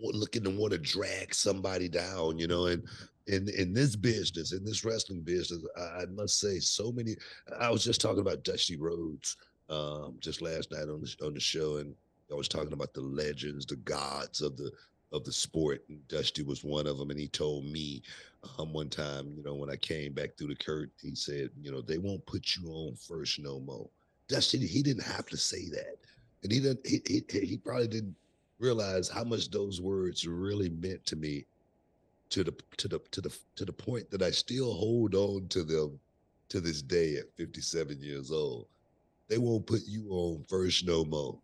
looking 0.00 0.44
to 0.44 0.50
want 0.50 0.72
to 0.72 0.78
drag 0.78 1.34
somebody 1.34 1.88
down, 1.88 2.38
you 2.38 2.46
know. 2.46 2.66
And 2.66 2.82
in 3.26 3.48
in 3.48 3.72
this 3.72 3.96
business, 3.96 4.52
in 4.52 4.64
this 4.64 4.84
wrestling 4.84 5.22
business, 5.22 5.62
I, 5.78 6.02
I 6.02 6.06
must 6.06 6.38
say, 6.40 6.58
so 6.58 6.92
many. 6.92 7.16
I 7.58 7.70
was 7.70 7.84
just 7.84 8.00
talking 8.00 8.20
about 8.20 8.44
Dusty 8.44 8.76
Rhodes 8.76 9.36
um, 9.68 10.16
just 10.20 10.42
last 10.42 10.72
night 10.72 10.88
on 10.88 11.00
the 11.00 11.14
on 11.24 11.34
the 11.34 11.40
show, 11.40 11.76
and 11.76 11.94
I 12.30 12.34
was 12.34 12.48
talking 12.48 12.72
about 12.72 12.94
the 12.94 13.00
legends, 13.00 13.66
the 13.66 13.76
gods 13.76 14.40
of 14.40 14.56
the 14.56 14.70
of 15.14 15.24
the 15.24 15.32
sport. 15.32 15.84
And 15.88 16.06
Dusty 16.08 16.42
was 16.42 16.64
one 16.64 16.86
of 16.86 16.98
them, 16.98 17.10
and 17.10 17.18
he 17.18 17.28
told 17.28 17.64
me 17.64 18.02
um, 18.58 18.72
one 18.72 18.90
time, 18.90 19.32
you 19.36 19.42
know, 19.42 19.54
when 19.54 19.70
I 19.70 19.76
came 19.76 20.12
back 20.12 20.36
through 20.36 20.48
the 20.48 20.56
curtain, 20.56 20.90
he 21.00 21.14
said, 21.14 21.50
you 21.62 21.70
know, 21.70 21.80
they 21.80 21.98
won't 21.98 22.26
put 22.26 22.56
you 22.56 22.68
on 22.70 22.96
first 22.96 23.38
no 23.38 23.60
more. 23.60 23.88
Dusty, 24.28 24.58
he 24.66 24.82
didn't 24.82 25.04
have 25.04 25.26
to 25.26 25.36
say 25.36 25.68
that, 25.70 25.96
and 26.42 26.50
he 26.50 26.60
didn't. 26.60 26.86
He 26.86 27.00
he, 27.06 27.22
he 27.46 27.56
probably 27.58 27.88
didn't 27.88 28.16
realize 28.58 29.08
how 29.08 29.24
much 29.24 29.50
those 29.50 29.80
words 29.80 30.26
really 30.26 30.70
meant 30.70 31.04
to 31.06 31.16
me 31.16 31.44
to 32.30 32.42
the 32.42 32.54
to 32.78 32.88
the 32.88 32.98
to 33.10 33.20
the 33.20 33.36
to 33.56 33.64
the 33.64 33.72
point 33.72 34.10
that 34.10 34.22
I 34.22 34.30
still 34.30 34.72
hold 34.72 35.14
on 35.14 35.46
to 35.48 35.62
them 35.62 35.98
to 36.48 36.60
this 36.60 36.82
day 36.82 37.16
at 37.16 37.34
57 37.36 38.00
years 38.00 38.30
old. 38.30 38.66
They 39.28 39.38
won't 39.38 39.66
put 39.66 39.80
you 39.86 40.06
on 40.10 40.44
first 40.48 40.86
no 40.86 41.04
more. 41.04 41.38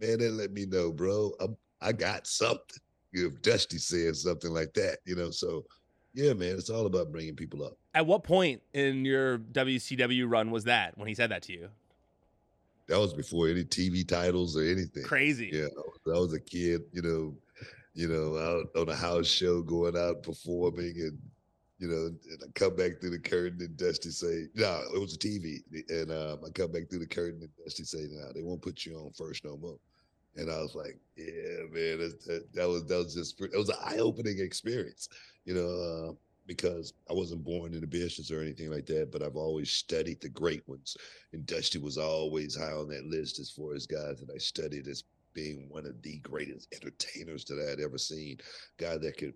Man, 0.00 0.18
they 0.18 0.28
let 0.28 0.52
me 0.52 0.66
know, 0.66 0.92
bro. 0.92 1.32
I'm, 1.40 1.56
I 1.80 1.92
got 1.92 2.26
something. 2.26 2.80
If 3.12 3.42
Dusty 3.42 3.78
says 3.78 4.22
something 4.22 4.52
like 4.52 4.72
that, 4.74 4.98
you 5.04 5.14
know, 5.14 5.30
so 5.30 5.64
yeah, 6.14 6.32
man, 6.32 6.56
it's 6.56 6.70
all 6.70 6.86
about 6.86 7.12
bringing 7.12 7.34
people 7.34 7.64
up. 7.64 7.76
At 7.94 8.06
what 8.06 8.22
point 8.22 8.62
in 8.74 9.04
your 9.04 9.38
WCW 9.38 10.30
run 10.30 10.50
was 10.50 10.64
that 10.64 10.96
when 10.96 11.08
he 11.08 11.14
said 11.14 11.30
that 11.30 11.42
to 11.44 11.52
you? 11.52 11.68
That 12.88 12.98
was 12.98 13.14
before 13.14 13.48
any 13.48 13.64
TV 13.64 14.06
titles 14.06 14.56
or 14.56 14.62
anything. 14.62 15.04
Crazy. 15.04 15.50
Yeah, 15.52 15.68
I 16.06 16.18
was 16.18 16.34
a 16.34 16.40
kid, 16.40 16.82
you 16.92 17.02
know, 17.02 17.34
you 17.94 18.08
know, 18.08 18.36
out 18.36 18.80
on 18.80 18.88
a 18.88 18.96
house 18.96 19.26
show, 19.26 19.62
going 19.62 19.96
out 19.96 20.22
performing, 20.22 20.94
and 20.96 21.18
you 21.78 21.88
know, 21.88 22.06
and 22.06 22.42
I 22.42 22.46
come 22.54 22.76
back 22.76 23.00
through 23.00 23.10
the 23.10 23.18
curtain 23.18 23.60
and 23.60 23.76
Dusty 23.76 24.10
say, 24.10 24.46
"No, 24.54 24.82
it 24.94 25.00
was 25.00 25.14
a 25.14 25.18
TV," 25.18 25.62
and 25.88 26.10
um, 26.10 26.40
I 26.46 26.50
come 26.50 26.70
back 26.72 26.88
through 26.88 27.00
the 27.00 27.06
curtain 27.06 27.40
and 27.40 27.50
Dusty 27.64 27.84
say, 27.84 28.06
"No, 28.10 28.32
they 28.32 28.42
won't 28.42 28.62
put 28.62 28.84
you 28.84 28.96
on 28.96 29.12
first 29.12 29.44
no 29.44 29.56
more." 29.56 29.78
And 30.36 30.50
I 30.50 30.58
was 30.58 30.74
like, 30.74 30.98
"Yeah, 31.16 31.66
man, 31.70 31.98
that, 31.98 32.48
that 32.54 32.68
was 32.68 32.84
that 32.86 32.96
was 32.96 33.14
just 33.14 33.40
it 33.40 33.56
was 33.56 33.68
an 33.68 33.76
eye 33.84 33.98
opening 33.98 34.38
experience, 34.40 35.08
you 35.44 35.54
know." 35.54 35.68
Uh, 36.10 36.12
because 36.46 36.92
I 37.08 37.12
wasn't 37.12 37.44
born 37.44 37.72
in 37.72 37.80
the 37.80 37.86
business 37.86 38.30
or 38.30 38.40
anything 38.40 38.70
like 38.70 38.86
that, 38.86 39.12
but 39.12 39.22
I've 39.22 39.36
always 39.36 39.70
studied 39.70 40.20
the 40.20 40.28
great 40.28 40.66
ones. 40.68 40.96
And 41.32 41.46
Dusty 41.46 41.78
was 41.78 41.98
always 41.98 42.56
high 42.56 42.72
on 42.72 42.88
that 42.88 43.04
list 43.04 43.38
as 43.38 43.50
far 43.50 43.74
as 43.74 43.86
guys 43.86 44.20
that 44.20 44.34
I 44.34 44.38
studied 44.38 44.88
as 44.88 45.04
being 45.34 45.66
one 45.68 45.86
of 45.86 46.00
the 46.02 46.18
greatest 46.18 46.72
entertainers 46.74 47.44
that 47.44 47.62
I 47.64 47.70
had 47.70 47.80
ever 47.80 47.98
seen. 47.98 48.38
Guy 48.76 48.98
that 48.98 49.16
could 49.16 49.34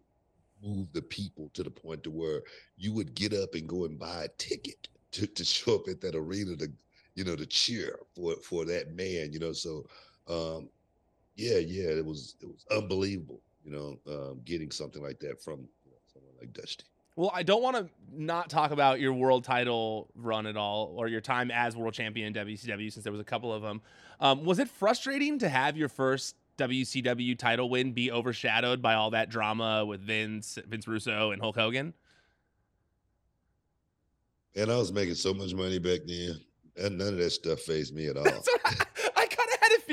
move 0.62 0.88
the 0.92 1.02
people 1.02 1.50
to 1.54 1.62
the 1.62 1.70
point 1.70 2.02
to 2.04 2.10
where 2.10 2.42
you 2.76 2.92
would 2.92 3.14
get 3.14 3.32
up 3.32 3.54
and 3.54 3.68
go 3.68 3.84
and 3.84 3.98
buy 3.98 4.24
a 4.24 4.28
ticket 4.38 4.88
to, 5.12 5.26
to 5.26 5.44
show 5.44 5.76
up 5.76 5.88
at 5.88 6.00
that 6.00 6.14
arena 6.14 6.56
to, 6.56 6.70
you 7.14 7.24
know, 7.24 7.36
to 7.36 7.46
cheer 7.46 7.98
for 8.14 8.34
for 8.42 8.64
that 8.64 8.94
man, 8.94 9.32
you 9.32 9.38
know. 9.38 9.52
So 9.52 9.86
um 10.28 10.68
yeah, 11.36 11.58
yeah, 11.58 11.90
it 11.90 12.04
was 12.04 12.36
it 12.40 12.46
was 12.46 12.64
unbelievable, 12.70 13.40
you 13.62 13.70
know, 13.70 13.98
um, 14.08 14.40
getting 14.44 14.70
something 14.70 15.02
like 15.02 15.20
that 15.20 15.42
from 15.42 15.60
you 15.84 15.90
know, 15.90 15.98
someone 16.12 16.32
like 16.40 16.52
Dusty. 16.52 16.84
Well, 17.14 17.30
I 17.34 17.42
don't 17.42 17.62
want 17.62 17.76
to 17.76 17.88
not 18.12 18.50
talk 18.50 18.72
about 18.72 19.00
your 19.00 19.14
world 19.14 19.44
title 19.44 20.10
run 20.14 20.46
at 20.46 20.56
all, 20.56 20.94
or 20.98 21.08
your 21.08 21.22
time 21.22 21.50
as 21.50 21.74
world 21.74 21.94
champion 21.94 22.36
in 22.36 22.46
WCW, 22.46 22.92
since 22.92 23.04
there 23.04 23.12
was 23.12 23.20
a 23.20 23.24
couple 23.24 23.52
of 23.52 23.62
them. 23.62 23.80
Um, 24.20 24.44
was 24.44 24.58
it 24.58 24.68
frustrating 24.68 25.38
to 25.38 25.48
have 25.48 25.76
your 25.78 25.88
first 25.88 26.36
WCW 26.58 27.38
title 27.38 27.70
win 27.70 27.92
be 27.92 28.10
overshadowed 28.10 28.82
by 28.82 28.94
all 28.94 29.10
that 29.10 29.30
drama 29.30 29.84
with 29.84 30.00
Vince, 30.00 30.58
Vince 30.66 30.86
Russo, 30.86 31.30
and 31.30 31.40
Hulk 31.40 31.56
Hogan? 31.56 31.94
And 34.54 34.70
I 34.70 34.76
was 34.76 34.92
making 34.92 35.14
so 35.14 35.32
much 35.32 35.54
money 35.54 35.78
back 35.78 36.00
then, 36.06 36.40
and 36.76 36.98
none 36.98 37.08
of 37.08 37.18
that 37.18 37.30
stuff 37.30 37.60
fazed 37.60 37.94
me 37.94 38.08
at 38.08 38.16
all. 38.18 38.24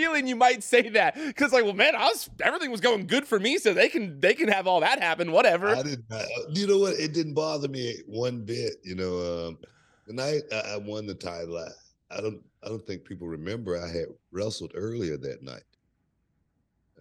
Feeling 0.03 0.27
you 0.27 0.35
might 0.35 0.63
say 0.63 0.89
that 0.89 1.15
because, 1.15 1.53
like, 1.53 1.63
well, 1.63 1.73
man, 1.73 1.95
I 1.95 2.07
was 2.07 2.29
everything 2.41 2.71
was 2.71 2.81
going 2.81 3.07
good 3.07 3.25
for 3.25 3.39
me, 3.39 3.57
so 3.57 3.73
they 3.73 3.87
can 3.87 4.19
they 4.19 4.33
can 4.33 4.49
have 4.49 4.67
all 4.67 4.81
that 4.81 5.01
happen, 5.01 5.31
whatever. 5.31 5.69
I 5.69 5.81
didn't. 5.81 6.03
You 6.49 6.67
know 6.67 6.79
what? 6.79 6.99
It 6.99 7.13
didn't 7.13 7.35
bother 7.35 7.69
me 7.69 7.95
one 8.05 8.41
bit. 8.41 8.73
You 8.83 8.95
know, 8.95 9.47
um, 9.47 9.57
the 10.05 10.13
night 10.13 10.41
I, 10.51 10.75
won 10.75 11.05
the 11.05 11.13
title, 11.13 11.57
I, 11.57 12.17
I, 12.17 12.19
don't 12.19 12.41
I 12.63 12.67
don't 12.67 12.85
think 12.85 13.05
people 13.05 13.27
remember 13.27 13.81
I 13.81 13.87
had 13.87 14.07
wrestled 14.31 14.73
earlier 14.75 15.15
that 15.15 15.41
night 15.41 15.63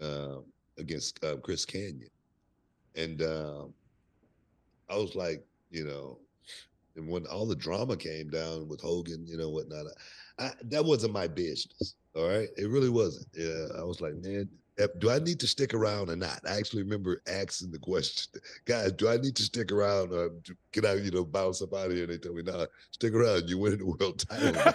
um, 0.01 0.45
against 0.79 1.23
uh, 1.25 1.37
Chris 1.39 1.67
Kanyon, 1.67 2.09
and 2.95 3.21
um, 3.23 3.75
I 4.89 4.97
was 4.97 5.17
like, 5.17 5.45
you 5.73 5.85
know, 5.85 6.19
and 6.97 7.09
when 7.09 7.27
all 7.27 7.47
the 7.47 7.57
drama 7.57 7.97
came 7.97 8.29
down 8.29 8.69
with 8.69 8.81
Hogan, 8.81 9.27
you 9.27 9.37
know, 9.37 9.51
whatnot, 9.51 9.87
I, 10.39 10.51
that 10.65 10.85
wasn't 10.85 11.13
my 11.13 11.27
business. 11.27 11.95
All 12.15 12.29
right. 12.29 12.49
It 12.57 12.69
really 12.69 12.91
wasn't. 12.91 13.29
Yeah. 13.35 13.67
I 13.79 13.85
was 13.85 14.01
like, 14.01 14.15
man, 14.17 14.49
eh, 14.79 14.87
do 14.99 15.11
I 15.11 15.19
need 15.19 15.41
to 15.41 15.47
stick 15.47 15.75
around 15.75 16.11
or 16.11 16.17
not? 16.17 16.41
I 16.47 16.57
actually 16.57 16.83
remember 16.83 17.23
asking 17.27 17.71
the 17.71 17.79
question, 17.79 18.41
guys, 18.65 18.93
do 18.93 19.09
I 19.09 19.17
need 19.17 19.37
to 19.37 19.43
stick 19.43 19.73
around 19.73 20.13
or 20.13 20.31
can 20.73 20.87
I, 20.87 20.95
you 20.95 21.11
know, 21.11 21.25
bounce 21.25 21.63
up 21.63 21.75
out 21.75 21.87
of 21.87 21.93
here? 21.93 22.05
And 22.05 22.13
they 22.13 22.19
told 22.19 22.37
me, 22.37 22.43
no, 22.43 22.59
nah, 22.59 22.67
stick 22.91 23.15
around. 23.15 23.49
You 23.49 23.59
win 23.59 23.79
the 23.79 23.87
world 23.87 24.25
title. 24.29 24.73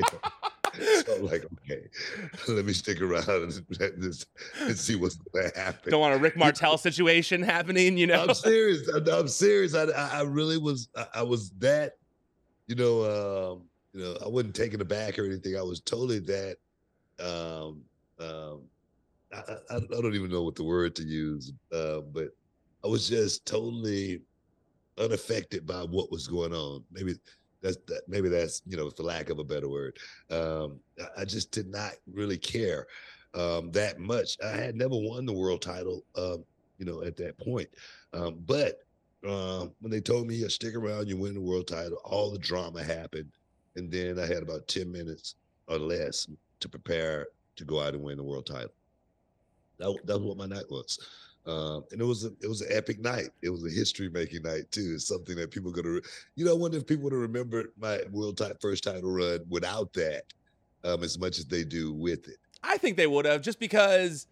so 1.06 1.16
I'm 1.16 1.26
like, 1.26 1.44
okay, 1.64 1.86
let 2.48 2.64
me 2.64 2.72
stick 2.72 3.00
around 3.00 3.28
and, 3.28 3.80
and, 3.80 4.24
and 4.60 4.78
see 4.78 4.96
what's 4.96 5.16
going 5.16 5.50
to 5.50 5.58
happen. 5.58 5.90
Don't 5.90 6.00
want 6.00 6.14
a 6.14 6.18
Rick 6.18 6.36
Martel 6.36 6.78
situation 6.78 7.42
happening, 7.42 7.96
you 7.96 8.06
know? 8.06 8.24
I'm 8.24 8.34
serious. 8.34 8.88
I'm, 8.88 9.06
I'm 9.08 9.28
serious. 9.28 9.74
I, 9.74 9.84
I 9.84 10.22
really 10.22 10.58
was, 10.58 10.88
I, 10.96 11.06
I 11.16 11.22
was 11.22 11.50
that, 11.58 11.96
you 12.66 12.74
know, 12.74 13.04
um, 13.04 13.62
you 13.92 14.02
know, 14.02 14.16
I 14.24 14.28
wasn't 14.28 14.54
taken 14.54 14.80
aback 14.80 15.18
or 15.18 15.24
anything. 15.24 15.56
I 15.56 15.62
was 15.62 15.80
totally 15.80 16.20
that. 16.20 16.56
Um, 17.20 17.82
um, 18.20 18.62
I, 19.32 19.54
I, 19.70 19.76
I, 19.76 19.80
don't 19.90 20.14
even 20.14 20.30
know 20.30 20.42
what 20.42 20.54
the 20.54 20.64
word 20.64 20.94
to 20.96 21.02
use, 21.02 21.52
uh, 21.72 22.00
but 22.00 22.28
I 22.84 22.88
was 22.88 23.08
just 23.08 23.44
totally 23.44 24.20
unaffected 24.98 25.66
by 25.66 25.82
what 25.82 26.10
was 26.10 26.28
going 26.28 26.52
on. 26.52 26.84
Maybe 26.92 27.14
that's 27.62 27.78
that. 27.86 28.02
Maybe 28.08 28.28
that's 28.28 28.62
you 28.66 28.76
know, 28.76 28.90
for 28.90 29.02
lack 29.02 29.30
of 29.30 29.38
a 29.38 29.44
better 29.44 29.68
word. 29.68 29.98
Um, 30.30 30.80
I, 31.16 31.24
just 31.24 31.50
did 31.50 31.68
not 31.68 31.92
really 32.12 32.38
care 32.38 32.86
um, 33.34 33.70
that 33.72 33.98
much. 33.98 34.36
I 34.44 34.56
had 34.56 34.76
never 34.76 34.94
won 34.94 35.26
the 35.26 35.32
world 35.32 35.62
title, 35.62 36.04
um, 36.16 36.44
you 36.78 36.86
know, 36.86 37.02
at 37.02 37.16
that 37.16 37.38
point. 37.38 37.68
Um, 38.12 38.36
but 38.46 38.80
um, 39.26 39.72
when 39.80 39.90
they 39.90 40.00
told 40.00 40.26
me, 40.26 40.36
yeah, 40.36 40.48
stick 40.48 40.74
around, 40.74 41.08
you 41.08 41.16
win 41.16 41.34
the 41.34 41.40
world 41.40 41.66
title, 41.66 41.98
all 42.04 42.30
the 42.30 42.38
drama 42.38 42.82
happened 42.82 43.32
and 43.78 43.90
then 43.90 44.18
I 44.18 44.26
had 44.26 44.42
about 44.42 44.66
ten 44.66 44.90
minutes 44.90 45.36
or 45.68 45.78
less 45.78 46.26
to 46.60 46.68
prepare 46.68 47.28
to 47.56 47.64
go 47.64 47.80
out 47.80 47.94
and 47.94 48.02
win 48.02 48.16
the 48.16 48.24
world 48.24 48.46
title. 48.46 48.72
That 49.78 49.96
that's 50.04 50.18
what 50.18 50.36
my 50.36 50.46
night 50.46 50.68
was. 50.68 50.98
Um, 51.48 51.84
and 51.90 52.00
it 52.00 52.04
was 52.04 52.24
a, 52.24 52.28
it 52.42 52.46
was 52.46 52.60
an 52.60 52.68
epic 52.70 53.00
night. 53.00 53.30
It 53.40 53.48
was 53.48 53.64
a 53.64 53.70
history 53.70 54.10
making 54.10 54.42
night 54.42 54.70
too. 54.70 54.92
It's 54.94 55.08
something 55.08 55.34
that 55.36 55.50
people 55.50 55.72
gonna, 55.72 56.00
you 56.34 56.44
know, 56.44 56.52
I 56.52 56.56
wonder 56.56 56.76
if 56.76 56.86
people 56.86 57.04
would 57.04 57.12
have 57.14 57.22
remembered 57.22 57.70
my 57.78 58.00
world 58.12 58.36
title 58.36 58.58
first 58.60 58.84
title 58.84 59.10
run 59.10 59.40
without 59.48 59.92
that, 59.94 60.24
um, 60.84 61.02
as 61.02 61.18
much 61.18 61.38
as 61.38 61.46
they 61.46 61.64
do 61.64 61.94
with 61.94 62.28
it. 62.28 62.36
I 62.62 62.76
think 62.76 62.98
they 62.98 63.06
would 63.06 63.24
have, 63.24 63.42
just 63.42 63.58
because. 63.58 64.26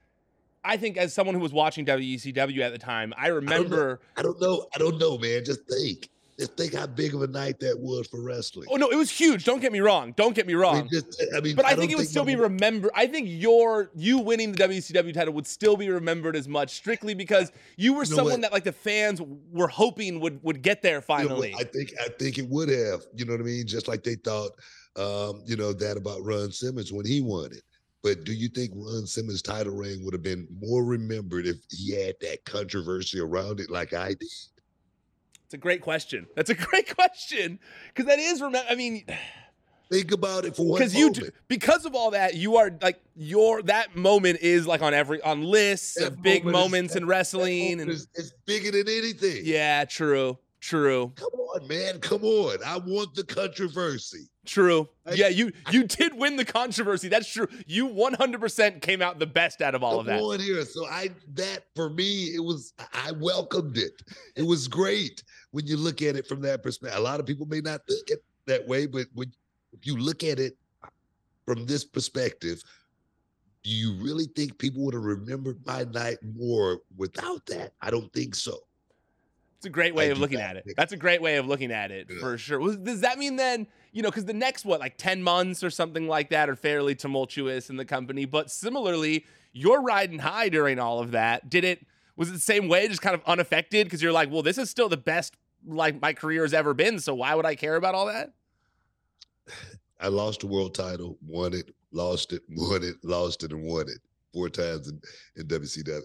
I 0.68 0.76
think 0.76 0.96
as 0.96 1.14
someone 1.14 1.36
who 1.36 1.40
was 1.40 1.52
watching 1.52 1.86
WCW 1.86 2.58
at 2.58 2.72
the 2.72 2.78
time, 2.78 3.14
I 3.16 3.28
remember. 3.28 4.00
I 4.16 4.22
don't 4.22 4.40
know. 4.40 4.48
I 4.48 4.48
don't 4.48 4.58
know, 4.58 4.66
I 4.74 4.78
don't 4.78 4.98
know 4.98 5.16
man. 5.16 5.44
Just 5.44 5.60
think 5.68 6.10
just 6.38 6.56
think 6.56 6.74
how 6.74 6.86
big 6.86 7.14
of 7.14 7.22
a 7.22 7.26
night 7.26 7.60
that 7.60 7.78
was 7.78 8.06
for 8.08 8.20
wrestling. 8.20 8.68
Oh 8.70 8.76
no, 8.76 8.88
it 8.90 8.96
was 8.96 9.10
huge. 9.10 9.44
Don't 9.44 9.60
get 9.60 9.72
me 9.72 9.80
wrong. 9.80 10.12
Don't 10.16 10.34
get 10.34 10.46
me 10.46 10.54
wrong. 10.54 10.76
I 10.76 10.80
mean, 10.82 10.90
just, 10.90 11.22
I 11.34 11.40
mean 11.40 11.56
but 11.56 11.64
I, 11.64 11.70
I 11.70 11.76
think 11.76 11.90
it 11.90 11.94
would 11.94 12.02
think 12.02 12.10
still 12.10 12.24
be 12.24 12.36
remembered. 12.36 12.90
I 12.94 13.06
think 13.06 13.26
your 13.30 13.90
you 13.94 14.18
winning 14.18 14.52
the 14.52 14.58
WCW 14.58 15.14
title 15.14 15.32
would 15.34 15.46
still 15.46 15.76
be 15.76 15.88
remembered 15.88 16.36
as 16.36 16.46
much, 16.46 16.70
strictly 16.70 17.14
because 17.14 17.52
you 17.76 17.94
were 17.94 18.04
you 18.04 18.10
know 18.10 18.16
someone 18.16 18.32
what? 18.32 18.40
that 18.42 18.52
like 18.52 18.64
the 18.64 18.72
fans 18.72 19.20
were 19.50 19.68
hoping 19.68 20.20
would 20.20 20.42
would 20.42 20.60
get 20.62 20.82
there 20.82 21.00
finally. 21.00 21.48
You 21.48 21.54
know, 21.54 21.60
I 21.60 21.64
think 21.64 21.92
I 22.00 22.08
think 22.18 22.38
it 22.38 22.48
would 22.48 22.68
have. 22.68 23.02
You 23.14 23.24
know 23.24 23.32
what 23.32 23.40
I 23.40 23.44
mean? 23.44 23.66
Just 23.66 23.88
like 23.88 24.04
they 24.04 24.16
thought, 24.16 24.52
um, 24.96 25.42
you 25.46 25.56
know, 25.56 25.72
that 25.72 25.96
about 25.96 26.22
Ron 26.22 26.52
Simmons 26.52 26.92
when 26.92 27.06
he 27.06 27.22
won 27.22 27.52
it. 27.52 27.62
But 28.02 28.24
do 28.24 28.32
you 28.32 28.48
think 28.48 28.72
Ron 28.74 29.06
Simmons' 29.06 29.42
title 29.42 29.74
reign 29.74 30.04
would 30.04 30.12
have 30.12 30.22
been 30.22 30.46
more 30.60 30.84
remembered 30.84 31.46
if 31.46 31.56
he 31.70 31.92
had 31.92 32.14
that 32.20 32.44
controversy 32.44 33.20
around 33.20 33.58
it 33.58 33.70
like 33.70 33.94
I 33.94 34.10
did? 34.10 34.28
It's 35.46 35.54
a 35.54 35.58
great 35.58 35.80
question. 35.80 36.26
That's 36.34 36.50
a 36.50 36.54
great 36.70 36.94
question 36.94 37.60
because 37.88 38.06
that 38.06 38.18
is 38.18 38.42
remember. 38.42 38.66
I 38.68 38.74
mean, 38.74 39.04
think 39.90 40.10
about 40.10 40.44
it 40.44 40.56
for 40.56 40.66
one 40.66 40.78
because 40.78 40.94
you 40.94 41.12
do, 41.12 41.30
because 41.46 41.86
of 41.86 41.94
all 41.94 42.10
that 42.10 42.34
you 42.34 42.56
are 42.56 42.72
like 42.82 43.00
your 43.14 43.62
that 43.62 43.94
moment 43.94 44.40
is 44.40 44.66
like 44.66 44.82
on 44.82 44.92
every 44.92 45.22
on 45.22 45.44
lists 45.44 45.94
that 45.94 46.08
of 46.08 46.22
big 46.22 46.44
moments 46.44 46.92
is, 46.92 46.96
in 46.96 47.06
wrestling 47.06 47.80
and 47.80 47.90
is, 47.90 48.08
it's 48.14 48.32
bigger 48.44 48.72
than 48.72 48.88
anything. 48.88 49.42
Yeah, 49.44 49.84
true, 49.84 50.36
true. 50.60 51.12
Come 51.14 51.28
on, 51.32 51.68
man, 51.68 52.00
come 52.00 52.24
on. 52.24 52.58
I 52.66 52.78
want 52.78 53.14
the 53.14 53.22
controversy. 53.22 54.28
True. 54.46 54.88
yeah, 55.12 55.28
you 55.28 55.52
you 55.70 55.84
did 55.84 56.14
win 56.14 56.36
the 56.36 56.44
controversy. 56.44 57.08
That's 57.08 57.28
true. 57.28 57.48
You 57.66 57.88
100% 57.88 58.80
came 58.80 59.02
out 59.02 59.18
the 59.18 59.26
best 59.26 59.60
out 59.60 59.74
of 59.74 59.82
all 59.82 60.00
of 60.00 60.06
that. 60.06 60.40
Here, 60.40 60.64
so 60.64 60.86
I 60.86 61.10
that 61.34 61.64
for 61.74 61.90
me 61.90 62.34
it 62.34 62.42
was 62.42 62.72
I 62.92 63.12
welcomed 63.12 63.76
it. 63.76 64.02
It 64.36 64.42
was 64.42 64.68
great 64.68 65.22
when 65.50 65.66
you 65.66 65.76
look 65.76 66.02
at 66.02 66.16
it 66.16 66.26
from 66.26 66.40
that 66.42 66.62
perspective. 66.62 66.98
A 66.98 67.02
lot 67.02 67.20
of 67.20 67.26
people 67.26 67.46
may 67.46 67.60
not 67.60 67.80
think 67.88 68.10
it 68.10 68.24
that 68.46 68.66
way, 68.66 68.86
but 68.86 69.06
when 69.14 69.32
if 69.72 69.86
you 69.86 69.96
look 69.96 70.24
at 70.24 70.38
it 70.38 70.56
from 71.44 71.66
this 71.66 71.84
perspective, 71.84 72.62
do 73.62 73.70
you 73.70 73.94
really 74.00 74.26
think 74.36 74.58
people 74.58 74.84
would 74.84 74.94
have 74.94 75.02
remembered 75.02 75.58
my 75.66 75.84
night 75.84 76.18
more 76.36 76.80
without 76.96 77.44
that? 77.46 77.72
I 77.80 77.90
don't 77.90 78.12
think 78.12 78.34
so. 78.34 78.58
It's 79.58 79.66
a 79.66 79.70
great 79.70 79.94
way 79.94 80.08
I 80.08 80.12
of 80.12 80.18
looking 80.18 80.40
at 80.40 80.56
it. 80.56 80.64
That's 80.76 80.92
a 80.92 80.96
great 80.96 81.22
way 81.22 81.36
of 81.36 81.46
looking 81.46 81.72
at 81.72 81.90
it 81.90 82.06
yeah. 82.10 82.20
for 82.20 82.36
sure. 82.36 82.76
Does 82.76 83.00
that 83.00 83.18
mean 83.18 83.36
then, 83.36 83.66
you 83.96 84.02
know, 84.02 84.10
because 84.10 84.26
the 84.26 84.34
next, 84.34 84.66
what, 84.66 84.78
like 84.78 84.98
10 84.98 85.22
months 85.22 85.64
or 85.64 85.70
something 85.70 86.06
like 86.06 86.28
that 86.28 86.50
are 86.50 86.54
fairly 86.54 86.94
tumultuous 86.94 87.70
in 87.70 87.78
the 87.78 87.84
company. 87.86 88.26
But 88.26 88.50
similarly, 88.50 89.24
you're 89.54 89.80
riding 89.80 90.18
high 90.18 90.50
during 90.50 90.78
all 90.78 91.00
of 91.00 91.12
that. 91.12 91.48
Did 91.48 91.64
it, 91.64 91.86
was 92.14 92.28
it 92.28 92.32
the 92.32 92.38
same 92.38 92.68
way, 92.68 92.86
just 92.88 93.00
kind 93.00 93.14
of 93.14 93.22
unaffected? 93.24 93.86
Because 93.86 94.02
you're 94.02 94.12
like, 94.12 94.30
well, 94.30 94.42
this 94.42 94.58
is 94.58 94.68
still 94.68 94.90
the 94.90 94.98
best 94.98 95.34
like 95.66 95.98
my 96.02 96.12
career 96.12 96.42
has 96.42 96.52
ever 96.52 96.74
been. 96.74 96.98
So 96.98 97.14
why 97.14 97.34
would 97.34 97.46
I 97.46 97.54
care 97.54 97.76
about 97.76 97.94
all 97.94 98.04
that? 98.04 98.34
I 99.98 100.08
lost 100.08 100.40
the 100.40 100.46
world 100.46 100.74
title, 100.74 101.16
won 101.26 101.54
it, 101.54 101.74
lost 101.90 102.34
it, 102.34 102.42
won 102.50 102.82
it, 102.82 102.96
lost 103.02 103.44
it, 103.44 103.52
and 103.52 103.62
won 103.62 103.88
it 103.88 104.00
four 104.34 104.50
times 104.50 104.88
in, 104.88 105.00
in 105.36 105.46
WCW. 105.46 106.02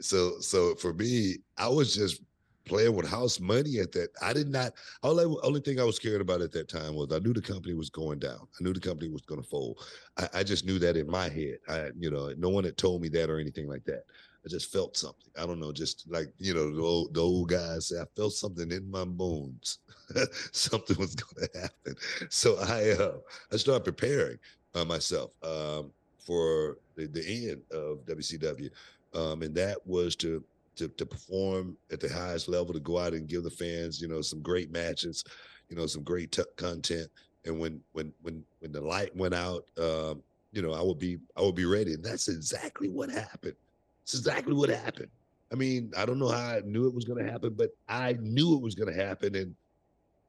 So, 0.00 0.40
so 0.40 0.76
for 0.76 0.94
me, 0.94 1.36
I 1.58 1.68
was 1.68 1.94
just 1.94 2.22
playing 2.64 2.94
with 2.94 3.08
house 3.08 3.40
money 3.40 3.78
at 3.78 3.92
that. 3.92 4.08
I 4.22 4.32
did 4.32 4.48
not. 4.48 4.74
All 5.02 5.20
only 5.44 5.60
thing 5.60 5.80
I 5.80 5.84
was 5.84 5.96
scared 5.96 6.20
about 6.20 6.40
at 6.40 6.52
that 6.52 6.68
time 6.68 6.94
was 6.94 7.12
I 7.12 7.18
knew 7.18 7.32
the 7.32 7.42
company 7.42 7.74
was 7.74 7.90
going 7.90 8.18
down. 8.18 8.40
I 8.40 8.62
knew 8.62 8.72
the 8.72 8.80
company 8.80 9.10
was 9.10 9.22
going 9.22 9.42
to 9.42 9.48
fold. 9.48 9.78
I, 10.16 10.28
I, 10.34 10.42
just 10.42 10.64
knew 10.64 10.78
that 10.78 10.96
in 10.96 11.10
my 11.10 11.28
head. 11.28 11.58
I, 11.68 11.90
you 11.98 12.10
know, 12.10 12.32
no 12.36 12.48
one 12.48 12.64
had 12.64 12.76
told 12.76 13.02
me 13.02 13.08
that 13.10 13.30
or 13.30 13.38
anything 13.38 13.68
like 13.68 13.84
that. 13.84 14.04
I 14.44 14.48
just 14.48 14.70
felt 14.70 14.96
something. 14.96 15.30
I 15.38 15.46
don't 15.46 15.58
know, 15.58 15.72
just 15.72 16.04
like 16.10 16.28
you 16.38 16.52
know, 16.52 16.74
the 16.74 16.82
old, 16.82 17.14
the 17.14 17.20
old 17.20 17.48
guys 17.48 17.88
say, 17.88 18.00
I 18.00 18.04
felt 18.14 18.34
something 18.34 18.70
in 18.70 18.90
my 18.90 19.04
bones. 19.04 19.78
something 20.52 20.98
was 20.98 21.14
going 21.14 21.48
to 21.48 21.60
happen. 21.60 21.96
So 22.28 22.58
I, 22.58 22.90
uh, 22.90 23.16
I 23.52 23.56
started 23.56 23.84
preparing 23.84 24.38
uh, 24.74 24.84
myself 24.84 25.30
um, 25.42 25.90
for 26.18 26.78
the, 26.94 27.06
the 27.06 27.50
end 27.50 27.62
of 27.72 28.04
WCW, 28.04 28.70
um, 29.14 29.42
and 29.42 29.54
that 29.54 29.78
was 29.86 30.14
to 30.16 30.44
to, 30.76 30.88
to 30.88 31.06
perform 31.06 31.76
at 31.90 32.00
the 32.00 32.12
highest 32.12 32.48
level, 32.48 32.72
to 32.72 32.80
go 32.80 32.98
out 32.98 33.14
and 33.14 33.28
give 33.28 33.42
the 33.42 33.50
fans, 33.50 34.00
you 34.00 34.08
know, 34.08 34.20
some 34.20 34.40
great 34.40 34.70
matches, 34.70 35.24
you 35.68 35.76
know, 35.76 35.86
some 35.86 36.02
great 36.02 36.32
t- 36.32 36.42
content. 36.56 37.08
And 37.44 37.58
when 37.58 37.80
when 37.92 38.12
when 38.22 38.42
when 38.60 38.72
the 38.72 38.80
light 38.80 39.14
went 39.16 39.34
out, 39.34 39.66
um, 39.78 40.22
you 40.52 40.62
know, 40.62 40.72
I 40.72 40.82
would 40.82 40.98
be 40.98 41.18
I 41.36 41.42
would 41.42 41.54
be 41.54 41.66
ready. 41.66 41.94
And 41.94 42.04
that's 42.04 42.28
exactly 42.28 42.88
what 42.88 43.10
happened. 43.10 43.56
It's 44.02 44.14
exactly 44.14 44.54
what 44.54 44.68
happened. 44.68 45.10
I 45.52 45.56
mean, 45.56 45.92
I 45.96 46.04
don't 46.04 46.18
know 46.18 46.28
how 46.28 46.56
I 46.56 46.60
knew 46.64 46.86
it 46.86 46.94
was 46.94 47.04
going 47.04 47.24
to 47.24 47.30
happen, 47.30 47.54
but 47.54 47.70
I 47.88 48.16
knew 48.20 48.54
it 48.54 48.62
was 48.62 48.74
going 48.74 48.92
to 48.92 49.04
happen, 49.06 49.34
and 49.34 49.54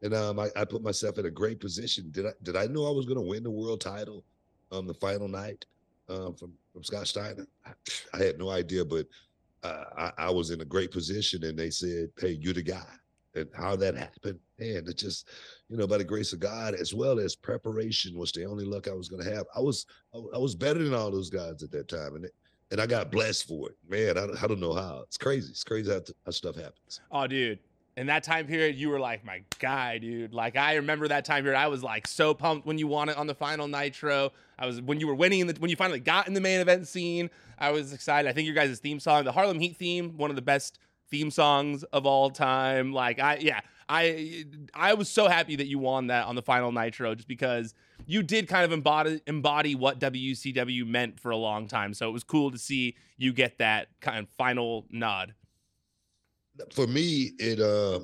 and 0.02 0.14
um, 0.14 0.40
I, 0.40 0.50
I, 0.56 0.66
put 0.66 0.84
myself 0.84 1.18
in 1.18 1.26
a 1.26 1.32
great 1.32 1.60
position. 1.60 2.12
Did 2.12 2.28
I 2.28 2.32
did 2.44 2.56
I 2.56 2.68
know 2.68 2.88
I 2.88 2.92
was 2.92 3.06
going 3.06 3.18
to 3.18 3.28
win 3.28 3.44
the 3.44 3.50
world 3.50 3.82
title 3.82 4.24
on 4.72 4.80
um, 4.80 4.88
the 4.88 4.94
final 4.94 5.28
night 5.28 5.66
um, 6.10 6.36
from 6.36 6.54
from 6.72 6.84
Scott 6.84 7.08
Steiner? 7.08 7.48
I, 7.66 7.72
I 8.14 8.18
had 8.24 8.38
no 8.38 8.50
idea, 8.50 8.86
but 8.86 9.08
I, 9.98 10.12
I, 10.18 10.30
was 10.30 10.52
in 10.52 10.62
a 10.62 10.66
great 10.66 10.92
position 10.92 11.44
and 11.44 11.58
they 11.58 11.70
said, 11.70 12.10
Hey, 12.18 12.38
you're 12.42 12.54
the 12.54 12.62
guy. 12.62 12.86
And 13.36 13.50
how 13.54 13.76
that 13.76 13.96
happened, 13.98 14.40
man, 14.60 14.86
it 14.88 14.98
just, 14.98 15.28
you 15.68 15.76
know, 15.76 15.88
by 15.88 15.98
the 15.98 16.06
grace 16.06 16.32
of 16.32 16.40
God, 16.40 16.74
as 16.74 16.94
well 16.94 17.20
as 17.20 17.36
preparation 17.36 18.18
was 18.18 18.32
the 18.32 18.46
only 18.46 18.64
luck 18.64 18.88
I 18.88 18.94
was 18.94 19.10
going 19.10 19.24
to 19.24 19.36
have. 19.36 19.46
I 19.54 19.60
was, 19.60 19.86
I, 20.14 20.38
was 20.38 20.56
better 20.56 20.82
than 20.82 20.94
all 20.94 21.12
those 21.12 21.30
guys 21.30 21.62
at 21.62 21.72
that 21.72 21.90
time. 21.90 22.16
And, 22.16 22.26
it, 22.26 22.34
and 22.72 22.80
I 22.80 22.86
got 22.86 23.12
blessed 23.12 23.48
for 23.48 23.70
it, 23.70 23.78
man. 23.90 24.18
I, 24.18 24.42
I 24.42 24.48
don't 24.48 24.62
know 24.62 24.74
how. 24.74 25.02
It's 25.04 25.18
crazy. 25.18 25.50
It's 25.50 25.66
crazy 25.66 25.92
how, 25.92 26.00
how 26.26 26.32
stuff 26.32 26.56
happens. 26.56 27.02
Oh, 27.12 27.28
dude, 27.28 27.60
in 27.98 28.08
that 28.08 28.24
time 28.24 28.46
period, 28.46 28.76
you 28.76 28.90
were 28.90 29.00
like 29.00 29.24
my 29.24 29.42
guy, 29.60 29.98
dude. 29.98 30.34
Like 30.34 30.58
I 30.58 30.76
remember 30.76 31.08
that 31.08 31.24
time 31.24 31.44
period. 31.44 31.58
I 31.58 31.68
was 31.68 31.82
like 31.82 32.08
so 32.08 32.34
pumped 32.34 32.68
when 32.68 32.78
you 32.78 32.88
won 32.88 33.10
it 33.10 33.18
on 33.18 33.28
the 33.28 33.36
final 33.36 33.68
Nitro. 33.68 34.34
I 34.60 34.66
was 34.66 34.82
when 34.82 35.00
you 35.00 35.08
were 35.08 35.16
winning 35.16 35.40
in 35.40 35.48
the 35.48 35.56
when 35.60 35.70
you 35.70 35.78
finally 35.78 36.02
got 36.02 36.28
in 36.28 36.34
the 36.34 36.42
main 36.42 36.60
event 36.60 36.88
scene. 36.88 37.30
I 37.58 37.72
was 37.72 37.94
excited. 37.94 38.28
I 38.28 38.34
think 38.34 38.46
your 38.46 38.56
guys' 38.56 38.80
theme 38.80 39.00
song, 39.00 39.24
the 39.24 39.32
Harlem 39.32 39.60
Heat 39.60 39.78
theme, 39.78 40.18
one 40.18 40.30
of 40.30 40.36
the 40.36 40.42
best 40.42 40.78
theme 41.10 41.32
songs 41.32 41.84
of 41.86 42.06
all 42.06 42.30
time. 42.30 42.92
Like 42.92 43.20
I 43.20 43.38
yeah, 43.38 43.62
I 43.88 44.44
I 44.74 44.94
was 44.96 45.08
so 45.08 45.30
happy 45.30 45.56
that 45.56 45.68
you 45.68 45.80
won 45.80 46.08
that 46.08 46.26
on 46.26 46.36
the 46.36 46.42
final 46.42 46.74
Nitro 46.74 47.16
just 47.16 47.30
because 47.30 47.74
you 48.06 48.24
did 48.24 48.50
kind 48.50 48.66
of 48.66 48.74
embody 48.74 49.22
embody 49.26 49.74
what 49.74 50.00
WCW 50.00 50.86
meant 50.86 51.18
for 51.18 51.32
a 51.32 51.38
long 51.38 51.68
time. 51.70 51.94
So 51.94 52.10
it 52.10 52.12
was 52.12 52.26
cool 52.26 52.52
to 52.52 52.58
see 52.58 52.98
you 53.18 53.32
get 53.32 53.60
that 53.60 53.88
kind 54.02 54.20
of 54.20 54.28
final 54.38 54.86
nod 54.92 55.34
for 56.72 56.88
me, 56.88 57.32
it 57.40 57.60
uh, 57.60 58.00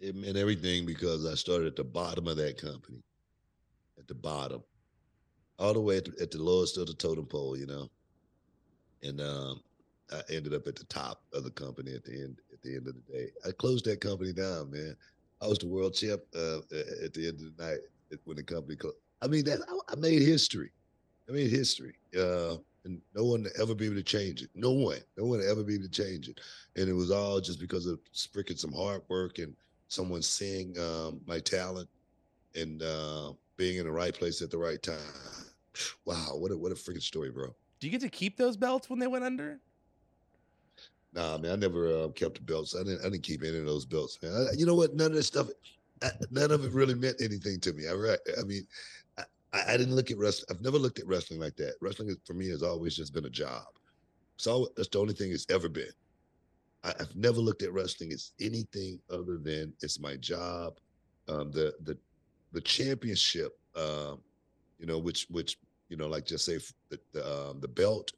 it 0.00 0.16
meant 0.16 0.36
everything 0.36 0.86
because 0.86 1.26
I 1.26 1.34
started 1.34 1.68
at 1.68 1.76
the 1.76 1.84
bottom 1.84 2.26
of 2.26 2.36
that 2.36 2.60
company, 2.60 3.02
at 3.98 4.08
the 4.08 4.14
bottom, 4.14 4.62
all 5.58 5.74
the 5.74 5.80
way 5.80 5.98
at 5.98 6.04
the, 6.06 6.12
at 6.20 6.30
the 6.30 6.42
lowest 6.42 6.76
of 6.78 6.86
the 6.86 6.94
totem 6.94 7.26
pole, 7.26 7.56
you 7.56 7.66
know, 7.66 7.88
and 9.02 9.20
um, 9.20 9.62
I 10.12 10.20
ended 10.30 10.54
up 10.54 10.66
at 10.66 10.76
the 10.76 10.84
top 10.84 11.22
of 11.32 11.44
the 11.44 11.50
company 11.50 11.94
at 11.94 12.04
the 12.04 12.12
end. 12.12 12.38
At 12.52 12.62
the 12.62 12.76
end 12.76 12.88
of 12.88 12.94
the 12.94 13.12
day, 13.12 13.30
I 13.46 13.52
closed 13.52 13.84
that 13.86 14.00
company 14.00 14.32
down, 14.32 14.70
man. 14.70 14.96
I 15.40 15.46
was 15.48 15.58
the 15.58 15.66
world 15.66 15.94
champ 15.94 16.22
uh, 16.36 16.58
at 17.04 17.12
the 17.14 17.28
end 17.28 17.40
of 17.40 17.56
the 17.56 17.62
night 17.62 17.78
when 18.24 18.36
the 18.36 18.42
company 18.42 18.76
closed. 18.76 18.96
I 19.20 19.26
mean, 19.26 19.44
that 19.44 19.60
I, 19.88 19.96
made 19.96 20.22
history. 20.22 20.70
I 21.28 21.32
made 21.32 21.50
history. 21.50 21.94
Uh, 22.16 22.56
and 22.84 23.00
no 23.14 23.24
one 23.24 23.44
to 23.44 23.50
ever 23.60 23.74
be 23.74 23.86
able 23.86 23.96
to 23.96 24.02
change 24.02 24.42
it. 24.42 24.50
No 24.54 24.72
one, 24.72 24.98
no 25.16 25.24
one 25.24 25.40
to 25.40 25.48
ever 25.48 25.62
be 25.62 25.74
able 25.74 25.84
to 25.84 25.90
change 25.90 26.28
it. 26.28 26.40
And 26.76 26.88
it 26.88 26.94
was 26.94 27.10
all 27.10 27.40
just 27.40 27.60
because 27.60 27.86
of 27.86 28.00
freaking 28.14 28.58
some 28.58 28.72
hard 28.72 29.02
work 29.08 29.38
and 29.38 29.54
someone 29.88 30.22
seeing 30.22 30.78
um, 30.78 31.20
my 31.26 31.38
talent 31.38 31.88
and 32.54 32.82
uh, 32.82 33.32
being 33.56 33.78
in 33.78 33.84
the 33.84 33.92
right 33.92 34.14
place 34.14 34.42
at 34.42 34.50
the 34.50 34.58
right 34.58 34.82
time. 34.82 34.96
Wow, 36.04 36.34
what 36.34 36.50
a 36.50 36.56
what 36.58 36.70
a 36.70 36.74
freaking 36.74 37.00
story, 37.00 37.30
bro. 37.30 37.46
Do 37.80 37.86
you 37.86 37.90
get 37.90 38.02
to 38.02 38.10
keep 38.10 38.36
those 38.36 38.58
belts 38.58 38.90
when 38.90 38.98
they 38.98 39.06
went 39.06 39.24
under? 39.24 39.58
Nah, 41.14 41.38
man, 41.38 41.52
I 41.52 41.56
never 41.56 41.86
uh, 41.88 42.08
kept 42.08 42.34
the 42.34 42.40
belts. 42.42 42.76
I 42.76 42.84
didn't. 42.84 43.00
I 43.00 43.04
didn't 43.04 43.22
keep 43.22 43.42
any 43.42 43.58
of 43.58 43.64
those 43.64 43.86
belts, 43.86 44.18
man. 44.22 44.32
I, 44.32 44.54
you 44.54 44.66
know 44.66 44.74
what? 44.74 44.94
None 44.94 45.06
of 45.06 45.14
this 45.14 45.28
stuff. 45.28 45.48
none 46.30 46.50
of 46.50 46.64
it 46.64 46.72
really 46.72 46.94
meant 46.94 47.22
anything 47.22 47.58
to 47.60 47.72
me. 47.72 47.88
I, 47.88 47.92
I 48.38 48.44
mean, 48.44 48.66
I, 49.52 49.74
I, 49.74 49.76
didn't 49.76 49.94
look 49.94 50.10
at 50.10 50.18
wrestling. 50.18 50.46
I've 50.50 50.62
never 50.62 50.78
looked 50.78 50.98
at 50.98 51.06
wrestling 51.06 51.40
like 51.40 51.56
that. 51.56 51.74
Wrestling 51.80 52.14
for 52.24 52.34
me 52.34 52.48
has 52.48 52.62
always 52.62 52.96
just 52.96 53.12
been 53.12 53.26
a 53.26 53.30
job. 53.30 53.66
So 54.36 54.68
that's 54.76 54.88
the 54.88 54.98
only 54.98 55.14
thing 55.14 55.30
it's 55.32 55.46
ever 55.50 55.68
been. 55.68 55.92
I, 56.84 56.92
have 56.98 57.14
never 57.14 57.38
looked 57.38 57.62
at 57.62 57.72
wrestling 57.72 58.12
as 58.12 58.32
anything 58.40 58.98
other 59.10 59.38
than 59.38 59.72
it's 59.82 60.00
my 60.00 60.16
job. 60.16 60.78
Um, 61.28 61.52
the 61.52 61.74
the 61.84 61.96
the 62.52 62.60
championship, 62.60 63.56
um, 63.76 64.20
you 64.78 64.86
know, 64.86 64.98
which 64.98 65.26
which 65.30 65.58
you 65.88 65.96
know, 65.96 66.08
like 66.08 66.26
just 66.26 66.44
say 66.44 66.58
the 66.88 66.98
the, 67.12 67.24
um, 67.24 67.60
the 67.60 67.68
belt 67.68 68.12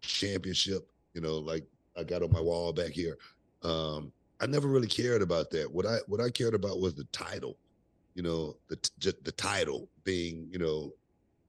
championship, 0.00 0.88
you 1.14 1.20
know, 1.20 1.38
like 1.38 1.64
I 1.96 2.04
got 2.04 2.22
on 2.22 2.30
my 2.30 2.40
wall 2.40 2.72
back 2.72 2.92
here. 2.92 3.18
Um, 3.62 4.12
I 4.40 4.46
never 4.46 4.68
really 4.68 4.86
cared 4.86 5.22
about 5.22 5.50
that. 5.50 5.72
What 5.72 5.86
I 5.86 5.96
what 6.06 6.20
I 6.20 6.30
cared 6.30 6.54
about 6.54 6.80
was 6.80 6.94
the 6.94 7.04
title 7.04 7.56
you 8.18 8.24
know, 8.24 8.56
the 8.66 8.76
just 8.98 9.22
the 9.22 9.30
title 9.30 9.88
being, 10.02 10.48
you 10.50 10.58
know, 10.58 10.92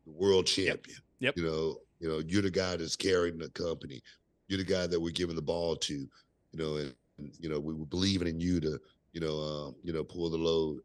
the 0.06 0.12
world 0.12 0.46
champion. 0.46 1.00
Yep. 1.20 1.36
You 1.36 1.44
know, 1.44 1.78
you 2.00 2.08
know, 2.08 2.20
you're 2.20 2.44
the 2.44 2.52
guy 2.52 2.76
that's 2.76 2.96
carrying 2.96 3.40
the 3.40 3.50
company. 3.50 4.04
You're 4.48 4.60
the 4.60 4.72
guy 4.72 4.86
that 4.86 5.00
we're 5.00 5.10
giving 5.10 5.36
the 5.36 5.42
ball 5.42 5.76
to, 5.78 5.94
you 5.96 6.10
know, 6.54 6.76
and, 6.76 6.94
and 7.18 7.32
you 7.40 7.50
know, 7.50 7.60
we 7.60 7.74
were 7.74 7.88
believing 7.88 8.28
in 8.28 8.40
you 8.40 8.60
to, 8.60 8.80
you 9.14 9.20
know, 9.20 9.40
um, 9.40 9.76
you 9.84 9.92
know, 9.92 10.04
pull 10.04 10.30
the 10.30 10.38
load, 10.38 10.82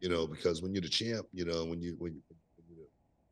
you 0.00 0.08
know, 0.08 0.26
because 0.26 0.62
when 0.62 0.72
you're 0.72 0.80
the 0.80 0.88
champ, 0.88 1.26
you 1.34 1.44
know, 1.44 1.62
when 1.62 1.82
you 1.82 1.94
when 1.98 2.14
you 2.14 2.22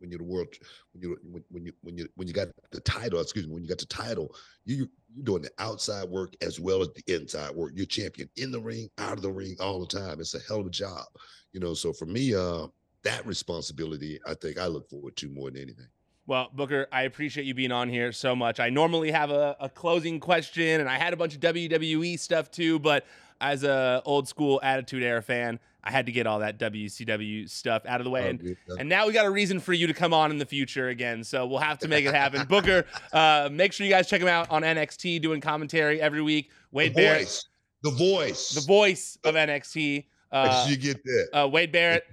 when 0.07 0.11
you're 0.11 0.19
the 0.19 0.25
world 0.25 0.49
when 0.93 1.03
you 1.03 1.19
when 1.51 1.65
you 1.65 1.73
when 1.83 1.99
you 1.99 2.09
when 2.15 2.29
you 2.29 2.35
got 2.35 2.49
the 2.71 2.81
title 2.81 3.21
excuse 3.21 3.47
me 3.47 3.53
when 3.53 3.63
you 3.63 3.69
got 3.69 3.79
the 3.79 3.87
title 3.87 4.35
you 4.65 4.89
you're 5.15 5.25
doing 5.25 5.43
the 5.43 5.51
outside 5.59 6.09
work 6.09 6.35
as 6.43 6.61
well 6.61 6.83
as 6.83 6.89
the 6.95 7.15
inside 7.15 7.51
work. 7.55 7.73
You're 7.75 7.87
champion 7.87 8.29
in 8.37 8.51
the 8.51 8.61
ring 8.61 8.91
out 8.99 9.15
of 9.15 9.23
the 9.23 9.33
ring 9.33 9.57
all 9.61 9.81
the 9.81 9.87
time. 9.87 10.21
It's 10.21 10.35
a 10.35 10.41
hell 10.41 10.61
of 10.61 10.67
a 10.67 10.71
job 10.71 11.05
you 11.53 11.61
know 11.61 11.75
so 11.75 11.93
for 11.93 12.07
me 12.07 12.35
uh 12.35 12.67
that 13.03 13.25
responsibility 13.27 14.19
i 14.27 14.35
think 14.35 14.59
i 14.59 14.67
look 14.67 14.89
forward 14.91 15.17
to 15.17 15.29
more 15.29 15.51
than 15.51 15.63
anything. 15.63 15.87
Well, 16.29 16.51
Booker, 16.53 16.89
I 16.91 17.03
appreciate 17.03 17.45
you 17.45 17.55
being 17.55 17.71
on 17.71 17.89
here 17.89 18.11
so 18.11 18.35
much. 18.35 18.59
I 18.59 18.69
normally 18.69 19.13
have 19.13 19.31
a, 19.31 19.57
a, 19.61 19.69
closing 19.69 20.19
question, 20.19 20.81
and 20.81 20.89
I 20.89 20.99
had 20.99 21.13
a 21.13 21.17
bunch 21.17 21.37
of 21.37 21.41
WWE 21.41 22.19
stuff 22.19 22.51
too, 22.51 22.81
but 22.81 23.07
as 23.41 23.63
a 23.63 24.03
old 24.05 24.27
school 24.27 24.59
Attitude 24.61 25.05
Era 25.05 25.23
fan, 25.23 25.61
I 25.87 25.93
had 25.93 26.07
to 26.07 26.13
get 26.13 26.27
all 26.27 26.41
that 26.41 26.59
WCW 26.59 27.49
stuff 27.49 27.87
out 27.87 28.01
of 28.01 28.05
the 28.05 28.11
way. 28.11 28.25
Oh, 28.25 28.29
and, 28.29 28.57
and 28.81 28.89
now 28.89 29.07
we 29.07 29.13
got 29.13 29.25
a 29.25 29.31
reason 29.31 29.61
for 29.61 29.73
you 29.73 29.87
to 29.87 29.95
come 29.95 30.13
on 30.13 30.33
in 30.33 30.39
the 30.39 30.45
future 30.45 30.89
again. 30.89 31.23
So 31.23 31.47
we'll 31.47 31.61
have 31.61 31.79
to 31.79 31.89
make 31.89 32.05
it 32.05 32.13
happen. 32.13 32.45
Booker, 32.49 32.85
uh, 33.13 33.49
make 33.53 33.73
sure 33.73 33.87
you 33.87 33.93
guys 33.93 34.09
check 34.09 34.21
him 34.21 34.27
out 34.27 34.51
on 34.51 34.63
NXT 34.63 35.23
doing 35.23 35.41
commentary 35.41 36.01
every 36.01 36.23
week. 36.23 36.51
Wade 36.73 36.91
the 36.91 37.03
Barrett. 37.03 37.21
Voice. 37.23 37.49
The 37.85 37.91
voice. 37.93 38.49
The 38.51 38.61
voice 38.63 39.19
of 39.23 39.37
NXT. 39.37 40.07
Uh, 40.33 40.67
you 40.69 40.77
get 40.77 41.05
that. 41.05 41.29
Uh, 41.33 41.47
Wade 41.47 41.71
Barrett, 41.71 42.05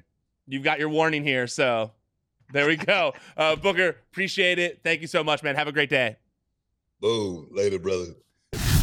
you've 0.48 0.64
got 0.64 0.78
your 0.78 0.90
warning 0.90 1.24
here. 1.24 1.48
So 1.48 1.92
there 2.54 2.68
we 2.68 2.76
go. 2.76 3.14
Uh, 3.36 3.56
Booker, 3.56 3.98
appreciate 4.12 4.60
it. 4.60 4.82
Thank 4.84 5.02
you 5.02 5.08
so 5.08 5.24
much, 5.24 5.42
man. 5.42 5.56
Have 5.56 5.68
a 5.68 5.72
great 5.72 5.90
day. 5.90 6.18
Boom. 7.02 7.48
Later, 7.52 7.80
brother. 7.80 8.14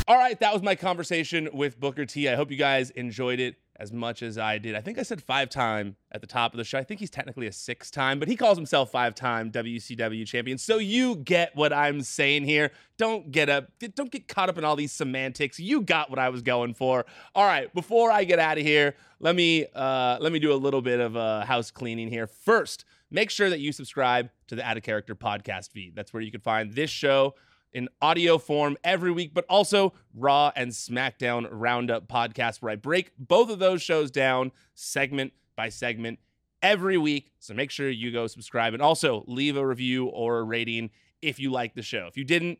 All 0.08 0.16
right, 0.16 0.38
that 0.40 0.52
was 0.52 0.60
my 0.60 0.74
conversation 0.74 1.48
with 1.52 1.78
Booker 1.78 2.04
T. 2.04 2.28
I 2.28 2.34
hope 2.34 2.50
you 2.50 2.56
guys 2.56 2.90
enjoyed 2.90 3.38
it 3.38 3.54
as 3.80 3.92
much 3.92 4.22
as 4.22 4.36
I 4.36 4.58
did. 4.58 4.74
I 4.76 4.82
think 4.82 4.98
I 4.98 5.02
said 5.02 5.22
five 5.22 5.48
time 5.48 5.96
at 6.12 6.20
the 6.20 6.26
top 6.26 6.52
of 6.52 6.58
the 6.58 6.64
show. 6.64 6.78
I 6.78 6.84
think 6.84 7.00
he's 7.00 7.08
technically 7.08 7.46
a 7.46 7.52
six 7.52 7.90
time, 7.90 8.18
but 8.18 8.28
he 8.28 8.36
calls 8.36 8.58
himself 8.58 8.92
five 8.92 9.14
time 9.14 9.50
WCW 9.50 10.26
champion. 10.26 10.58
So 10.58 10.76
you 10.76 11.16
get 11.16 11.56
what 11.56 11.72
I'm 11.72 12.02
saying 12.02 12.44
here. 12.44 12.72
Don't 12.98 13.32
get 13.32 13.48
up, 13.48 13.70
don't 13.94 14.10
get 14.10 14.28
caught 14.28 14.50
up 14.50 14.58
in 14.58 14.64
all 14.64 14.76
these 14.76 14.92
semantics. 14.92 15.58
You 15.58 15.80
got 15.80 16.10
what 16.10 16.18
I 16.18 16.28
was 16.28 16.42
going 16.42 16.74
for. 16.74 17.06
All 17.34 17.46
right, 17.46 17.72
before 17.74 18.12
I 18.12 18.24
get 18.24 18.38
out 18.38 18.58
of 18.58 18.64
here, 18.64 18.96
let 19.18 19.34
me 19.34 19.64
uh, 19.74 20.18
let 20.20 20.30
me 20.30 20.38
do 20.38 20.52
a 20.52 20.56
little 20.56 20.82
bit 20.82 21.00
of 21.00 21.16
uh, 21.16 21.46
house 21.46 21.70
cleaning 21.70 22.08
here. 22.08 22.26
First, 22.26 22.84
make 23.10 23.30
sure 23.30 23.48
that 23.48 23.60
you 23.60 23.72
subscribe 23.72 24.28
to 24.48 24.56
the 24.56 24.62
Out 24.62 24.76
of 24.76 24.82
Character 24.82 25.14
podcast 25.14 25.70
feed. 25.70 25.96
That's 25.96 26.12
where 26.12 26.22
you 26.22 26.30
can 26.30 26.42
find 26.42 26.74
this 26.74 26.90
show 26.90 27.34
in 27.72 27.88
audio 28.00 28.38
form 28.38 28.76
every 28.82 29.12
week, 29.12 29.32
but 29.32 29.44
also 29.48 29.92
Raw 30.14 30.52
and 30.56 30.70
SmackDown 30.70 31.48
Roundup 31.50 32.08
podcast, 32.08 32.62
where 32.62 32.72
I 32.72 32.76
break 32.76 33.12
both 33.18 33.50
of 33.50 33.58
those 33.58 33.82
shows 33.82 34.10
down 34.10 34.52
segment 34.74 35.32
by 35.56 35.68
segment 35.68 36.18
every 36.62 36.98
week. 36.98 37.32
So 37.38 37.54
make 37.54 37.70
sure 37.70 37.88
you 37.88 38.12
go 38.12 38.26
subscribe 38.26 38.74
and 38.74 38.82
also 38.82 39.24
leave 39.26 39.56
a 39.56 39.66
review 39.66 40.06
or 40.06 40.38
a 40.38 40.42
rating 40.42 40.90
if 41.22 41.38
you 41.38 41.50
like 41.50 41.74
the 41.74 41.82
show. 41.82 42.06
If 42.06 42.16
you 42.16 42.24
didn't, 42.24 42.58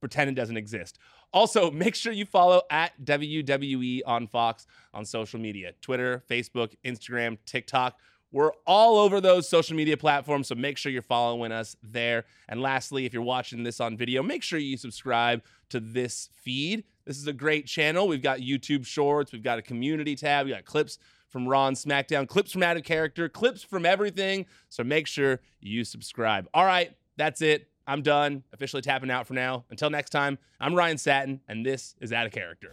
pretend 0.00 0.30
it 0.30 0.34
doesn't 0.34 0.56
exist. 0.56 0.98
Also, 1.32 1.70
make 1.70 1.94
sure 1.94 2.12
you 2.12 2.26
follow 2.26 2.62
at 2.70 2.92
WWE 3.04 4.02
on 4.06 4.26
Fox 4.26 4.66
on 4.92 5.04
social 5.04 5.40
media 5.40 5.72
Twitter, 5.80 6.22
Facebook, 6.28 6.74
Instagram, 6.84 7.38
TikTok. 7.46 7.98
We're 8.34 8.50
all 8.66 8.98
over 8.98 9.20
those 9.20 9.48
social 9.48 9.76
media 9.76 9.96
platforms, 9.96 10.48
so 10.48 10.56
make 10.56 10.76
sure 10.76 10.90
you're 10.90 11.02
following 11.02 11.52
us 11.52 11.76
there. 11.84 12.24
And 12.48 12.60
lastly, 12.60 13.06
if 13.06 13.12
you're 13.12 13.22
watching 13.22 13.62
this 13.62 13.78
on 13.78 13.96
video, 13.96 14.24
make 14.24 14.42
sure 14.42 14.58
you 14.58 14.76
subscribe 14.76 15.40
to 15.68 15.78
this 15.78 16.30
feed. 16.42 16.82
This 17.04 17.16
is 17.16 17.28
a 17.28 17.32
great 17.32 17.68
channel. 17.68 18.08
We've 18.08 18.20
got 18.20 18.40
YouTube 18.40 18.86
Shorts, 18.86 19.30
we've 19.30 19.44
got 19.44 19.60
a 19.60 19.62
community 19.62 20.16
tab, 20.16 20.46
we 20.46 20.52
got 20.52 20.64
clips 20.64 20.98
from 21.28 21.46
Raw 21.46 21.68
and 21.68 21.76
SmackDown, 21.76 22.26
clips 22.26 22.50
from 22.50 22.64
Out 22.64 22.76
of 22.76 22.82
Character, 22.82 23.28
clips 23.28 23.62
from 23.62 23.86
everything. 23.86 24.46
So 24.68 24.82
make 24.82 25.06
sure 25.06 25.38
you 25.60 25.84
subscribe. 25.84 26.48
All 26.52 26.64
right, 26.64 26.92
that's 27.16 27.40
it. 27.40 27.68
I'm 27.86 28.02
done. 28.02 28.42
Officially 28.52 28.82
tapping 28.82 29.12
out 29.12 29.28
for 29.28 29.34
now. 29.34 29.64
Until 29.70 29.90
next 29.90 30.10
time, 30.10 30.38
I'm 30.58 30.74
Ryan 30.74 30.98
Satin, 30.98 31.40
and 31.46 31.64
this 31.64 31.94
is 32.00 32.12
Out 32.12 32.26
of 32.26 32.32
Character. 32.32 32.72